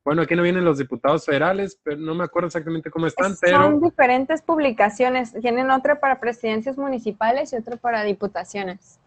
[0.03, 3.57] bueno, aquí no vienen los diputados federales, pero no me acuerdo exactamente cómo están, pero
[3.57, 5.33] Son diferentes publicaciones.
[5.41, 8.99] Tienen otra para presidencias municipales y otra para diputaciones.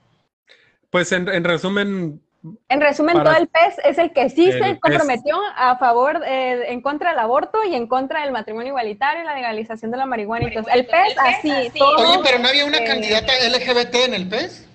[0.90, 2.22] pues en, en resumen,
[2.68, 4.78] En resumen, Para- todo el PES es el que sí El se PES.
[4.80, 9.24] comprometió a favor, eh, en contra del aborto y en contra del matrimonio igualitario y
[9.24, 10.48] la legalización de la marihuana.
[10.48, 11.96] Entonces, el PES, así, todo.
[11.96, 14.68] Oye, pero no había una eh, candidata LGBT en el PES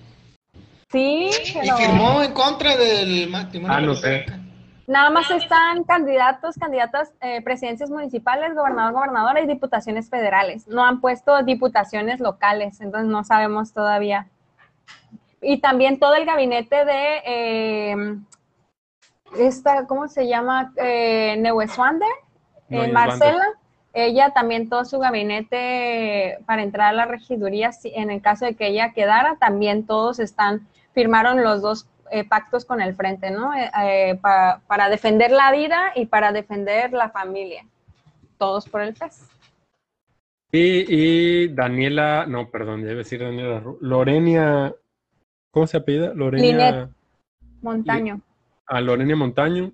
[0.90, 3.76] Sí, y pero firmó en contra del matrimonio.
[3.76, 4.26] Ah, no sé.
[4.88, 10.66] nada más están candidatos, candidatas, eh, presidencias municipales, gobernador, gobernadora y diputaciones federales.
[10.66, 14.26] No han puesto diputaciones locales, entonces no sabemos todavía.
[15.40, 17.96] Y también todo el gabinete de eh,
[19.38, 20.72] esta, ¿cómo se llama?
[20.76, 22.08] Eh, Neueswander,
[22.68, 22.88] eh.
[22.92, 23.44] Marcela.
[23.92, 28.68] Ella también todo su gabinete para entrar a la regiduría, en el caso de que
[28.68, 33.50] ella quedara, también todos están, firmaron los dos eh, pactos con el frente, ¿no?
[34.20, 37.64] Pa- para defender la vida y para defender la familia.
[38.38, 39.26] Todos por el PES.
[40.52, 44.72] Y, y Daniela, no, perdón, debe decir Daniela, Lorenia,
[45.50, 46.12] ¿cómo se apellida?
[46.14, 46.90] Lorenia, Linet.
[47.62, 48.20] Montaño.
[48.66, 49.72] a Lorenia Montaño,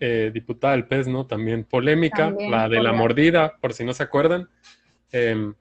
[0.00, 1.26] eh, diputada del PES, ¿no?
[1.26, 4.48] También polémica, También la de la mordida, por si no se acuerdan.
[5.12, 5.54] Em,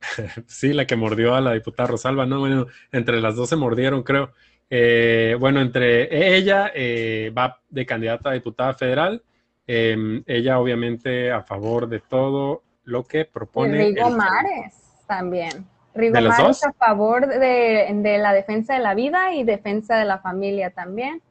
[0.46, 2.40] sí, la que mordió a la diputada Rosalba, ¿no?
[2.40, 4.32] Bueno, entre las dos se mordieron, creo.
[4.68, 9.22] Eh, bueno, entre ella eh, va de candidata a diputada federal.
[9.66, 13.78] Em, ella, obviamente, a favor de todo lo que Y propone.
[13.78, 14.74] Rigo el- Mares
[15.06, 15.66] también.
[15.96, 20.70] Rigo a favor de, de la defensa de la vida y defensa de la familia
[20.70, 21.22] también.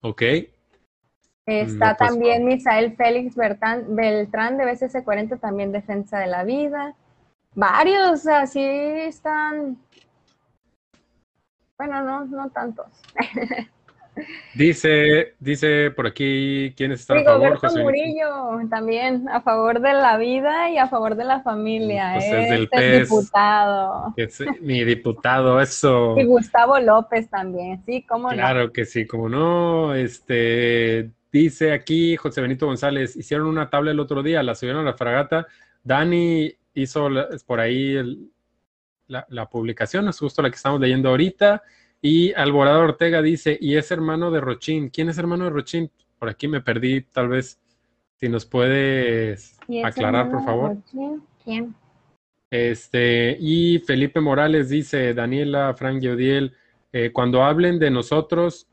[0.00, 0.22] Ok.
[1.46, 6.44] Está No, pues, también Misael Félix Bertán- Beltrán de BCC 40, también defensa de la
[6.44, 6.94] vida.
[7.54, 9.76] Varios así están.
[11.76, 12.86] Bueno, no, no tantos.
[14.54, 17.82] Dice, dice por aquí quiénes están a favor, José?
[17.82, 22.12] Murillo también a favor de la vida y a favor de la familia.
[22.14, 23.08] Pues es del Este PES.
[23.08, 24.14] diputado.
[24.16, 26.14] Es mi diputado, eso.
[26.18, 28.34] Y Gustavo López también, sí, cómo no.
[28.36, 29.94] Claro que sí, como no.
[29.94, 34.90] Este dice aquí José Benito González, hicieron una tabla el otro día, la subieron a
[34.90, 35.46] la fragata.
[35.82, 38.30] Dani hizo la- por ahí el-
[39.08, 41.62] la, la publicación, es justo la que estamos leyendo ahorita.
[42.06, 44.90] Y Alborada Ortega dice, y es hermano de Rochín.
[44.90, 45.90] ¿Quién es hermano de Rochín?
[46.18, 47.58] Por aquí me perdí, tal vez.
[48.20, 50.76] Si nos puedes ¿Y ese aclarar, por favor.
[51.42, 51.74] ¿Quién?
[52.50, 56.52] Este, y Felipe Morales dice, Daniela, Frank Yodiel,
[56.92, 58.68] eh, cuando hablen de nosotros,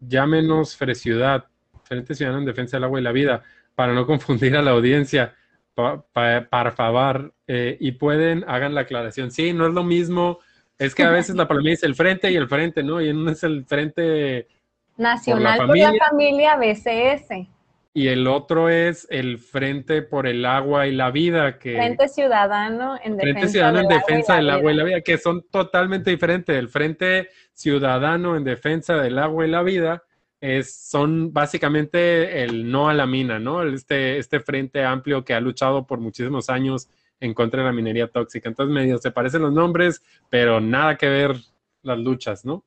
[0.00, 1.46] llámenos Freciudad,
[1.84, 3.44] Frente Ciudadano en Defensa del Agua y la Vida,
[3.76, 5.36] para no confundir a la audiencia,
[5.72, 9.30] pa- pa- para favor, eh, y pueden, hagan la aclaración.
[9.30, 10.40] Sí, no es lo mismo,
[10.80, 13.00] es que a veces la palomilla dice el frente y el frente, ¿no?
[13.00, 14.48] Y uno es el frente
[14.96, 16.06] Nacional por la familia.
[16.08, 17.48] familia, BCS,
[17.92, 21.74] y el otro es el frente por el agua y la vida, que...
[21.74, 24.76] Frente Ciudadano en Defensa Frente Ciudadano en del Agua y Defensa la del Agua y
[24.76, 26.56] la Vida, que son totalmente diferentes.
[26.56, 30.04] El Frente Ciudadano en Defensa del Agua y la Vida
[30.40, 33.64] es, son básicamente el no a la mina, ¿no?
[33.64, 36.88] Este, este frente amplio que ha luchado por muchísimos años
[37.20, 38.48] en contra de la minería tóxica.
[38.48, 41.36] Entonces, medio se parecen los nombres, pero nada que ver
[41.82, 42.64] las luchas, ¿no?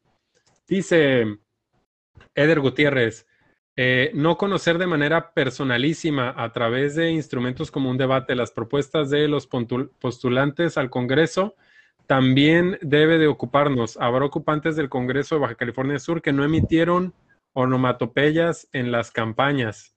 [0.68, 1.40] Dice
[2.36, 3.28] Eder Gutiérrez,
[3.76, 9.10] eh, no conocer de manera personalísima a través de instrumentos como un debate las propuestas
[9.10, 11.56] de los postulantes al Congreso
[12.06, 13.98] también debe de ocuparnos.
[13.98, 17.14] Habrá ocupantes del Congreso de Baja California Sur que no emitieron
[17.54, 19.96] onomatopeyas en las campañas.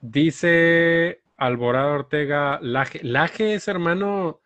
[0.00, 3.00] Dice Alborada Ortega Laje.
[3.02, 4.40] Laje es hermano,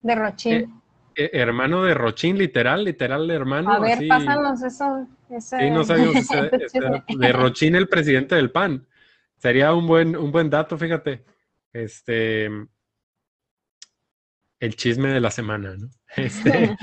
[0.00, 0.80] De Rochín.
[1.14, 3.72] eh, hermano de Rochín, literal, literal hermano.
[3.72, 4.08] A ver, así.
[4.08, 5.06] pásanos eso.
[5.30, 6.90] ese- Sí, no sabíamos ese- ese ese chisme.
[6.90, 7.18] dato.
[7.18, 8.86] de Rochín, el presidente del PAN.
[9.36, 11.24] Sería un buen, un buen dato, fíjate.
[11.72, 12.46] Este,
[14.60, 15.88] el chisme de la semana, ¿no?
[16.16, 16.76] Este,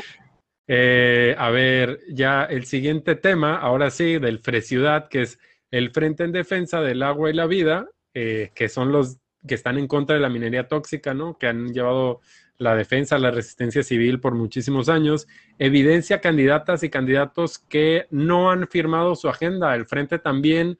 [0.67, 5.39] eh, a ver, ya el siguiente tema, ahora sí, del Freciudad, que es
[5.71, 9.77] el Frente en Defensa del Agua y la Vida, eh, que son los que están
[9.77, 11.37] en contra de la minería tóxica, ¿no?
[11.37, 12.21] Que han llevado
[12.57, 15.27] la defensa, la resistencia civil por muchísimos años,
[15.59, 19.75] evidencia candidatas y candidatos que no han firmado su agenda.
[19.75, 20.79] El Frente también,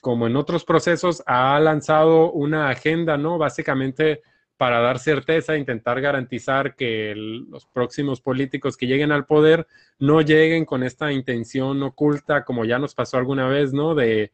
[0.00, 3.38] como en otros procesos, ha lanzado una agenda, ¿no?
[3.38, 4.22] Básicamente
[4.56, 9.66] para dar certeza, intentar garantizar que los próximos políticos que lleguen al poder
[9.98, 13.94] no lleguen con esta intención oculta, como ya nos pasó alguna vez, ¿no?
[13.94, 14.30] De,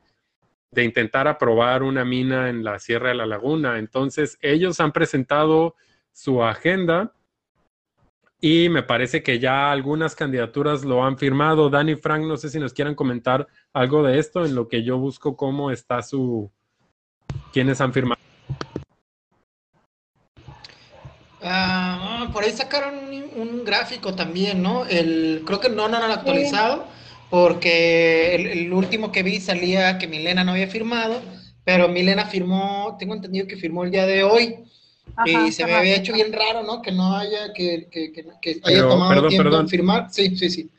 [0.70, 3.78] de intentar aprobar una mina en la Sierra de la Laguna.
[3.78, 5.74] Entonces, ellos han presentado
[6.12, 7.12] su agenda
[8.40, 11.70] y me parece que ya algunas candidaturas lo han firmado.
[11.70, 14.98] Dani Frank, no sé si nos quieran comentar algo de esto en lo que yo
[14.98, 16.50] busco cómo está su...
[17.52, 18.20] quiénes han firmado.
[21.42, 22.94] Ah, por ahí sacaron
[23.36, 24.84] un, gráfico también, ¿no?
[24.86, 26.86] El, creo que no, no lo han actualizado,
[27.30, 31.20] porque el, último que vi salía que Milena no había firmado,
[31.64, 34.56] pero Milena firmó, tengo entendido que firmó el día de hoy.
[35.24, 36.80] y se me había hecho bien raro, ¿no?
[36.80, 40.08] Que no haya, que, que, que, haya tomado tiempo en firmar.
[40.10, 40.70] Sí, sí, sí.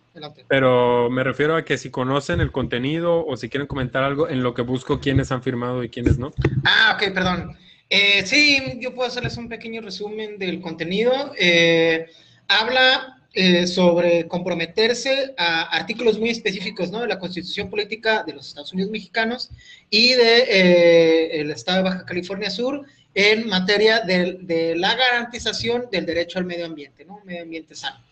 [0.48, 4.44] Pero me refiero a que si conocen el contenido o si quieren comentar algo en
[4.44, 6.32] lo que busco quiénes han firmado y quiénes no.
[6.66, 7.56] Ah, ok, perdón.
[7.90, 11.34] Eh, sí, yo puedo hacerles un pequeño resumen del contenido.
[11.40, 12.08] Eh,
[12.48, 17.02] habla eh, sobre comprometerse a artículos muy específicos ¿no?
[17.02, 19.50] de la Constitución Política de los Estados Unidos Mexicanos
[19.90, 25.86] y del de, el Estado de Baja California Sur en materia de, de, la garantización
[25.92, 27.22] del derecho al medio ambiente, ¿no?
[27.26, 28.04] medio ambiente sano.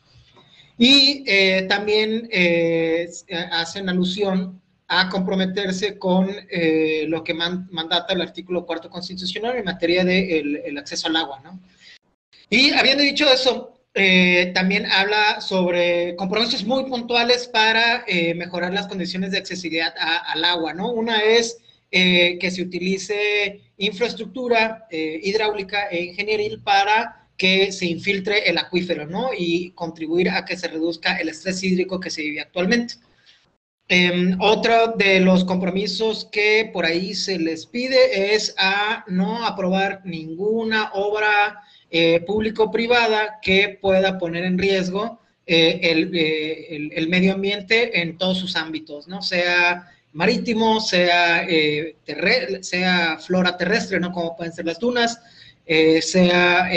[0.77, 1.23] Y
[1.68, 2.30] también
[3.52, 10.06] hacen alusión a comprometerse con eh, lo que mandata el artículo cuarto constitucional en materia
[10.06, 11.60] de el, acceso al agua, ¿no?
[12.49, 18.87] Y habiendo dicho eso, eh, también habla sobre compromisos muy puntuales para eh, mejorar las
[18.87, 20.91] condiciones de accesibilidad al agua, ¿no?
[20.91, 21.59] Una es
[21.89, 29.29] que se utilice infraestructura hidráulica e ingenieril para que se infiltre el acuífero, ¿no?
[29.37, 32.95] Y contribuir a que se reduzca el estrés hídrico que se vive actualmente.
[33.89, 40.01] Eh, otro de los compromisos que por ahí se les pide es a no aprobar
[40.03, 48.01] ninguna obra eh, público-privada que pueda poner en riesgo eh, eh, el, el, medio ambiente
[48.01, 49.22] en todos sus ámbitos, ¿no?
[49.22, 51.45] Sea marítimo, sea,
[52.61, 54.11] sea flora terrestre, ¿no?
[54.11, 55.22] Como pueden ser las dunas,
[56.01, 56.69] sea,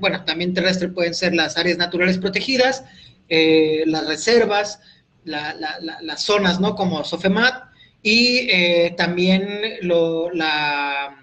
[0.00, 2.84] bueno, también terrestre pueden ser las áreas naturales protegidas,
[3.28, 4.80] las reservas,
[5.24, 6.74] las zonas, ¿no?
[6.74, 7.70] Como Sofemat
[8.02, 9.48] y eh, también
[9.82, 11.19] la,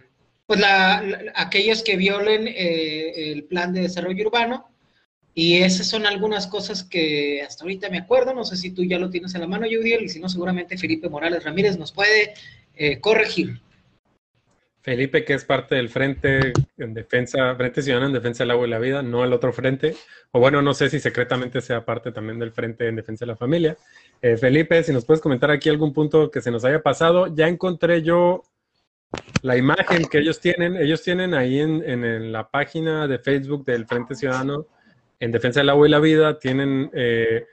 [0.47, 4.69] pues la, aquellos que violen eh, el plan de desarrollo urbano.
[5.35, 8.33] Y esas son algunas cosas que hasta ahorita me acuerdo.
[8.33, 10.79] No sé si tú ya lo tienes en la mano, Judiel, y si no, seguramente
[10.79, 12.33] Felipe Morales Ramírez nos puede
[12.75, 13.59] eh, corregir.
[14.81, 18.69] Felipe, que es parte del Frente en Defensa, Frente Ciudadano en Defensa del Agua y
[18.69, 19.95] la Vida, no el otro frente,
[20.31, 23.35] o bueno, no sé si secretamente sea parte también del Frente en Defensa de la
[23.35, 23.75] Familia.
[24.21, 27.49] Eh, Felipe, si nos puedes comentar aquí algún punto que se nos haya pasado, ya
[27.49, 28.43] encontré yo
[29.41, 33.85] la imagen que ellos tienen, ellos tienen ahí en, en, la página de Facebook del
[33.85, 34.67] Frente Ciudadano
[35.19, 36.89] en Defensa del Agua y la Vida, tienen...
[36.93, 37.45] Eh,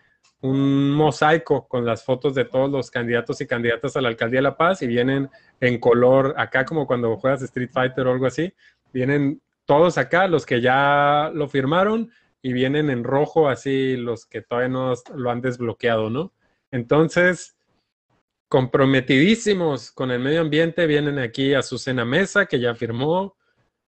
[0.44, 4.42] un mosaico con las fotos de todos los candidatos y candidatas a la alcaldía de
[4.42, 8.52] La Paz y vienen en color, acá como cuando juegas Street Fighter o algo así,
[8.92, 12.10] vienen todos acá, los que ya lo firmaron,
[12.42, 16.34] y vienen en rojo así los que todavía no lo han desbloqueado, ¿no?
[16.70, 17.53] Entonces,
[18.54, 23.36] comprometidísimos con el medio ambiente, vienen aquí a Azucena Mesa, que ya firmó,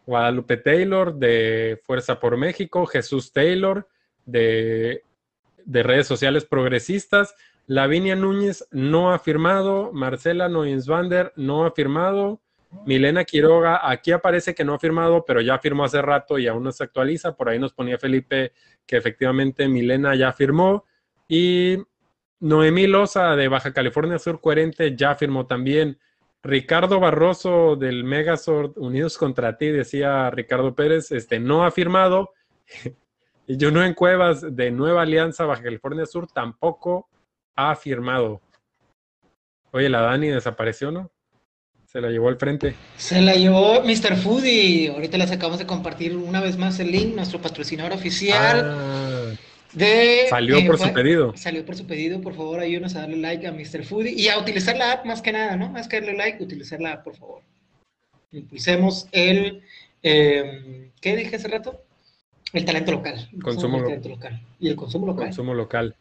[0.06, 3.86] Guadalupe Taylor de Fuerza por México, Jesús Taylor
[4.26, 5.03] de
[5.65, 7.36] de redes sociales progresistas.
[7.68, 12.40] Lavinia Núñez no ha firmado, Marcela Noyensvander no ha firmado,
[12.86, 16.64] Milena Quiroga aquí aparece que no ha firmado, pero ya firmó hace rato y aún
[16.64, 17.36] no se actualiza.
[17.36, 18.53] Por ahí nos ponía Felipe
[18.86, 20.86] que efectivamente Milena ya firmó
[21.27, 21.77] y
[22.40, 25.99] Noemí Loza de Baja California Sur Coherente ya firmó también.
[26.44, 32.32] Ricardo Barroso del Megazord Unidos contra ti, decía Ricardo Pérez, este no ha firmado.
[33.48, 37.07] Y en Cuevas de Nueva Alianza Baja California Sur tampoco
[37.56, 38.41] ha firmado.
[39.72, 41.12] Oye, la Dani desapareció, ¿no?
[41.86, 42.76] Se la llevó al frente.
[42.98, 44.18] Se la llevó Mr.
[44.18, 44.90] Foodie.
[44.90, 48.62] Ahorita les acabamos de compartir una vez más el link, nuestro patrocinador oficial.
[48.66, 49.32] Ah,
[49.76, 51.36] de, salió por su pedido.
[51.36, 53.84] Salió por su pedido, por favor, ayúdenos a darle like a Mr.
[53.84, 55.70] Foodie y a utilizar la app más que nada, ¿no?
[55.70, 57.42] Más que darle like, utilizar la app, por favor.
[58.32, 59.62] Impulsemos el...
[60.02, 61.82] Eh, ¿Qué dije hace rato?
[62.54, 63.30] El talento local.
[63.44, 64.42] consumo local.
[64.60, 65.26] Y el consumo local.
[65.26, 65.96] Consumo local.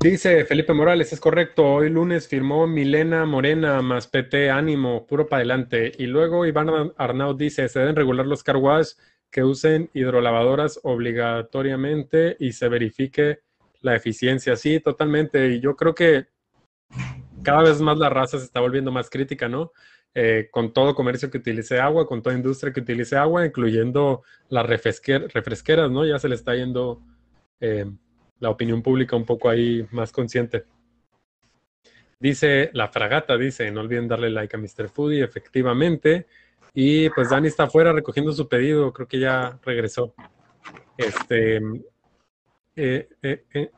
[0.00, 1.64] Dice Felipe Morales, es correcto.
[1.64, 5.92] Hoy lunes firmó Milena Morena más PT Ánimo, puro para adelante.
[5.98, 8.56] Y luego Iván Arnaud dice, se deben regular los car
[9.34, 13.40] que usen hidrolavadoras obligatoriamente y se verifique
[13.80, 14.54] la eficiencia.
[14.54, 15.48] Sí, totalmente.
[15.48, 16.28] Y yo creo que
[17.42, 19.72] cada vez más la raza se está volviendo más crítica, ¿no?
[20.14, 24.66] Eh, con todo comercio que utilice agua, con toda industria que utilice agua, incluyendo las
[24.66, 26.06] refresqueras, ¿no?
[26.06, 27.02] Ya se le está yendo
[27.58, 27.90] eh,
[28.38, 30.64] la opinión pública un poco ahí más consciente.
[32.20, 34.88] Dice la fragata, dice, no olviden darle like a Mr.
[34.88, 36.28] Foodie, efectivamente.
[36.74, 40.12] Y pues Dani está afuera recogiendo su pedido, creo que ya regresó.
[40.96, 41.56] Este,
[42.76, 43.70] eh, eh, eh,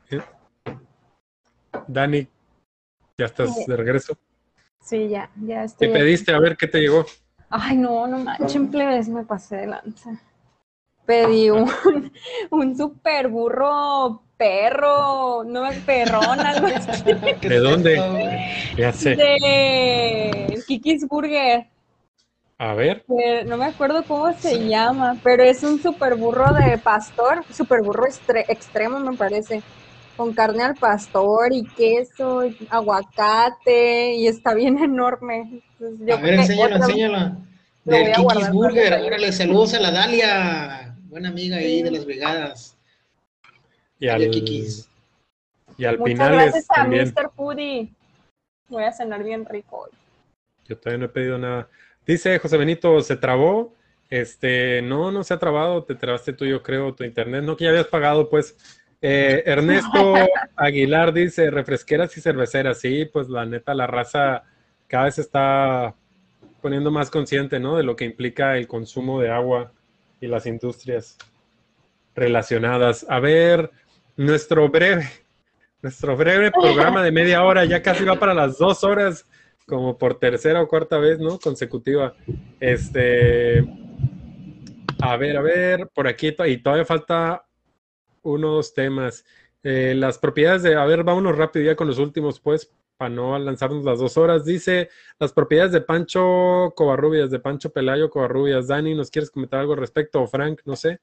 [1.86, 2.26] Dani,
[3.18, 4.16] ¿ya estás de regreso?
[4.80, 5.88] Sí, ya, ya estoy.
[5.88, 6.32] ¿Qué pediste?
[6.32, 7.04] A ver, ¿qué te llegó?
[7.50, 10.18] Ay, no, no manchen, plebes, me pasé de lanza.
[11.04, 11.70] Pedí un,
[12.50, 17.12] un super burro perro, no es perrón, algo así.
[17.48, 17.96] ¿De dónde?
[18.76, 19.16] Ya sé.
[19.16, 21.66] De Kiki's Burger.
[22.58, 23.04] A ver.
[23.46, 28.06] no me acuerdo cómo se llama, pero es un super burro de pastor, super burro
[28.06, 29.62] extremo me parece,
[30.16, 35.62] con carne al pastor y queso, y aguacate, y está bien enorme.
[35.80, 37.36] a ver, enséñalo, enséñalo.
[37.84, 42.76] Del Kiki's Burger, órale, saludos a la Dalia, buena amiga ahí de las brigadas.
[43.98, 44.88] Y al, Kikis.
[45.78, 47.30] Y al Muchas gracias a Mr.
[47.34, 47.92] Foodie.
[48.68, 49.90] Voy a cenar bien rico hoy.
[50.66, 51.68] Yo todavía no he pedido nada.
[52.06, 53.74] Dice José Benito, ¿se trabó?
[54.08, 57.64] Este, no, no se ha trabado, te trabaste tú, yo creo, tu internet, no que
[57.64, 58.56] ya habías pagado, pues.
[59.02, 60.14] Eh, Ernesto
[60.56, 64.44] Aguilar dice, refresqueras y cerveceras, sí, pues la neta, la raza
[64.86, 65.94] cada vez está
[66.62, 67.76] poniendo más consciente, ¿no?
[67.76, 69.72] De lo que implica el consumo de agua
[70.20, 71.18] y las industrias
[72.14, 73.04] relacionadas.
[73.08, 73.70] A ver,
[74.16, 75.10] nuestro breve,
[75.82, 79.26] nuestro breve programa de media hora ya casi va para las dos horas
[79.66, 81.38] como por tercera o cuarta vez, ¿no?
[81.38, 82.14] Consecutiva.
[82.60, 83.60] Este,
[85.00, 87.44] a ver, a ver, por aquí y todavía falta
[88.22, 89.24] unos temas.
[89.62, 93.38] Eh, las propiedades de, a ver, vámonos rápido ya con los últimos, pues, para no
[93.38, 94.44] lanzarnos las dos horas.
[94.44, 94.88] Dice
[95.18, 98.68] las propiedades de Pancho Covarrubias, de Pancho Pelayo Covarrubias.
[98.68, 100.22] Dani, ¿nos quieres comentar algo al respecto?
[100.22, 101.00] O Frank, no sé.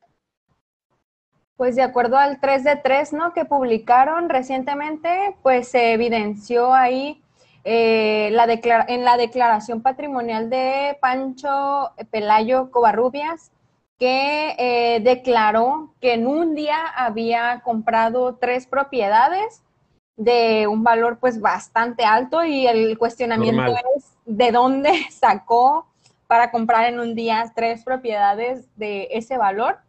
[1.56, 3.34] Pues de acuerdo al 3 de 3, ¿no?
[3.34, 7.23] Que publicaron recientemente, pues se evidenció ahí
[7.64, 8.46] eh, la
[8.88, 13.52] en la declaración patrimonial de Pancho Pelayo Covarrubias,
[13.98, 19.64] que eh, declaró que en un día había comprado tres propiedades
[20.18, 25.88] de un valor pues bastante alto y el cuestionamiento es de dónde sacó
[26.28, 29.80] para comprar en un día tres propiedades de ese valor.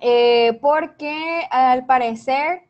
[0.00, 2.67] Eh, porque al parecer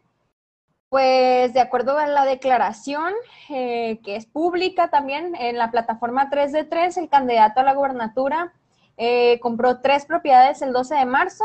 [0.89, 3.12] pues de acuerdo a la declaración,
[3.51, 7.74] eh, que es pública también, en la plataforma 3 de 3, el candidato a la
[7.74, 8.52] gubernatura
[8.97, 11.44] eh, compró tres propiedades el 12 de marzo.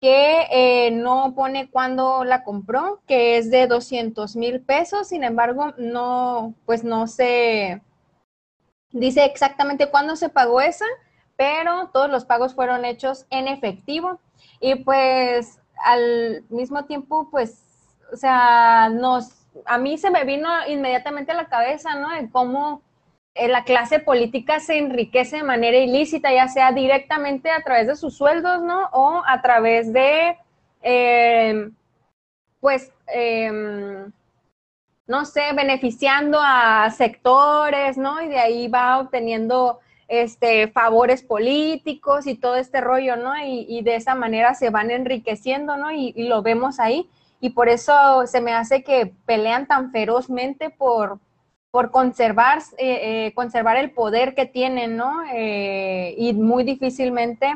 [0.00, 5.72] que eh, no pone cuándo la compró, que es de 200 mil pesos, sin embargo,
[5.78, 7.82] no, pues no se
[8.90, 10.84] dice exactamente cuándo se pagó esa,
[11.36, 14.20] pero todos los pagos fueron hechos en efectivo
[14.60, 17.62] y pues al mismo tiempo, pues,
[18.12, 22.10] o sea, nos, a mí se me vino inmediatamente a la cabeza, ¿no?
[22.10, 22.82] De cómo
[23.48, 28.16] la clase política se enriquece de manera ilícita, ya sea directamente a través de sus
[28.16, 28.88] sueldos, ¿no?
[28.92, 30.36] O a través de,
[30.82, 31.74] em,
[32.60, 34.10] pues, em,
[35.06, 38.22] no sé, beneficiando a sectores, ¿no?
[38.22, 43.32] Y de ahí va obteniendo este, favores políticos y todo este rollo, ¿no?
[43.44, 45.90] Y, de esa manera se van enriqueciendo, ¿no?
[45.92, 47.08] y, lo vemos ahí.
[47.40, 51.18] Y por eso se me hace que pelean tan ferozmente por,
[51.76, 55.20] por conservar, eh, eh, conservar el poder que tienen, ¿no?
[55.34, 57.54] Eh, y muy difícilmente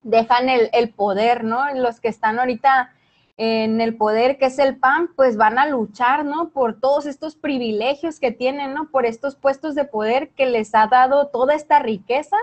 [0.00, 1.62] dejan el, poder, ¿no?
[1.74, 2.94] Los que están ahorita
[3.36, 6.52] en el poder, que es el PAN, pues van a luchar, ¿no?
[6.54, 8.88] Por todos estos privilegios que tienen, ¿no?
[8.90, 12.38] Por estos puestos de poder que les ha dado toda esta riqueza.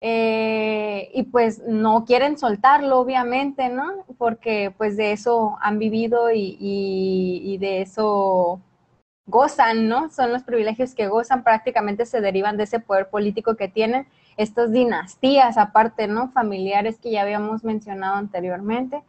[0.00, 4.04] y pues no quieren soltarlo, obviamente, ¿no?
[4.16, 8.60] Porque pues de eso han vivido y de eso
[9.26, 10.10] gozan, ¿no?
[10.10, 14.06] Son los privilegios que gozan, prácticamente se derivan de ese poder político que tienen
[14.36, 16.30] estas dinastías, aparte, ¿no?
[16.32, 19.02] Familiares que ya habíamos mencionado anteriormente.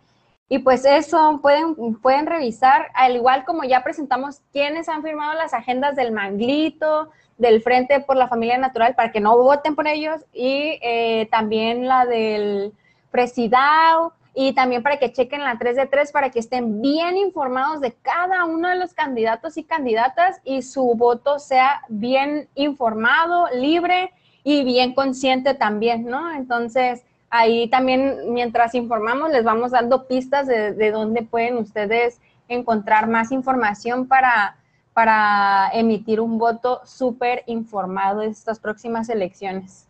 [0.50, 5.54] Y pues eso pueden, pueden revisar, al igual como ya presentamos quienes han firmado las
[5.54, 10.26] agendas del Manglito, del Frente por la Familia Natural, para que no voten por ellos,
[10.34, 12.74] y eh, también la del
[13.12, 17.82] Presidao, y también para que chequen la 3 de 3 para que estén bien informados
[17.82, 24.12] de cada uno de los candidatos y candidatas y su voto sea bien informado, libre
[24.44, 26.34] y bien consciente también, ¿no?
[26.34, 33.32] Entonces, ahí también mientras informamos les vamos dando pistas de, dónde pueden ustedes encontrar más
[33.32, 34.58] información para,
[34.94, 39.88] para emitir un voto súper informado estas próximas elecciones.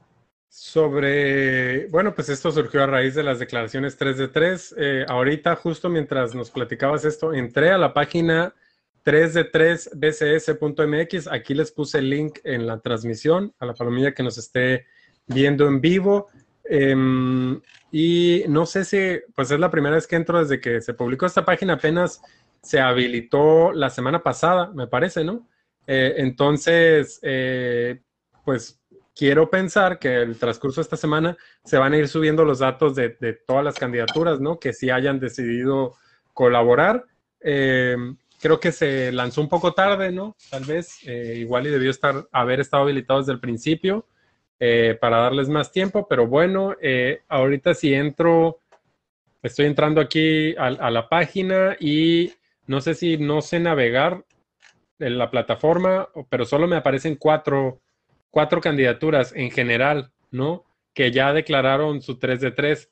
[0.54, 4.76] Sobre, bueno, pues esto surgió a raíz de las declaraciones 3 de 3.
[4.78, 8.54] Eh, ahorita, justo mientras nos platicabas esto, entré a la página
[9.04, 11.28] 3 de 3 bcs.mx.
[11.28, 14.88] Aquí les puse el link en la transmisión a la palomilla que nos esté
[15.26, 16.28] viendo en vivo.
[16.66, 20.94] Em, y no sé si, pues es la primera vez que entro desde que se
[20.94, 22.22] publicó esta página, apenas
[22.62, 25.48] se habilitó la semana pasada, me parece, ¿no?
[25.88, 28.02] Eh, entonces, eh,
[28.44, 28.81] pues
[29.22, 32.96] quiero pensar que el transcurso de esta semana se van a ir subiendo los datos
[32.96, 33.12] de,
[33.46, 34.58] todas las candidaturas, ¿no?
[34.60, 35.94] Que sí hayan decidido
[36.34, 37.06] colaborar.
[37.40, 40.36] Em, creo que se lanzó un poco tarde, ¿no?
[40.50, 44.08] Tal vez, eh, igual y debió estar, haber estado habilitado desde el principio.
[44.60, 48.58] Eh, para darles más tiempo, pero bueno, eh, ahorita si entro,
[49.44, 52.34] estoy entrando aquí a, la página y
[52.66, 54.26] no sé si no sé navegar
[54.98, 57.82] en la plataforma, pero solo me aparecen cuatro,
[58.32, 60.66] cuatro candidaturas en general, ¿no?
[60.94, 62.90] Que ya declararon su 3 de 3,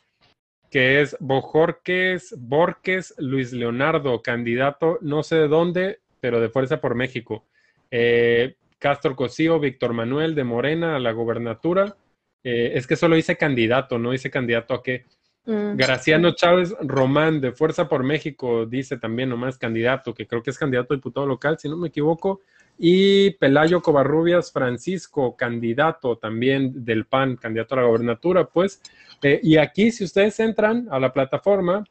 [0.70, 6.94] que es Bojorques, Borges, Luis Leonardo, candidato no sé de dónde, pero de Fuerza por
[6.94, 7.46] México.
[7.90, 11.98] Eh, Castro Cosío, Víctor Manuel de Morena a la gobernatura.
[12.44, 15.06] Eh, es que solo hice candidato, no hice candidato a qué.
[15.46, 15.76] Mm.
[15.76, 20.58] Graciano Chávez Román de Fuerza por México dice también nomás candidato, que creo que es
[20.58, 22.42] candidato a diputado local, si no me equivoco.
[22.82, 28.82] Y Pelayo Covarrubias Francisco, candidato también del PAN, candidato a la gobernatura, pues.
[29.22, 31.84] Eh, y aquí, si ustedes entran a la plataforma,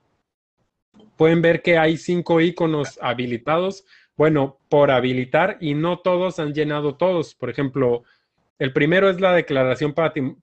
[1.16, 3.84] pueden ver que hay cinco iconos habilitados
[4.18, 7.36] bueno, por habilitar y no todos han llenado todos.
[7.36, 8.02] Por ejemplo,
[8.58, 9.94] el primero es la declaración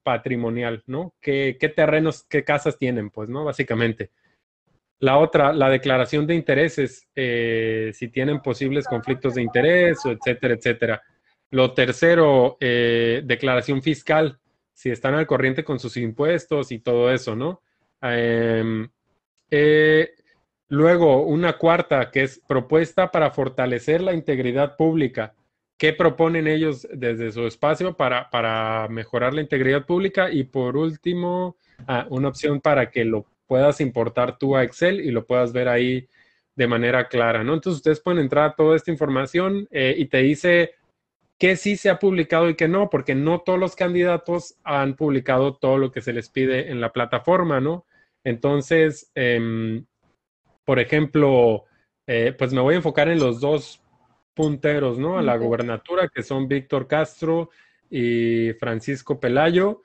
[0.01, 1.13] patrimonial, ¿no?
[1.19, 3.09] ¿Qué, terrenos, qué casas tienen?
[3.09, 3.43] Pues, ¿no?
[3.43, 4.11] Básicamente.
[4.99, 11.01] La otra, la declaración de intereses, eh, si tienen posibles conflictos de interés, etcétera, etcétera.
[11.51, 14.39] Lo tercero, eh, declaración fiscal,
[14.73, 17.61] si están al corriente con sus impuestos y todo eso, ¿no?
[18.01, 18.89] Em,
[19.51, 20.09] eh,
[20.67, 25.35] Luego, una cuarta, que es propuesta para fortalecer la integridad pública.
[25.77, 30.31] ¿Qué proponen ellos desde su espacio para, para mejorar la integridad pública?
[30.31, 31.57] Y por último,
[31.87, 35.67] ah, una opción para que lo puedas importar tú a Excel y lo puedas ver
[35.67, 36.07] ahí
[36.55, 37.53] de manera clara, ¿no?
[37.53, 40.75] Entonces ustedes pueden entrar a toda esta información eh, y te dice
[41.37, 45.55] qué sí se ha publicado y qué no, porque no todos los candidatos han publicado
[45.55, 47.85] todo lo que se les pide en la plataforma, ¿no?
[48.23, 49.85] Entonces, em,
[50.63, 51.65] por ejemplo,
[52.07, 53.81] eh, pues me voy a enfocar en los dos
[54.33, 55.17] punteros, ¿no?
[55.17, 57.49] A la gubernatura, que son Víctor Castro
[57.89, 59.83] y Francisco Pelayo.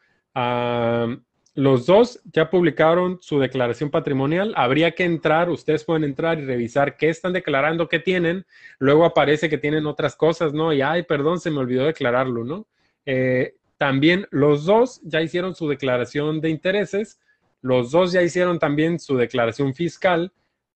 [1.55, 4.52] Los dos ya publicaron su declaración patrimonial.
[4.56, 8.47] Habría que entrar, ustedes pueden entrar y revisar qué están declarando, qué tienen.
[8.78, 10.72] Luego aparece que tienen otras cosas, ¿no?
[10.72, 12.66] Y, ay, perdón, se me olvidó declararlo, ¿no?
[13.05, 17.20] Eh, también los dos ya hicieron su declaración de intereses.
[17.62, 20.32] Los dos ya hicieron también su declaración fiscal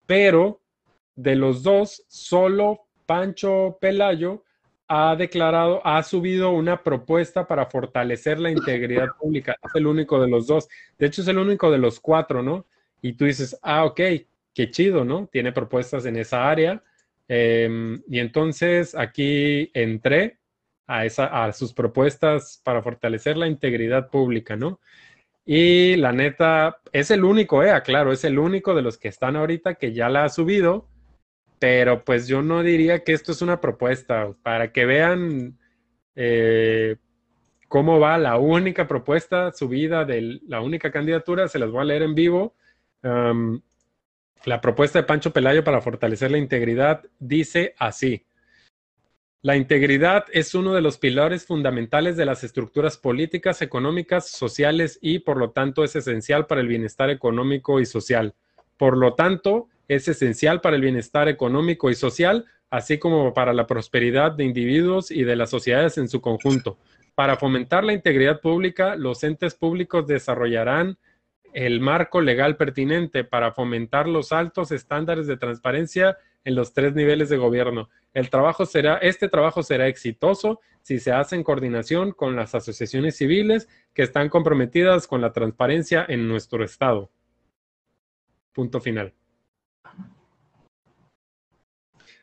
[0.06, 0.60] pero
[1.16, 4.44] de los dos, solo Pancho Pelayo
[4.88, 9.56] ha declarado, ha subido una propuesta para fortalecer la integridad pública.
[9.62, 10.68] Es el único de los dos.
[10.98, 12.66] De hecho, es el único de los cuatro, ¿no?
[13.00, 14.00] Y tú dices, ah, ok,
[14.54, 15.26] qué chido, ¿no?
[15.26, 16.82] Tiene propuestas en esa área.
[17.28, 20.38] Em, y entonces aquí entré
[20.86, 24.80] a, esa, a sus propuestas para fortalecer la integridad pública, ¿no?
[25.46, 29.36] Y la neta, es el único, eh, claro, es el único de los que están
[29.36, 30.88] ahorita que ya la ha subido,
[31.58, 35.58] pero pues yo no diría que esto es una propuesta, para que vean
[36.16, 36.96] eh,
[37.68, 42.02] cómo va la única propuesta subida de la única candidatura, se las voy a leer
[42.02, 42.54] en vivo.
[44.44, 48.26] la propuesta de Pancho Pelayo para fortalecer la integridad dice así.
[49.44, 55.18] La integridad es uno de los pilares fundamentales de las estructuras políticas, económicas, sociales y,
[55.18, 58.34] por lo tanto, es esencial para el bienestar económico y social.
[58.78, 63.66] Por lo tanto, es esencial para el bienestar económico y social, así como para la
[63.66, 66.78] prosperidad de individuos y de las sociedades en su conjunto.
[67.14, 70.98] Para fomentar la integridad pública, los entes públicos desarrollarán
[71.52, 77.28] el marco legal pertinente para fomentar los altos estándares de transparencia en los tres niveles
[77.28, 77.88] de gobierno.
[78.12, 83.16] El trabajo será, este trabajo será exitoso si se hace en coordinación con las asociaciones
[83.16, 87.10] civiles que están comprometidas con la transparencia en nuestro estado.
[88.52, 89.14] Punto final.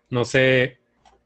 [0.10, 0.80] No sé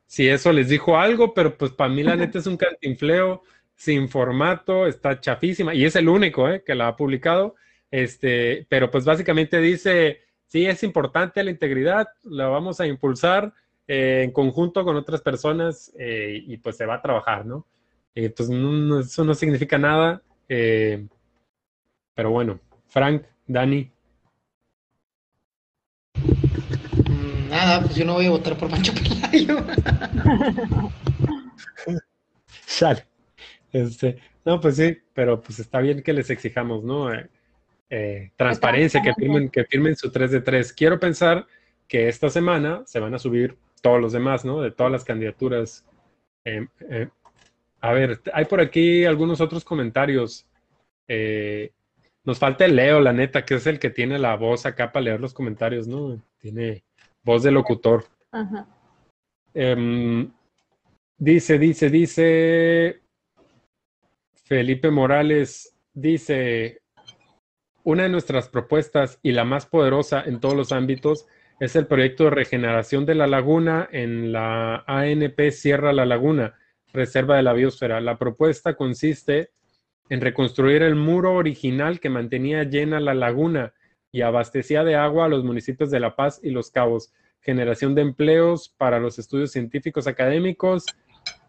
[0.06, 3.41] si eso les dijo algo, pero pues para mí la neta es un cantinfleo
[3.76, 7.56] sin formato, está chafísima y es el único eh, que la ha publicado.
[7.91, 13.53] Este, pero pues básicamente dice, sí es importante la integridad, la vamos a impulsar
[13.88, 17.68] eh, en conjunto con otras personas eh, y pues se va a trabajar, ¿no?
[18.14, 18.49] pues
[19.10, 23.91] eso no significa nada, pero bueno, Frank, Dani.
[26.16, 29.58] Mm, nada, pues yo no voy a votar por Pancho Pelayo.
[32.66, 33.06] Sale.
[33.72, 37.14] Este, no, pues sí, pero pues está bien que les exijamos, ¿no?
[37.14, 37.30] Eh,
[37.90, 40.74] eh, transparencia, que firmen, que firmen su 3 de 3.
[40.74, 41.46] Quiero pensar
[41.88, 44.62] que esta semana se van a subir todos los demás, ¿no?
[44.62, 45.86] De todas las candidaturas.
[46.46, 46.68] Eh,
[47.82, 50.46] a ver, hay por aquí algunos otros comentarios.
[52.26, 55.06] Nos falta el Leo, la neta, que es el que tiene la voz acá para
[55.06, 56.22] leer los comentarios, ¿no?
[56.39, 56.84] Tiene
[57.23, 58.06] voz de locutor.
[59.53, 60.31] Em,
[61.18, 63.02] dice, dice, dice.
[64.43, 66.81] Felipe Morales dice,
[67.84, 71.26] una de nuestras propuestas y la más poderosa en todos los ámbitos
[71.60, 76.56] es el proyecto de regeneración de la laguna en la ANP Sierra La Laguna,
[76.93, 78.02] Reserva de la Biosfera.
[78.02, 79.52] La propuesta consiste
[80.10, 83.73] en reconstruir el muro original que mantenía llena la laguna
[84.11, 88.02] y abastecía de agua a los municipios de La Paz y Los Cabos, generación de
[88.02, 90.86] empleos para los estudios científicos académicos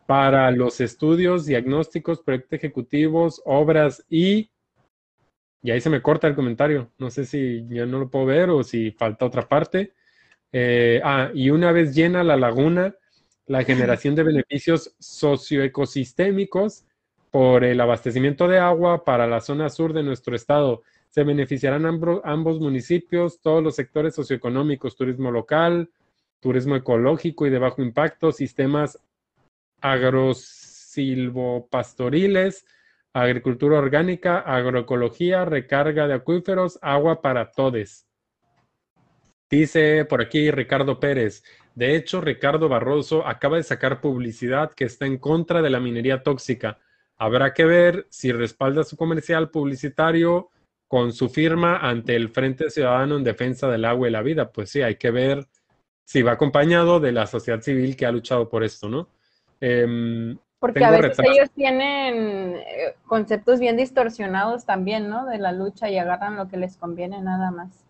[0.07, 4.51] para los estudios, diagnósticos, proyectos ejecutivos, obras y...
[5.62, 6.93] Y ahí se me corta el comentario.
[6.97, 9.95] No sé si yo no lo puedo ver o si falta otra parte.
[10.53, 12.95] Eh, ah, y una vez llena la laguna,
[13.47, 16.86] la generación de beneficios socioecosistémicos
[17.37, 20.81] por el abastecimiento de agua para la zona sur de nuestro estado.
[21.11, 25.91] Se beneficiarán ambos municipios, todos los sectores socioeconómicos, turismo local,
[26.41, 28.99] turismo ecológico y de bajo impacto, sistemas
[29.83, 32.65] agrosilvopastoriles,
[33.13, 38.07] agricultura orgánica, agroecología, recarga de acuíferos, agua para todes.
[39.51, 41.45] Dice por aquí Ricardo Pérez.
[41.75, 46.23] De hecho, Ricardo Barroso acaba de sacar publicidad que está en contra de la minería
[46.23, 46.79] tóxica.
[47.19, 50.51] Habrá que ver si respalda su comercial publicitario
[50.89, 54.51] con su firma ante el Frente Ciudadano en Defensa del Agua y la Vida.
[54.53, 55.47] Pues sí, hay que ver
[56.05, 59.09] si va acompañado de la sociedad civil que ha luchado por esto, ¿no?
[59.61, 65.27] Em, Porque a veces ellos tienen eh, conceptos bien distorsionados también, ¿no?
[65.27, 67.85] De la lucha y agarran lo que les conviene nada más.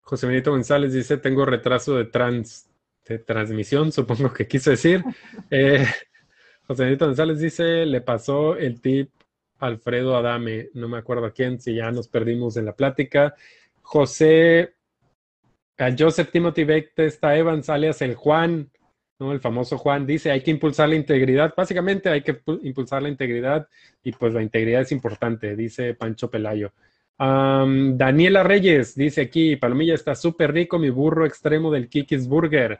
[0.00, 2.68] José Benito González dice, tengo retraso de, trans,
[3.06, 5.04] de transmisión, supongo que quiso decir.
[5.50, 5.86] Eh,
[6.72, 9.10] José Benito González dice, le pasó el tip
[9.58, 13.34] Alfredo Adame, no me acuerdo a quién, si ya nos perdimos en la plática.
[13.82, 14.72] José,
[15.76, 16.66] a Joseph Timothy
[16.96, 18.70] está Evans, alias el Juan,
[19.20, 21.52] el famoso Juan dice, hay que impulsar la integridad.
[21.54, 23.68] Básicamente hay que impulsar la integridad
[24.02, 26.72] y pues la integridad es importante, dice Pancho Pelayo.
[27.18, 32.78] Daniela Reyes dice aquí, Palomilla está súper rico mi burro extremo del Kikis Burger.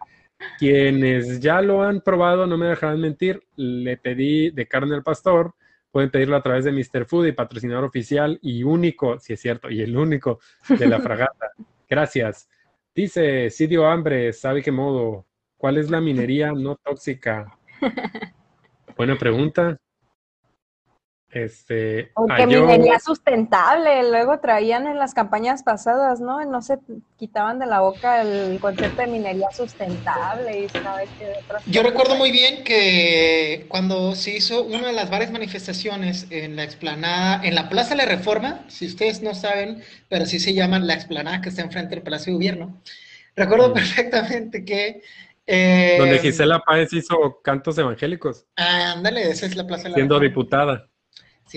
[0.59, 5.55] Quienes ya lo han probado, no me dejarán mentir, le pedí de carne al pastor,
[5.90, 7.05] pueden pedirlo a través de Mr.
[7.06, 11.52] Food y patrocinador oficial y único, si es cierto, y el único de la fragata.
[11.89, 12.48] Gracias.
[12.94, 15.27] Dice, si dio hambre, ¿sabe qué modo?
[15.56, 17.59] ¿Cuál es la minería no tóxica?
[18.97, 19.78] Buena pregunta.
[21.33, 26.45] Este, Aunque minería sustentable, luego traían en las campañas pasadas, ¿no?
[26.45, 26.77] No se
[27.17, 31.33] quitaban de la boca el concepto de minería sustentable y sabes que
[31.71, 36.65] Yo recuerdo muy bien que cuando se hizo una de las varias manifestaciones en la
[36.65, 40.81] explanada, en la Plaza de la Reforma, si ustedes no saben, pero sí se llama
[40.81, 42.83] la explanada que está enfrente del Palacio de Gobierno,
[43.35, 43.73] recuerdo mm.
[43.73, 45.01] perfectamente que
[45.47, 48.45] eh, Donde Gisela Páez hizo cantos evangélicos.
[48.57, 49.89] Ah, ándale, esa es la plaza.
[49.89, 50.91] De siendo diputada.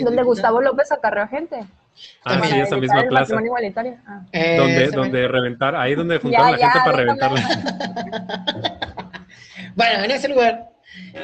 [0.04, 1.64] Donde Gustavo López acarreó gente.
[2.24, 3.36] Ah, sí, esa misma plaza.
[4.06, 4.26] Ah.
[4.32, 7.42] Eh, donde, donde reventar, ahí donde juntaron la gente para reventarla.
[9.76, 10.70] bueno, en ese lugar,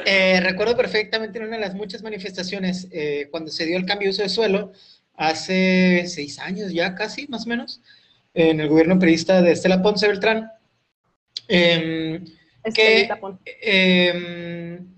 [0.06, 2.88] eh, recuerdo perfectamente en una de las muchas manifestaciones,
[3.30, 4.72] cuando se dio el cambio de uso de suelo,
[5.16, 7.82] hace seis años ya casi, más o menos,
[8.34, 10.50] en el gobierno periodista de Estela Ponce Beltrán.
[11.48, 12.22] Eh,
[12.74, 13.08] que,
[13.60, 14.91] em,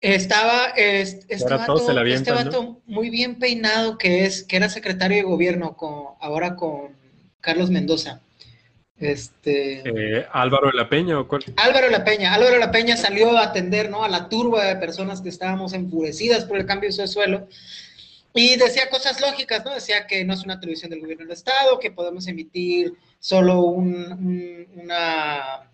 [0.00, 1.72] Estaba es- este, la vato,
[2.06, 6.96] este vato muy bien peinado que es, que era secretario de gobierno con, ahora con
[7.40, 8.20] Carlos Mendoza.
[8.96, 11.44] Este Eh, Álvaro de la Peña o cuál?
[11.56, 14.02] Álvaro La Peña, Álvaro La Peña salió a atender ¿no?
[14.02, 17.46] a la turba de personas que estábamos enfurecidas por el cambio de suelo
[18.34, 19.74] y decía cosas lógicas, ¿no?
[19.74, 24.12] Decía que no es una televisión del gobierno del Estado, que podemos emitir solo un,
[24.12, 25.70] un- una,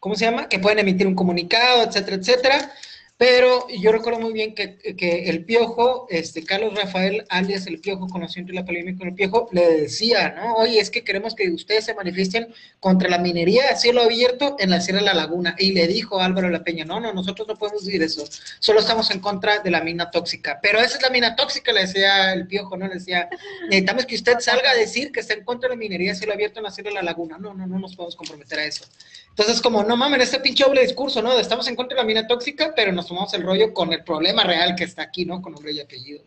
[0.00, 0.48] ¿cómo se llama?
[0.48, 2.72] Que pueden emitir un comunicado, etcétera, etcétera.
[3.18, 8.06] Pero yo recuerdo muy bien que, que el Piojo, este, Carlos Rafael, alias el Piojo,
[8.06, 10.54] conocido entre la polémica con el Piojo, le decía, ¿no?
[10.54, 14.70] Oye, es que queremos que ustedes se manifiesten contra la minería a cielo abierto en
[14.70, 15.56] la Sierra de la Laguna.
[15.58, 18.24] Y le dijo Álvaro La Peña, no, no, nosotros no podemos decir eso,
[18.60, 20.60] solo estamos en contra de la mina tóxica.
[20.62, 22.86] Pero esa es la mina tóxica, le decía el Piojo, ¿no?
[22.86, 23.28] Le decía,
[23.64, 26.34] necesitamos que usted salga a decir que está en contra de la minería a cielo
[26.34, 27.36] abierto en la Sierra de la Laguna.
[27.36, 28.84] No, no, no nos podemos comprometer a eso.
[29.30, 31.38] Entonces, como, no mames, este pinche doble discurso, ¿no?
[31.38, 34.44] Estamos en contra de la mina tóxica, pero nos tomamos el rollo con el problema
[34.44, 35.42] real que está aquí, ¿no?
[35.42, 36.22] Con nombre y apellido.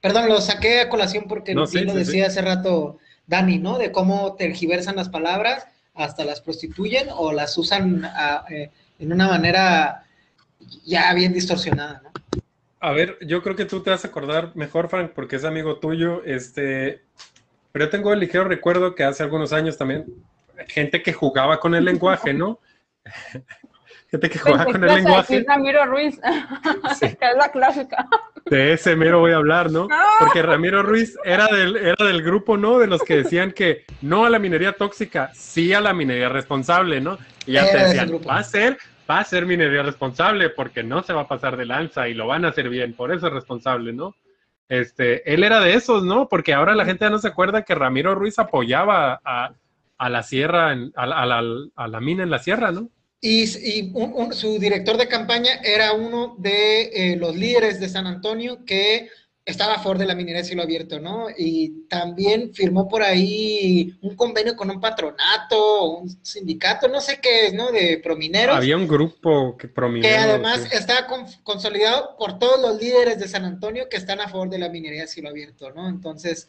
[0.00, 3.58] Perdón, lo saqué a colación porque No, sí sí, lo sí, decía hace rato Dani,
[3.58, 3.78] ¿no?
[3.78, 9.28] De cómo tergiversan las palabras, hasta las prostituyen o las usan ah, eh, en una
[9.28, 10.04] manera
[10.84, 12.12] ya bien distorsionada, ¿no?
[12.80, 15.78] A ver, yo creo que tú te vas a acordar mejor, Frank, porque es amigo
[15.78, 16.22] tuyo.
[16.24, 17.02] Este,
[17.72, 20.06] pero yo tengo el ligero recuerdo que hace algunos años también,
[20.68, 22.60] gente que jugaba con el lenguaje, ¿no?
[24.10, 25.44] gente que jugaba Pensé con el lenguaje.
[25.46, 26.20] Ramiro Ruiz,
[26.98, 27.08] Sí.
[27.16, 28.06] que es la clásica.
[28.46, 29.88] De ese mero voy a hablar, ¿no?
[30.18, 32.78] Porque Ramiro Ruiz era del, era del grupo, ¿no?
[32.78, 37.00] De los que decían que no a la minería tóxica, sí a la minería responsable,
[37.00, 37.18] ¿no?
[37.46, 38.78] Y ya Era te decían, va a ser,
[39.10, 42.26] va a ser minería responsable porque no se va a pasar de lanza y lo
[42.26, 44.14] van a hacer bien, por eso es responsable, ¿no?
[44.70, 46.28] Este, él era de esos, ¿no?
[46.28, 49.52] Porque ahora la gente ya no se acuerda que Ramiro Ruiz apoyaba a,
[49.98, 51.42] a la sierra, en- a, la- a la,
[51.76, 52.88] a la mina en la sierra, ¿no?
[53.20, 56.82] Y, y un- un- su director de campaña era uno de
[57.12, 59.08] eh, los líderes de San Antonio que
[59.44, 61.26] estaba a favor de la minería a cielo abierto, ¿no?
[61.36, 67.46] Y también firmó por ahí un convenio con un patronato, un sindicato, no sé qué
[67.46, 67.72] es, ¿no?
[67.72, 68.54] De promineros.
[68.54, 70.02] Había un grupo que prominó.
[70.06, 70.76] que además sí.
[70.76, 74.58] está con- consolidado por todos los líderes de San Antonio que están a favor de
[74.58, 75.88] la minería a cielo abierto, ¿no?
[75.88, 76.48] Entonces,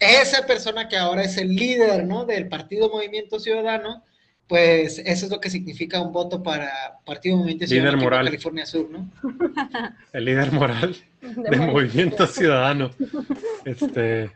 [0.00, 2.24] esa persona que ahora es el líder, ¿no?
[2.24, 4.04] Del Partido Movimiento Ciudadano,
[4.48, 6.70] pues eso es lo que significa un voto para
[7.04, 8.24] Partido Movimiento Líder Ciudadano en moral.
[8.24, 9.10] California Sur, ¿no?
[10.12, 10.96] El líder moral.
[11.20, 11.56] De de.
[11.58, 12.90] Movimiento Ciudadano.
[13.64, 14.30] Este,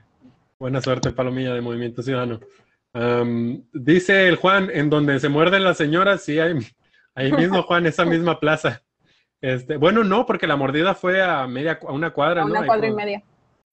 [0.59, 2.41] buena suerte, Palomilla, de Movimiento Ciudadano.
[3.73, 6.53] Dice el Juan, en donde se muerden las señoras, sí, ahí,
[7.15, 8.83] ahí mismo, Juan, esa misma plaza.
[9.41, 12.51] Este, bueno, no, porque la mordida fue a media, a una cuadra, A ¿no?
[12.51, 13.23] una Ahí cuadra y media.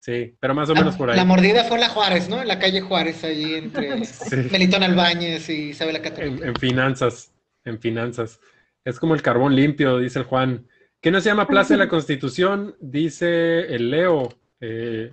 [0.01, 1.17] Sí, pero más o menos por ahí.
[1.17, 2.41] La mordida fue en la Juárez, ¿no?
[2.41, 4.35] En la calle Juárez, allí entre Sí.
[4.51, 6.47] Melitón Albáñez y Isabel Católica.
[6.47, 7.33] en finanzas,
[7.65, 8.39] en finanzas.
[8.85, 10.65] Es como el carbón limpio, dice el Juan.
[11.01, 12.75] ¿Qué no se llama Plaza de la Constitución?
[12.79, 14.29] Dice el Leo.
[14.61, 15.11] Eh,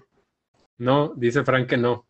[0.79, 2.07] no, dice Frank que no.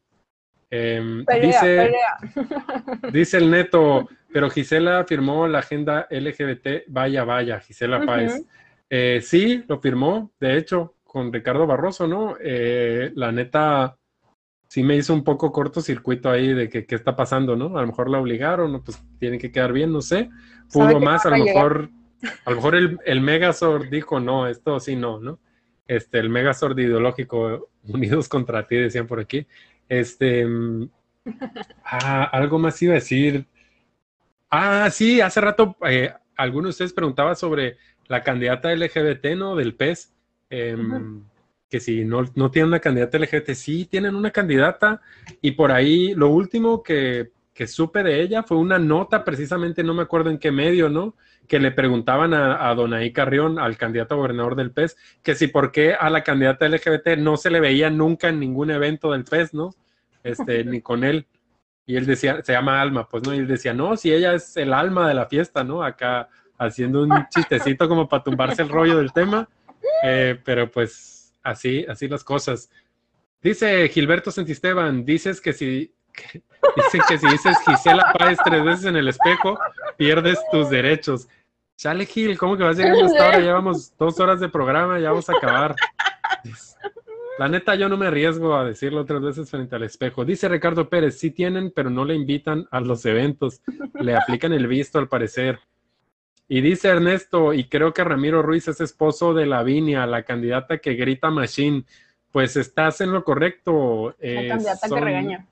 [0.68, 3.10] Pelea, dice, pelea.
[3.12, 6.84] dice el neto, pero Gisela firmó la agenda LGBT.
[6.88, 8.04] Vaya, vaya, Gisela.
[8.04, 8.42] Páez.
[8.90, 12.36] Eh, sí, lo firmó, de hecho, con Ricardo Barroso, ¿no?
[12.44, 13.96] Eh, la neta,
[14.68, 17.78] sí me hizo un poco cortocircuito ahí de que qué está pasando, ¿no?
[17.78, 18.84] A lo mejor la obligaron, ¿no?
[18.84, 20.28] pues tiene que quedar bien, no sé.
[20.70, 21.54] Pudo más, a lo llegar.
[21.54, 21.90] mejor,
[22.44, 25.38] a lo mejor el, el Megazord dijo, no, esto sí no, ¿no?
[25.88, 29.46] Este, el Megazord ideológico, unidos contra ti, decían por aquí.
[29.88, 30.90] Este, mm,
[31.82, 33.46] ah, algo más iba a decir.
[34.50, 39.56] Ah, sí, hace rato eh, alguno de ustedes preguntaba sobre la candidata LGBT, ¿no?
[39.56, 40.12] Del PES.
[40.50, 41.24] Em.
[41.68, 45.00] Que si no, no tienen una candidata LGBT, sí tienen una candidata.
[45.40, 49.92] Y por ahí lo último que, que supe de ella fue una nota, precisamente no
[49.92, 51.16] me acuerdo en qué medio, ¿no?
[51.48, 55.48] Que le preguntaban a, a Donaí Carrión, al candidato a gobernador del PES, que si
[55.48, 59.24] por qué a la candidata LGBT no se le veía nunca en ningún evento del
[59.24, 59.74] PES, ¿no?
[60.22, 61.26] Este, ni con él.
[61.86, 63.34] Y él decía, se llama Alma, pues, ¿no?
[63.34, 65.82] Y él decía, no, si ella es el alma de la fiesta, ¿no?
[65.82, 66.28] Acá
[66.58, 69.48] haciendo un chistecito como para tumbarse el rollo del tema.
[70.04, 72.70] Eh, pero pues así, así las cosas.
[73.42, 76.42] Dice Gilberto Santisteban, dices que si, que-
[76.76, 79.58] dicen que si dices Gisela Páez tres veces en el espejo,
[79.96, 81.28] pierdes tus derechos.
[81.76, 83.38] Chale, Gil, ¿cómo que vas llegando hasta ahora?
[83.38, 85.76] Llevamos dos horas de programa, ya vamos a acabar.
[87.38, 90.24] La neta, yo no me arriesgo a decirlo otras veces frente al espejo.
[90.24, 93.60] Dice Ricardo Pérez, sí tienen, pero no le invitan a los eventos.
[94.00, 95.58] Le aplican el visto, al parecer.
[96.48, 100.94] Y dice Ernesto, y creo que Ramiro Ruiz es esposo de Lavinia, la candidata que
[100.94, 101.84] grita Machine.
[102.30, 104.14] Pues estás en lo correcto.
[104.20, 105.46] La eh, candidata que regaña.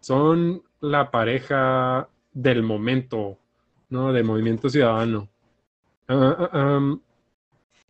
[0.00, 3.38] Son la pareja del momento,
[3.88, 4.12] ¿no?
[4.12, 5.28] De Movimiento Ciudadano.
[6.08, 7.00] Ah, ah, am.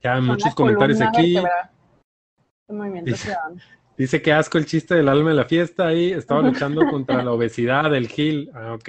[0.03, 1.35] Ya, Son muchos comentarios aquí.
[1.35, 3.57] del movimiento Dice- ciudadano.
[3.97, 6.13] Dice que asco el chiste del alma en la fiesta ahí.
[6.13, 8.51] Estaba luchando contra la obesidad, el Gil.
[8.55, 8.89] Ah, ok.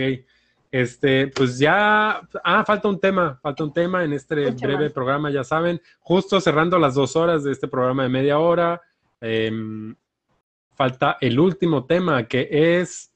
[0.74, 2.28] Este, pues ya.
[2.44, 3.40] Ah, falta un tema.
[3.44, 4.92] Falta un tema en este Mucho breve más.
[4.94, 5.80] programa, ya saben.
[6.00, 8.82] Justo cerrando las dos horas de este programa de media hora.
[9.22, 9.96] em,
[10.76, 13.12] falta el último tema que es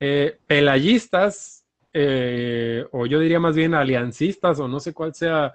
[0.00, 5.54] eh, pelayistas, eh, o yo diría más bien aliancistas, o no sé cuál sea,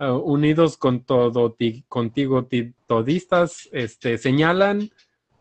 [0.00, 4.90] uh, unidos con todo, ti- contigo, ti- todistas, este, señalan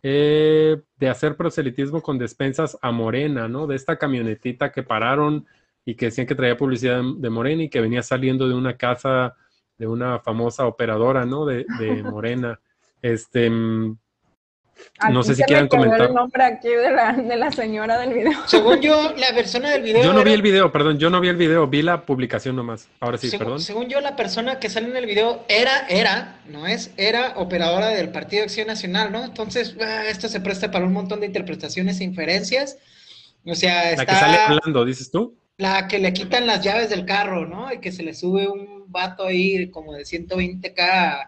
[0.09, 3.67] eh, de hacer proselitismo con despensas a Morena, ¿no?
[3.67, 5.45] De esta camionetita que pararon
[5.83, 9.35] y que decían que traía publicidad de, Morena y que venía saliendo de una casa
[9.77, 11.45] de una famosa operadora, ¿no?
[11.45, 12.57] De, de Morena.
[13.01, 13.51] Este,
[15.09, 16.01] mm, No sé si quieran comentar.
[16.09, 18.33] el nombre aquí de la, de la señora del video.
[18.47, 20.03] Según yo, la persona del video.
[20.03, 22.55] yo no vi era- el video, perdón, yo no vi el video, vi la publicación
[22.55, 22.87] nomás.
[22.99, 23.59] Ahora sí, según, perdón.
[23.61, 27.87] según yo, la persona que sale en el video era, era, no es, era operadora
[27.89, 29.23] del Partido de Acción Nacional, ¿no?
[29.23, 32.77] Entonces, ah, esto se presta para un montón de interpretaciones e inferencias.
[33.45, 35.35] O sea, La está que sale hablando, dices tú.
[35.57, 37.71] la que le quitan las llaves del carro, ¿no?
[37.73, 41.27] Y que se le sube un vato ahí como de 120k a,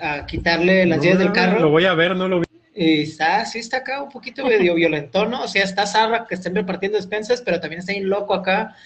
[0.00, 1.68] a- quitarle las No, llaves del Lo carro.
[1.70, 2.46] voy a ver, no lo vi.
[2.80, 5.42] Y está, sí está acá un poquito medio violentón, ¿no?
[5.42, 8.76] O sea, está zarra que estén repartiendo despensas, pero también está bien loco acá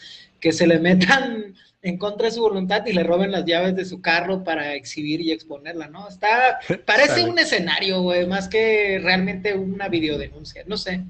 [0.41, 3.85] que se le metan en contra de su voluntad y le roben las llaves de
[3.85, 6.09] su carro para exhibir y exponerla, ¿no?
[6.09, 11.03] Está, parece un escenario, güey, más que realmente una videodenuncia, no sé.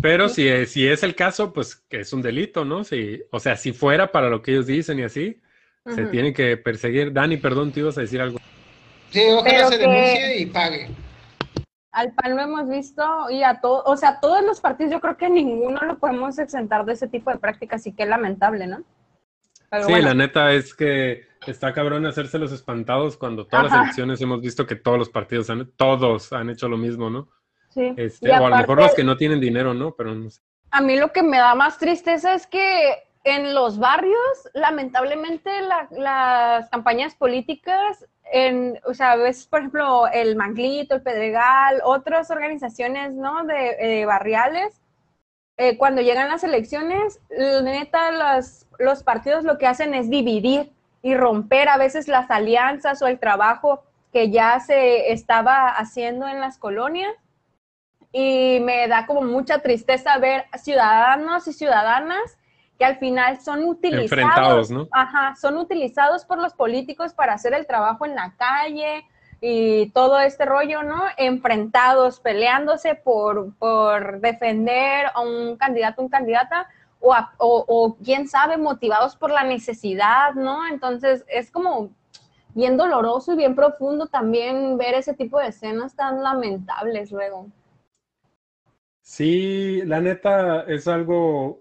[0.00, 2.84] Pero si, es- si es el caso, pues que es un delito, ¿no?
[2.84, 5.40] Si, o sea, si fuera para lo que ellos dicen y así,
[5.94, 7.12] se tiene que perseguir.
[7.12, 8.40] Dani, perdón, tú ibas a decir algo.
[9.10, 10.88] Sí, ojalá Pero se que- denuncie y pague.
[11.94, 15.16] Al PAN lo hemos visto y a todos, o sea, todos los partidos, yo creo
[15.16, 18.82] que ninguno lo podemos exentar de ese tipo de prácticas y qué lamentable, ¿no?
[19.70, 23.74] Pero sí, bueno, la neta es que está cabrón hacerse los espantados cuando todas las
[23.82, 27.28] elecciones hemos visto que todos los partidos han, todos han hecho lo mismo, ¿no?
[27.70, 27.92] sí.
[27.96, 29.94] Este, o a lo mejor los que no tienen dinero, ¿no?
[29.96, 30.40] Pero no sé.
[30.70, 32.94] A mí lo que me da más tristeza es que
[33.24, 40.36] en los barrios, lamentablemente, la- las campañas políticas, en, o sea, ves, por ejemplo, el
[40.36, 43.44] Manglito, el Pedregal, otras organizaciones, ¿no?
[43.44, 44.80] De eh, barriales,
[45.56, 47.20] eh, cuando llegan las elecciones,
[47.62, 50.72] neta, los, los partidos lo que hacen es dividir
[51.02, 56.40] y romper a veces las alianzas o el trabajo que ya se estaba haciendo en
[56.40, 57.12] las colonias
[58.10, 62.38] y me da como mucha tristeza ver ciudadanos y ciudadanas
[62.78, 64.88] que al final son utilizados, Enfrentados, ¿no?
[64.90, 69.04] ajá, son utilizados por los políticos para hacer el trabajo en la calle
[69.40, 71.02] y todo este rollo, ¿no?
[71.16, 76.66] Enfrentados, peleándose por, por defender a un candidato, un candidata,
[77.00, 80.66] o, a- o, o quién sabe, motivados por la necesidad, ¿no?
[80.66, 81.90] Entonces es como
[82.54, 87.48] bien doloroso y bien profundo también ver ese tipo de escenas tan lamentables luego.
[89.02, 91.60] Sí, la neta es algo,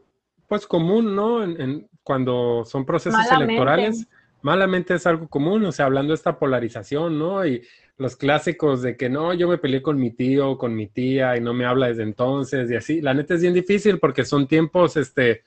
[0.53, 1.43] pues común, ¿no?
[1.43, 3.43] En, en- cuando son procesos Malamente.
[3.55, 4.07] electorales,
[4.43, 7.43] malamente es algo común, o sea, hablando de esta polarización, ¿no?
[7.43, 7.63] Y
[7.97, 11.41] los clásicos de que no, yo me peleé con mi tío, con mi tía y
[11.41, 13.01] no me habla desde entonces y así.
[13.01, 15.41] La neta es bien difícil porque son tiempos, este,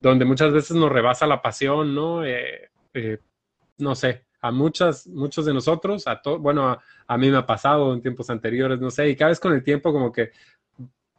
[0.00, 2.24] donde muchas veces nos rebasa la pasión, ¿no?
[2.24, 3.18] Eh, eh,
[3.78, 7.46] no sé, a muchas, muchos de nosotros, a to- bueno, a, a mí me ha
[7.46, 10.30] pasado en tiempos anteriores, no sé, y cada vez con el tiempo como que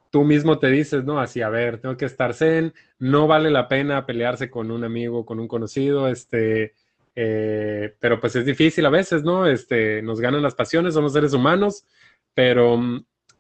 [0.09, 1.19] tú mismo te dices, ¿no?
[1.19, 5.25] Así, a ver, tengo que estar zen, no vale la pena pelearse con un amigo,
[5.25, 6.73] con un conocido, este,
[7.15, 9.47] eh, pero pues es difícil a veces, ¿no?
[9.47, 11.85] Este, nos ganan las pasiones, somos seres humanos,
[12.34, 12.79] pero,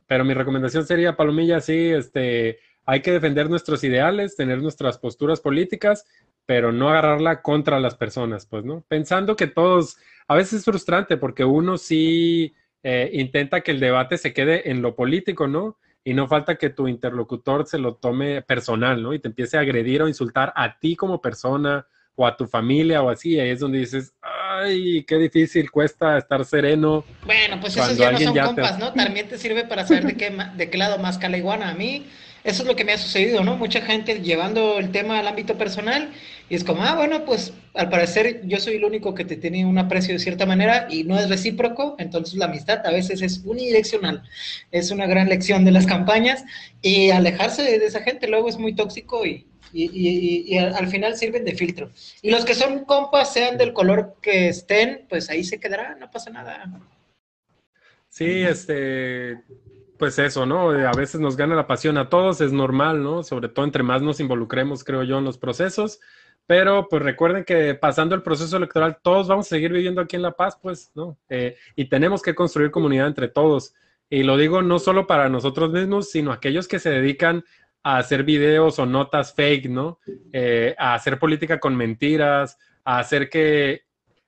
[0.07, 5.41] pero mi recomendación sería, Palomilla, sí, este, hay que defender nuestros ideales, tener nuestras posturas
[5.41, 6.05] políticas,
[6.45, 8.83] pero no agarrarla contra las personas, pues, ¿no?
[8.87, 14.17] Pensando que todos, a veces es frustrante porque uno sí eh, intenta que el debate
[14.17, 15.77] se quede en lo político, ¿no?
[16.07, 19.13] Y no falta que tu interlocutor se lo tome personal, ¿no?
[19.13, 21.85] Y te empiece a agredir o insultar a ti como persona
[22.15, 23.37] o a tu familia o así.
[23.37, 27.03] Ahí es donde dices, ay, qué difícil cuesta estar sereno.
[27.25, 28.93] Bueno, pues esos ya no son ya te- compas, ¿no?
[28.93, 31.71] También te sirve para saber de qué, de qué lado más cala iguana.
[31.71, 32.05] A mí,
[32.47, 33.57] eso es lo que me ha sucedido, ¿no?
[33.57, 36.11] Mucha gente llevando el tema al ámbito personal
[36.49, 39.65] y es como, ah, bueno, pues al parecer yo soy el único que te tiene
[39.65, 43.41] un aprecio de cierta manera y no es recíproco, entonces la amistad a veces es
[43.43, 44.23] unidireccional.
[44.71, 46.43] Es una gran lección de las campañas
[46.81, 51.17] y alejarse de esa gente luego es muy tóxico y, y, y- y- al final
[51.17, 51.91] sirven de filtro.
[52.21, 56.09] Y los que son compas, sean del color que estén, pues ahí se quedará, no
[56.09, 56.65] pasa nada.
[58.09, 59.37] Sí, este,
[59.97, 60.69] pues eso, ¿no?
[60.71, 63.23] A veces nos gana la pasión a todos, es normal, ¿no?
[63.23, 65.99] Sobre todo entre más nos involucremos, creo yo, en los procesos,
[66.45, 70.21] Pero pues recuerden que pasando el proceso electoral, todos vamos a seguir viviendo aquí en
[70.21, 71.17] La Paz, pues, ¿no?
[71.29, 73.73] Eh, y tenemos que construir comunidad entre todos.
[74.09, 77.43] Y lo digo no solo para nosotros mismos, sino aquellos que se dedican
[77.83, 79.99] a hacer videos o notas fake, ¿no?
[80.31, 83.83] Eh, a hacer política con mentiras, a hacer que,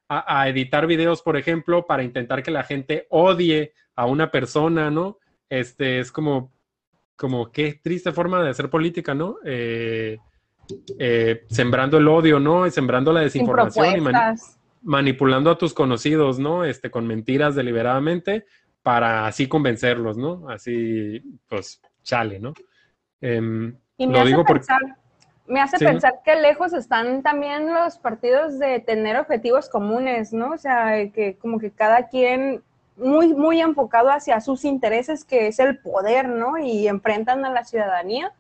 [0.09, 5.19] a, editar videos, por ejemplo, para intentar que la gente odie a una persona, ¿no?
[5.49, 6.51] Este es como,
[7.15, 9.37] como qué triste forma de hacer política, ¿no?
[9.43, 10.17] Eh,
[10.99, 12.67] eh, sembrando el odio, ¿no?
[12.67, 14.01] Y sembrando la desinformación y
[14.81, 16.63] manipulando a tus conocidos, ¿no?
[16.63, 18.45] Este, con mentiras deliberadamente
[18.81, 20.49] para así convencerlos, ¿no?
[20.49, 22.53] Así, pues, chale, ¿no?
[23.21, 24.81] Em, y me hace pensar,
[25.47, 30.51] me hace pensar que lejos están también los partidos de tener objetivos comunes, ¿no?
[30.51, 32.63] O sea, que como que cada quien
[32.99, 36.57] muy, muy enfocado hacia sus intereses, que es el poder, ¿no?
[36.57, 38.33] Y enfrentan a la ciudadanía.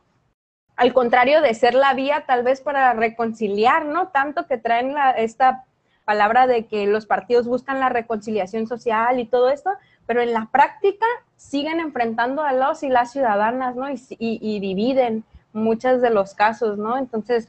[0.75, 4.09] Al contrario de ser la vía tal vez para reconciliar, ¿no?
[4.09, 5.65] Tanto que traen la, esta
[6.05, 9.71] palabra de que los partidos buscan la reconciliación social y todo esto,
[10.05, 11.05] pero en la práctica
[11.35, 13.89] siguen enfrentando a los y las ciudadanas, ¿no?
[13.89, 15.23] Y, y, dividen
[15.53, 16.97] muchos de los casos, ¿no?
[16.97, 17.47] Entonces,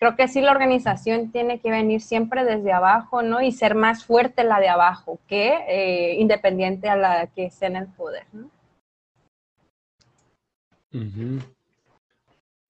[0.00, 3.42] creo que sí la organización tiene que venir siempre desde abajo, ¿no?
[3.42, 7.76] Y ser más fuerte la de abajo que eh, independiente a la que esté en
[7.76, 8.50] el poder, ¿no?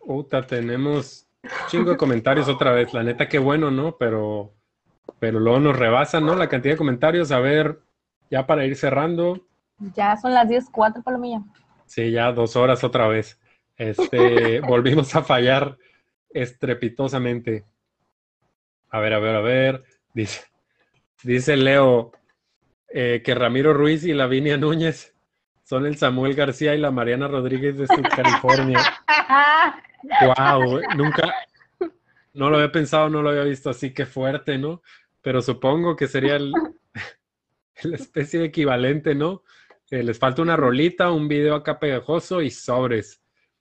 [0.00, 1.26] Uta, tenemos
[1.68, 2.92] chingo de comentarios otra vez.
[2.92, 3.96] La neta, qué bueno, ¿no?
[3.96, 4.52] Pero,
[5.20, 6.34] pero luego nos rebasan, ¿no?
[6.34, 7.30] La cantidad de comentarios.
[7.30, 7.78] A ver,
[8.28, 9.40] ya para ir cerrando.
[9.94, 11.42] Ya son las 10.04, Palomilla.
[11.86, 13.40] Sí, ya dos horas otra vez.
[13.76, 15.78] Este, volvimos a fallar
[16.30, 17.64] estrepitosamente.
[18.90, 19.84] A ver, a ver, a ver.
[20.14, 20.42] Dice,
[21.22, 22.12] dice Leo
[22.88, 25.14] eh, que Ramiro Ruiz y Lavinia Núñez
[25.62, 28.80] son el Samuel García y la Mariana Rodríguez de California.
[30.02, 31.32] wow, nunca,
[32.34, 34.82] no lo había pensado, no lo había visto así, que fuerte, ¿no?
[35.22, 36.52] Pero supongo que sería el,
[37.84, 39.44] la especie de equivalente, ¿no?
[39.90, 43.19] Eh, les falta una rolita, un video acá pegajoso y sobres.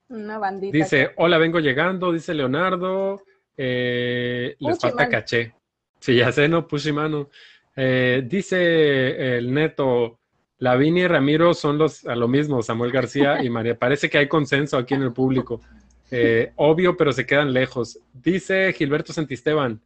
[0.10, 0.76] Una bandita.
[0.76, 3.24] Dice, hola, vengo llegando, dice Leonardo.
[3.56, 5.54] Eh, les falta caché.
[6.00, 6.68] Sí, ya sé, ¿no?
[6.68, 7.30] Pushimano.
[7.76, 10.20] Eh, dice el neto,
[10.60, 13.78] Lavinia y Ramiro son los a lo mismo, Samuel García y María.
[13.78, 15.62] Parece que hay consenso aquí en el público.
[16.12, 18.00] Eh, obvio, pero se quedan lejos.
[18.14, 19.82] Dice Gilberto Santisteban,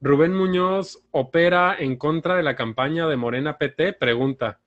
[0.00, 4.60] Rubén Muñoz opera en contra de la campaña de Morena PT, pregunta.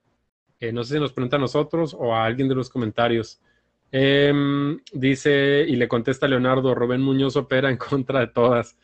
[0.59, 3.41] Eh, no sé si nos pregunta a nosotros o a alguien de los comentarios.
[3.91, 8.77] Em, dice, y le contesta Leonardo, Rubén Muñoz opera en contra de todas.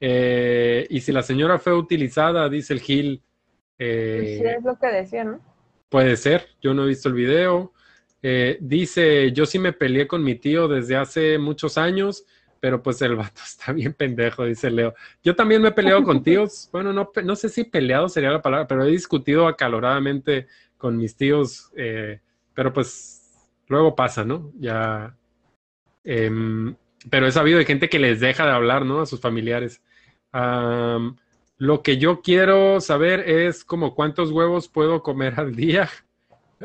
[0.00, 3.22] Eh, y si la señora fue utilizada, dice el Gil.
[3.78, 5.40] Eh, sí, es lo que decía, ¿no?
[5.88, 7.72] Puede ser, yo no he visto el video.
[8.60, 12.24] dice, yo sí me peleé con mi tío desde hace muchos años
[12.60, 14.94] pero pues el vato está bien pendejo, dice Leo.
[15.24, 18.42] Yo también me he peleado con tíos, bueno, no, no sé si peleado sería la
[18.42, 20.46] palabra, pero he discutido acaloradamente
[20.76, 22.20] con mis tíos, eh,
[22.54, 23.19] pero pues
[23.70, 24.52] luego pasa, ¿no?
[24.58, 25.16] Ya,
[26.04, 26.76] em,
[27.08, 29.00] pero he sabido de gente que les deja de hablar, ¿no?
[29.00, 29.82] A sus familiares.
[31.58, 35.88] lo que yo quiero saber es como cuántos huevos puedo comer al día.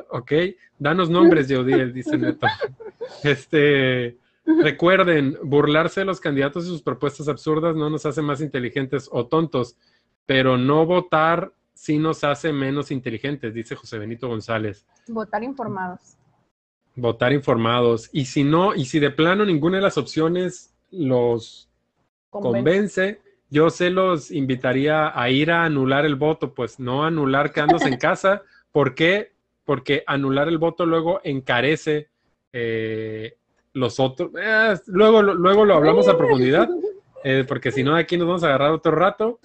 [0.10, 0.34] Ok,
[0.78, 2.48] danos nombres, Jodiel, dice Neto.
[3.24, 9.10] Este, Recuerden, burlarse de los candidatos y sus propuestas absurdas no nos hace más inteligentes
[9.12, 9.76] o tontos,
[10.26, 14.86] pero no votar sí nos hace menos inteligentes, dice José Benito González.
[15.08, 16.18] Votar informados.
[16.96, 18.10] Votar informados.
[18.14, 21.70] Y si no, y si de plano ninguna de las opciones los
[22.30, 23.20] convence,
[23.50, 27.98] yo se los invitaría a ir a anular el voto, pues no anular quedándose en
[27.98, 28.44] casa.
[28.72, 29.34] ¿Por qué?
[29.64, 32.10] Porque anular el voto luego encarece
[32.54, 33.38] eh,
[33.76, 34.32] los otros.
[34.42, 36.70] Eh, luego, luego lo hablamos a profundidad,
[37.24, 39.40] eh, porque si no, aquí nos vamos a agarrar otro rato.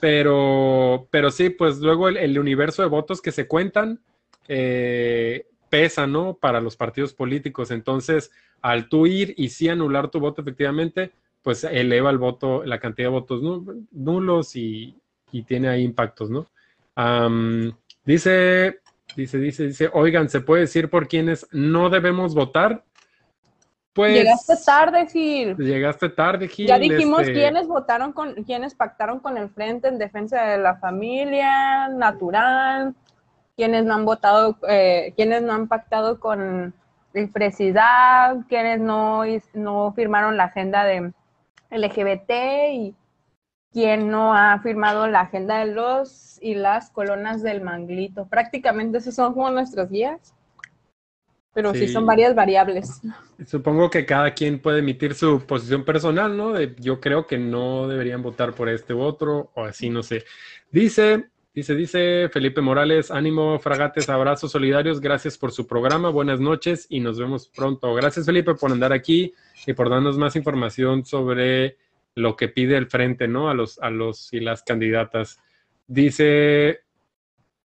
[0.00, 4.00] Pero, pero sí, pues luego el, universo de votos que se cuentan
[4.48, 6.34] eh, pesa, ¿no?
[6.34, 7.70] Para los partidos políticos.
[7.70, 8.30] Entonces,
[8.62, 11.12] al tú ir y sí anular tu voto, efectivamente,
[11.42, 13.40] pues eleva el voto, la cantidad de votos
[13.92, 14.96] nulos y,
[15.46, 16.46] tiene ahí impactos, ¿no?
[18.06, 18.80] dice,
[19.14, 22.82] dice, dice, dice, oigan, ¿se puede decir por quienes no debemos votar?
[23.96, 25.56] Pues, llegaste tarde, Gil.
[25.56, 26.66] Llegaste tarde, Gil.
[26.66, 30.76] Ya dijimos este, quiénes votaron con, quiénes pactaron con el Frente en defensa de la
[30.76, 32.94] familia natural,
[33.56, 36.74] quienes no han votado, eh, quienes no han pactado con
[37.14, 37.32] el
[38.48, 39.22] quienes no,
[39.54, 41.12] no firmaron la agenda de
[41.70, 42.30] LGBT
[42.72, 42.94] y
[43.72, 48.26] quien no ha firmado la agenda de los y las colonas del Manglito.
[48.26, 50.34] Prácticamente esos son como nuestros guías.
[51.54, 51.88] pero sí.
[51.88, 53.00] son varias variables.
[53.46, 56.52] Supongo que cada quien puede emitir su posición personal, ¿no?
[56.52, 60.24] De, yo creo que no deberían votar por este u otro, o así, no sé.
[60.70, 66.86] Dice, dice, dice Felipe Morales, ánimo, fragates, abrazos solidarios, gracias por su programa, buenas noches
[66.90, 67.94] y nos vemos pronto.
[67.94, 69.32] Gracias Felipe por andar aquí
[69.66, 71.78] y por darnos más información sobre
[72.14, 73.48] lo que pide el frente, ¿no?
[73.48, 75.40] A los, a los y las candidatas.
[75.86, 76.80] Dice,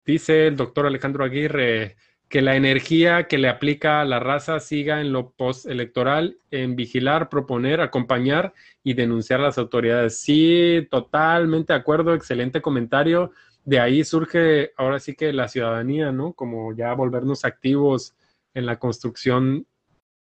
[0.06, 1.96] dice el doctor Alejandro Aguirre,
[2.28, 7.28] que la energía que le aplica a la raza siga en lo postelectoral, en vigilar,
[7.28, 8.54] proponer, acompañar
[8.84, 10.20] y denunciar a las autoridades.
[10.20, 13.32] Sí, totalmente de acuerdo, excelente comentario.
[13.64, 16.32] De ahí surge ahora sí que la ciudadanía, ¿no?
[16.32, 18.14] Como ya volvernos activos
[18.54, 19.66] en la construcción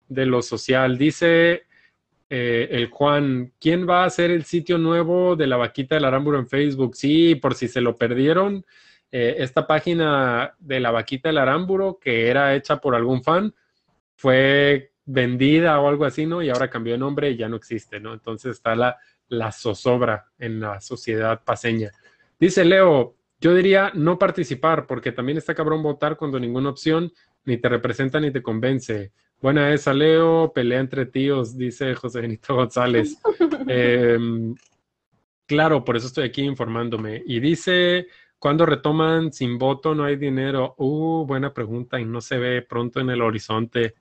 [0.09, 0.99] de lo social.
[0.99, 1.65] Dice
[2.31, 6.39] eh, el Juan, ¿quién va a hacer el sitio nuevo de la vaquita del Aramburo
[6.39, 6.95] en Facebook?
[6.95, 8.65] Sí, por si se lo perdieron
[9.11, 13.55] eh, esta página de la vaquita del Arámburo, que era hecha por algún fan,
[14.17, 16.43] fue vendida o algo así, ¿no?
[16.43, 18.15] Y ahora cambió de nombre y ya no existe, ¿no?
[18.15, 18.99] Entonces está la,
[19.29, 21.91] la zozobra en la sociedad paseña.
[22.39, 27.13] Dice Leo, yo diría no participar, porque también está cabrón votar cuando ninguna opción
[27.45, 29.13] ni te representa ni te convence.
[29.41, 33.19] Buena esa, Leo, pelea entre tíos, dice José Benito González.
[33.69, 34.55] Em,
[35.47, 37.23] claro, por eso estoy aquí informándome.
[37.27, 38.07] Y dice
[38.43, 39.95] ¿Cuándo retoman sin voto?
[39.95, 40.75] No hay dinero.
[40.77, 43.95] Uh, buena pregunta y no se ve pronto en el horizonte.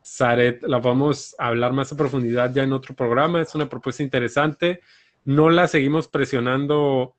[0.00, 3.42] Saret, la vamos a hablar más a profundidad ya en otro programa.
[3.42, 4.78] Es una propuesta interesante.
[5.24, 7.16] No la seguimos presionando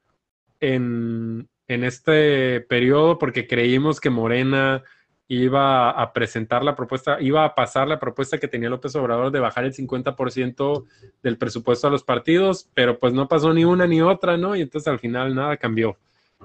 [0.59, 4.83] en, en este periodo porque creímos que Morena
[5.27, 9.39] iba a presentar la propuesta, iba a pasar la propuesta que tenía López Obrador de
[9.39, 10.85] bajar el 50%
[11.23, 14.55] del presupuesto a los partidos, pero pues no pasó ni una ni otra, ¿no?
[14.55, 15.97] Y entonces al final nada cambió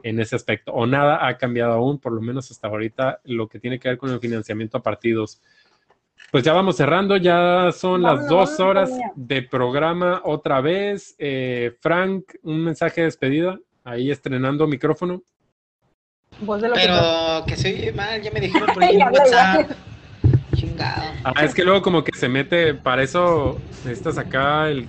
[0.02, 3.58] en ese aspecto, o nada ha cambiado aún, por lo menos hasta ahorita, lo que
[3.58, 5.42] tiene que ver con el financiamiento a partidos.
[6.30, 11.16] Pues ya vamos cerrando, ya son las dos horas de programa otra vez.
[11.18, 15.23] Eh, Frank, un mensaje de despedida, ahí estrenando micrófono.
[16.74, 19.70] Pero que, soy mal, ya me dijeron por ahí en WhatsApp.
[20.55, 21.02] Chingado.
[21.24, 24.89] Ah, es que luego como que se mete, para eso necesitas acá el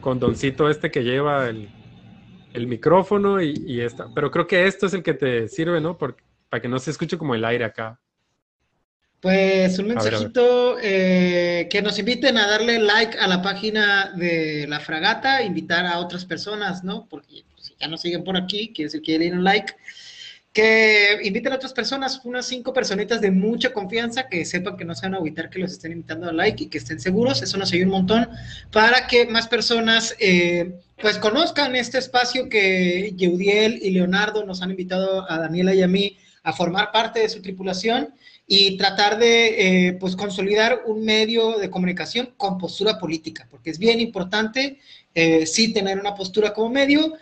[0.00, 1.68] condoncito este que lleva el
[2.52, 4.08] el micrófono y, y, esta.
[4.14, 5.96] Pero creo que esto es el que te sirve, ¿no?
[5.96, 8.00] para que no se escuche como el aire acá.
[9.20, 14.80] Pues un mensajito eh, que nos inviten a darle like a la página de la
[14.80, 17.06] fragata, invitar a otras personas, ¿no?
[17.08, 17.44] Porque
[17.80, 19.74] ya nos siguen por aquí, quiere decir que le un like
[20.52, 24.94] que inviten a otras personas, unas cinco personitas de mucha confianza, que sepan que no
[24.96, 27.56] se van a agüitar que los estén invitando a like y que estén seguros, eso
[27.56, 28.28] nos ayuda un montón,
[28.72, 34.70] para que más personas eh, pues conozcan este espacio que Yeudiel y Leonardo nos han
[34.70, 38.14] invitado a Daniela y a mí a formar parte de su tripulación
[38.46, 43.78] y tratar de eh, pues consolidar un medio de comunicación con postura política, porque es
[43.78, 44.80] bien importante
[45.14, 47.14] eh, sí tener una postura como medio,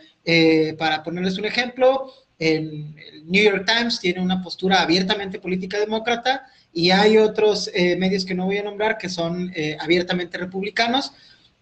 [0.78, 6.90] para ponerles un ejemplo, el New York Times tiene una postura abiertamente política demócrata y
[6.90, 11.12] hay otros eh, medios que no voy a nombrar que son eh, abiertamente republicanos.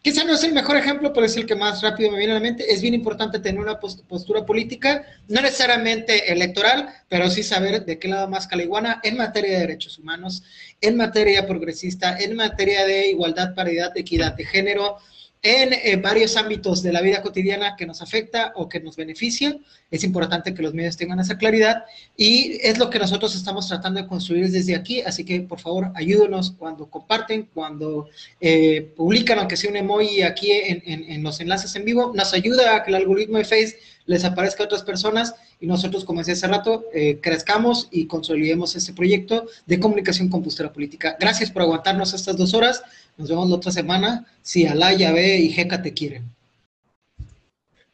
[0.02, 2.36] Quizá no es el mejor ejemplo, pero es el que más rápido me viene a
[2.36, 2.72] la mente.
[2.72, 8.06] Es bien importante tener una postura política, no necesariamente electoral, pero sí saber de qué
[8.06, 10.44] lado más caliguana en materia de derechos humanos,
[10.80, 14.98] en materia progresista, en materia de igualdad, paridad, equidad de género,
[15.46, 19.56] en eh, varios ámbitos de la vida cotidiana que nos afecta o que nos beneficia.
[19.88, 21.84] Es importante que los medios tengan esa claridad
[22.16, 25.00] y es lo que nosotros estamos tratando de construir desde aquí.
[25.02, 28.08] Así que, por favor, ayúdenos cuando comparten, cuando
[28.40, 32.12] eh, publican, aunque sea un emoji aquí en, en, los enlaces en vivo.
[32.14, 36.04] Nos ayuda a que el algoritmo de Face les aparezca a otras personas y nosotros,
[36.04, 41.16] como decía hace rato, eh, crezcamos y consolidemos este proyecto de comunicación con postura política.
[41.20, 42.82] Gracias por aguantarnos estas dos horas.
[43.16, 44.26] Nos vemos la otra semana.
[44.42, 46.24] Si Alá, Yahvé y Jeca te quieren.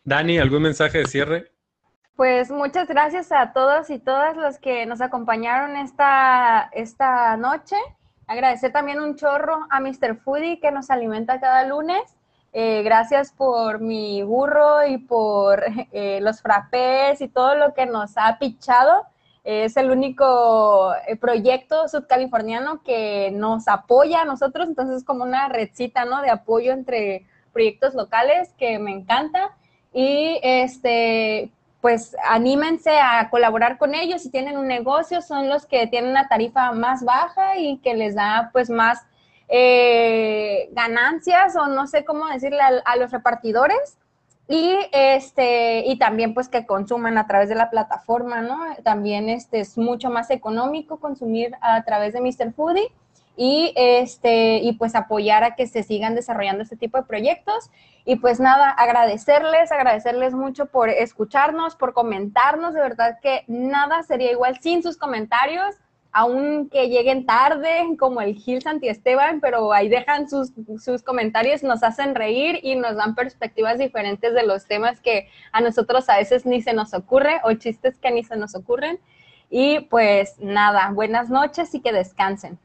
[0.04, 1.51] Dani, ¿algún mensaje de cierre?
[2.22, 7.74] Pues muchas gracias a todos y todas los que nos acompañaron esta, esta noche.
[8.28, 10.18] Agradecer también un chorro a Mr.
[10.22, 12.00] Foodie que nos alimenta cada lunes.
[12.52, 18.12] Eh, gracias por mi burro y por eh, los frappés y todo lo que nos
[18.16, 19.04] ha pichado.
[19.42, 25.48] Es el único eh, proyecto subcaliforniano que nos apoya a nosotros, entonces es como una
[25.48, 26.22] redcita, ¿no?
[26.22, 29.56] De apoyo entre proyectos locales que me encanta.
[29.92, 31.50] Y este,
[31.82, 34.22] pues anímense a colaborar con ellos.
[34.22, 38.14] Si tienen un negocio, son los que tienen una tarifa más baja y que les
[38.14, 39.04] da pues más
[39.48, 43.98] eh, ganancias o no sé cómo decirle a los repartidores
[44.48, 48.58] y este, y también pues que consuman a través de la plataforma, ¿no?
[48.82, 52.52] También este es mucho más económico consumir a través de Mr.
[52.52, 52.92] Foodie.
[53.36, 57.70] Y, este, y pues apoyar a que se sigan desarrollando este tipo de proyectos.
[58.04, 64.32] Y pues nada, agradecerles, agradecerles mucho por escucharnos, por comentarnos, de verdad que nada sería
[64.32, 65.76] igual sin sus comentarios
[66.12, 71.82] aunque lleguen tarde, como el Gil Santi Esteban, pero ahí dejan sus, sus, comentarios, nos
[71.82, 76.44] hacen reír y nos dan perspectivas diferentes de los temas que a nosotros a veces
[76.44, 79.00] ni se nos ocurre o chistes que ni se nos ocurren.
[79.48, 82.58] Y pues nada, buenas noches y que descansen.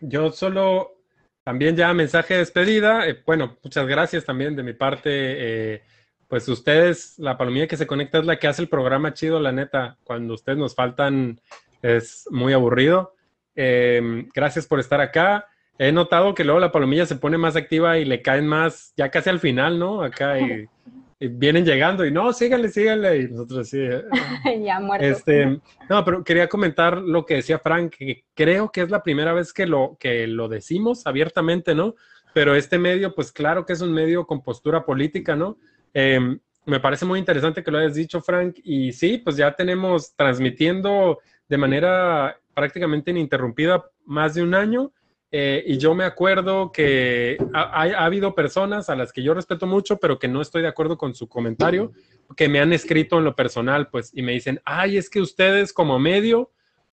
[0.00, 1.00] Yo solo
[1.44, 3.08] también ya mensaje de despedida.
[3.08, 5.10] Eh, bueno, muchas gracias también de mi parte.
[5.10, 5.82] Eh,
[6.28, 9.52] pues ustedes, la palomilla que se conecta es la que hace el programa chido, la
[9.52, 9.98] neta.
[10.04, 11.40] Cuando ustedes nos faltan
[11.82, 13.14] es muy aburrido.
[13.54, 15.46] Em, gracias por estar acá.
[15.78, 19.10] He notado que luego la palomilla se pone más activa y le caen más, ya
[19.10, 20.02] casi al final, ¿no?
[20.02, 20.68] Acá y,
[21.28, 23.18] vienen llegando y no, síganle, síganle.
[23.18, 23.78] Y nosotros así.
[23.78, 24.04] Eh,
[24.64, 25.06] ya muerto.
[25.06, 29.32] Este, no, pero quería comentar lo que decía Frank, que creo que es la primera
[29.32, 31.94] vez que lo, que lo decimos abiertamente, ¿no?
[32.32, 35.58] Pero este medio, pues claro que es un medio con postura política, ¿no?
[35.92, 38.56] Em, me parece muy interesante que lo hayas dicho, Frank.
[38.62, 41.18] Y sí, pues ya tenemos transmitiendo
[41.48, 44.92] de manera prácticamente ininterrumpida más de un año.
[45.32, 49.98] Eh, y yo me acuerdo que ha, habido personas a las que yo respeto mucho,
[49.98, 51.92] pero que no estoy de acuerdo con su comentario,
[52.36, 55.72] que me han escrito en lo personal, pues, y me dicen, ay, es que ustedes
[55.72, 56.50] como medio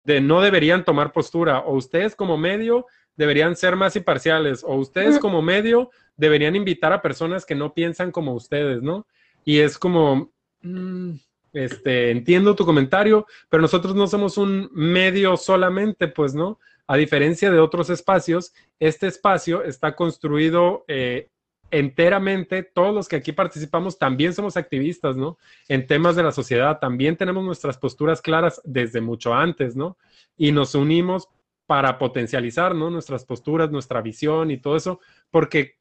[0.05, 2.87] de no deberían tomar postura, o ustedes como medio
[3.17, 8.11] deberían ser más imparciales, o ustedes como medio deberían invitar a personas que no piensan
[8.11, 9.07] como ustedes, ¿no?
[9.45, 10.33] Y es como,
[10.63, 11.13] mm,
[11.53, 16.59] este, entiendo tu comentario, pero nosotros no somos un medio solamente, pues, ¿no?
[16.93, 21.31] A diferencia de otros espacios, este espacio está construido eh,
[21.71, 25.39] enteramente, todos los que aquí participamos también somos activistas, ¿no?
[25.69, 29.97] En temas de la sociedad, también tenemos nuestras posturas claras desde mucho antes, ¿no?
[30.37, 31.31] Y nos unimos
[31.67, 32.91] para potencializar, ¿no?
[32.91, 35.01] Nuestras posturas, nuestra visión y todo eso,
[35.31, 35.79] porque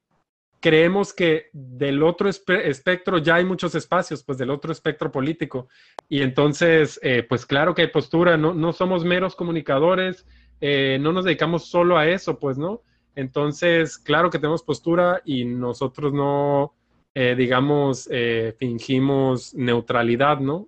[0.61, 5.67] creemos que del otro espectro ya hay muchos espacios, pues del otro espectro político.
[6.07, 10.25] Y entonces, eh, pues claro que hay postura, no, no somos meros comunicadores,
[10.61, 12.81] eh, no nos dedicamos solo a eso, pues, ¿no?
[13.15, 16.73] Entonces, claro que tenemos postura y nosotros no,
[17.13, 18.09] eh, digamos,
[18.57, 20.65] fingimos neutralidad, ¿no?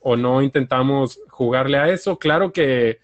[0.00, 2.18] o no intentamos jugarle a eso.
[2.18, 2.98] Claro que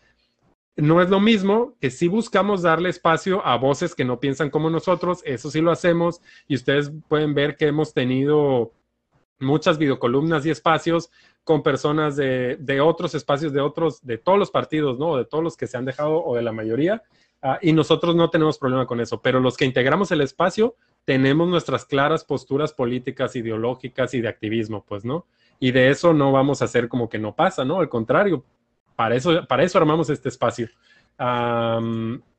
[0.79, 4.71] no es lo mismo que si buscamos darle espacio a voces que no piensan como
[4.71, 8.73] nosotros, eso sí lo hacemos y ustedes pueden ver que hemos tenido
[9.41, 11.11] muchas videocolumnas y espacios
[11.49, 15.17] con personas de, otros espacios, de otros, de todos los partidos, ¿no?
[15.17, 17.03] De todos los que se han dejado o de la mayoría.
[17.41, 20.77] Ah, y nosotros no tenemos problema con eso, pero los que integramos el espacio
[21.07, 25.25] tenemos nuestras claras posturas políticas, ideológicas y de activismo, pues, ¿no?
[25.59, 27.81] Y de eso no vamos a hacer como que no pasa, ¿no?
[27.81, 28.45] Al contrario,
[28.95, 30.69] para eso, para eso armamos este espacio.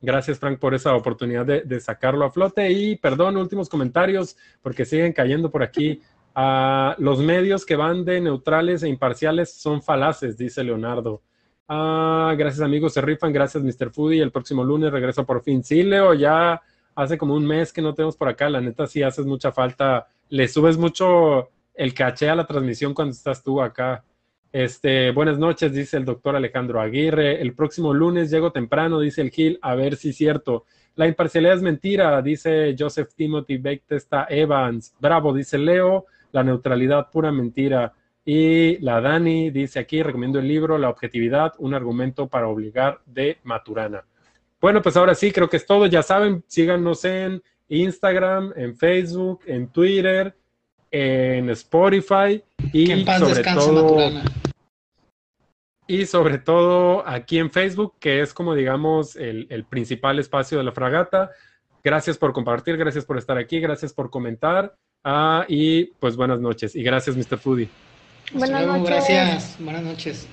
[0.00, 2.70] gracias, Frank, por esa oportunidad de, sacarlo a flote.
[2.70, 6.00] Y perdón, últimos comentarios, porque siguen cayendo por aquí.
[6.34, 11.22] Ah, los medios que van de neutrales e imparciales son falaces, dice Leonardo.
[11.68, 13.32] Ah, gracias, amigos, se rifan.
[13.32, 13.90] Gracias, Mr.
[13.90, 14.22] Foodie.
[14.22, 15.62] El próximo lunes regreso por fin.
[15.62, 16.60] Sí, Leo, ya
[16.94, 18.50] hace como un mes que no tenemos por acá.
[18.50, 20.08] La neta, sí haces mucha falta.
[20.28, 24.04] Le subes mucho el caché a la transmisión cuando estás tú acá.
[24.52, 27.40] Este, buenas noches, dice el doctor Alejandro Aguirre.
[27.40, 30.64] El próximo lunes llego temprano, dice el Gil, a ver si es cierto.
[30.96, 34.92] La imparcialidad es mentira, dice Joseph Timothy Bactesta Evans.
[34.98, 36.06] Bravo, dice Leo.
[36.32, 37.92] La neutralidad, pura mentira.
[38.24, 43.38] Y la Dani dice aquí, recomiendo el libro La objetividad, un argumento para obligar de
[43.42, 44.04] Maturana.
[44.60, 45.86] Bueno, pues ahora sí, creo que es todo.
[45.86, 50.34] Ya saben, síganos en Instagram, en Facebook, en Twitter,
[50.90, 52.42] en Spotify
[52.72, 54.10] y sobre todo
[55.90, 60.70] y sobre todo aquí en Facebook, que es como digamos el, principal espacio de la
[60.70, 61.32] fragata.
[61.82, 66.74] Gracias por compartir, gracias por estar aquí, gracias por comentar ah, y pues buenas noches
[66.74, 67.38] y gracias Mr.
[67.38, 67.68] Foodie.
[68.32, 68.88] Buenas noches.
[68.88, 70.26] Gracias, buenas noches.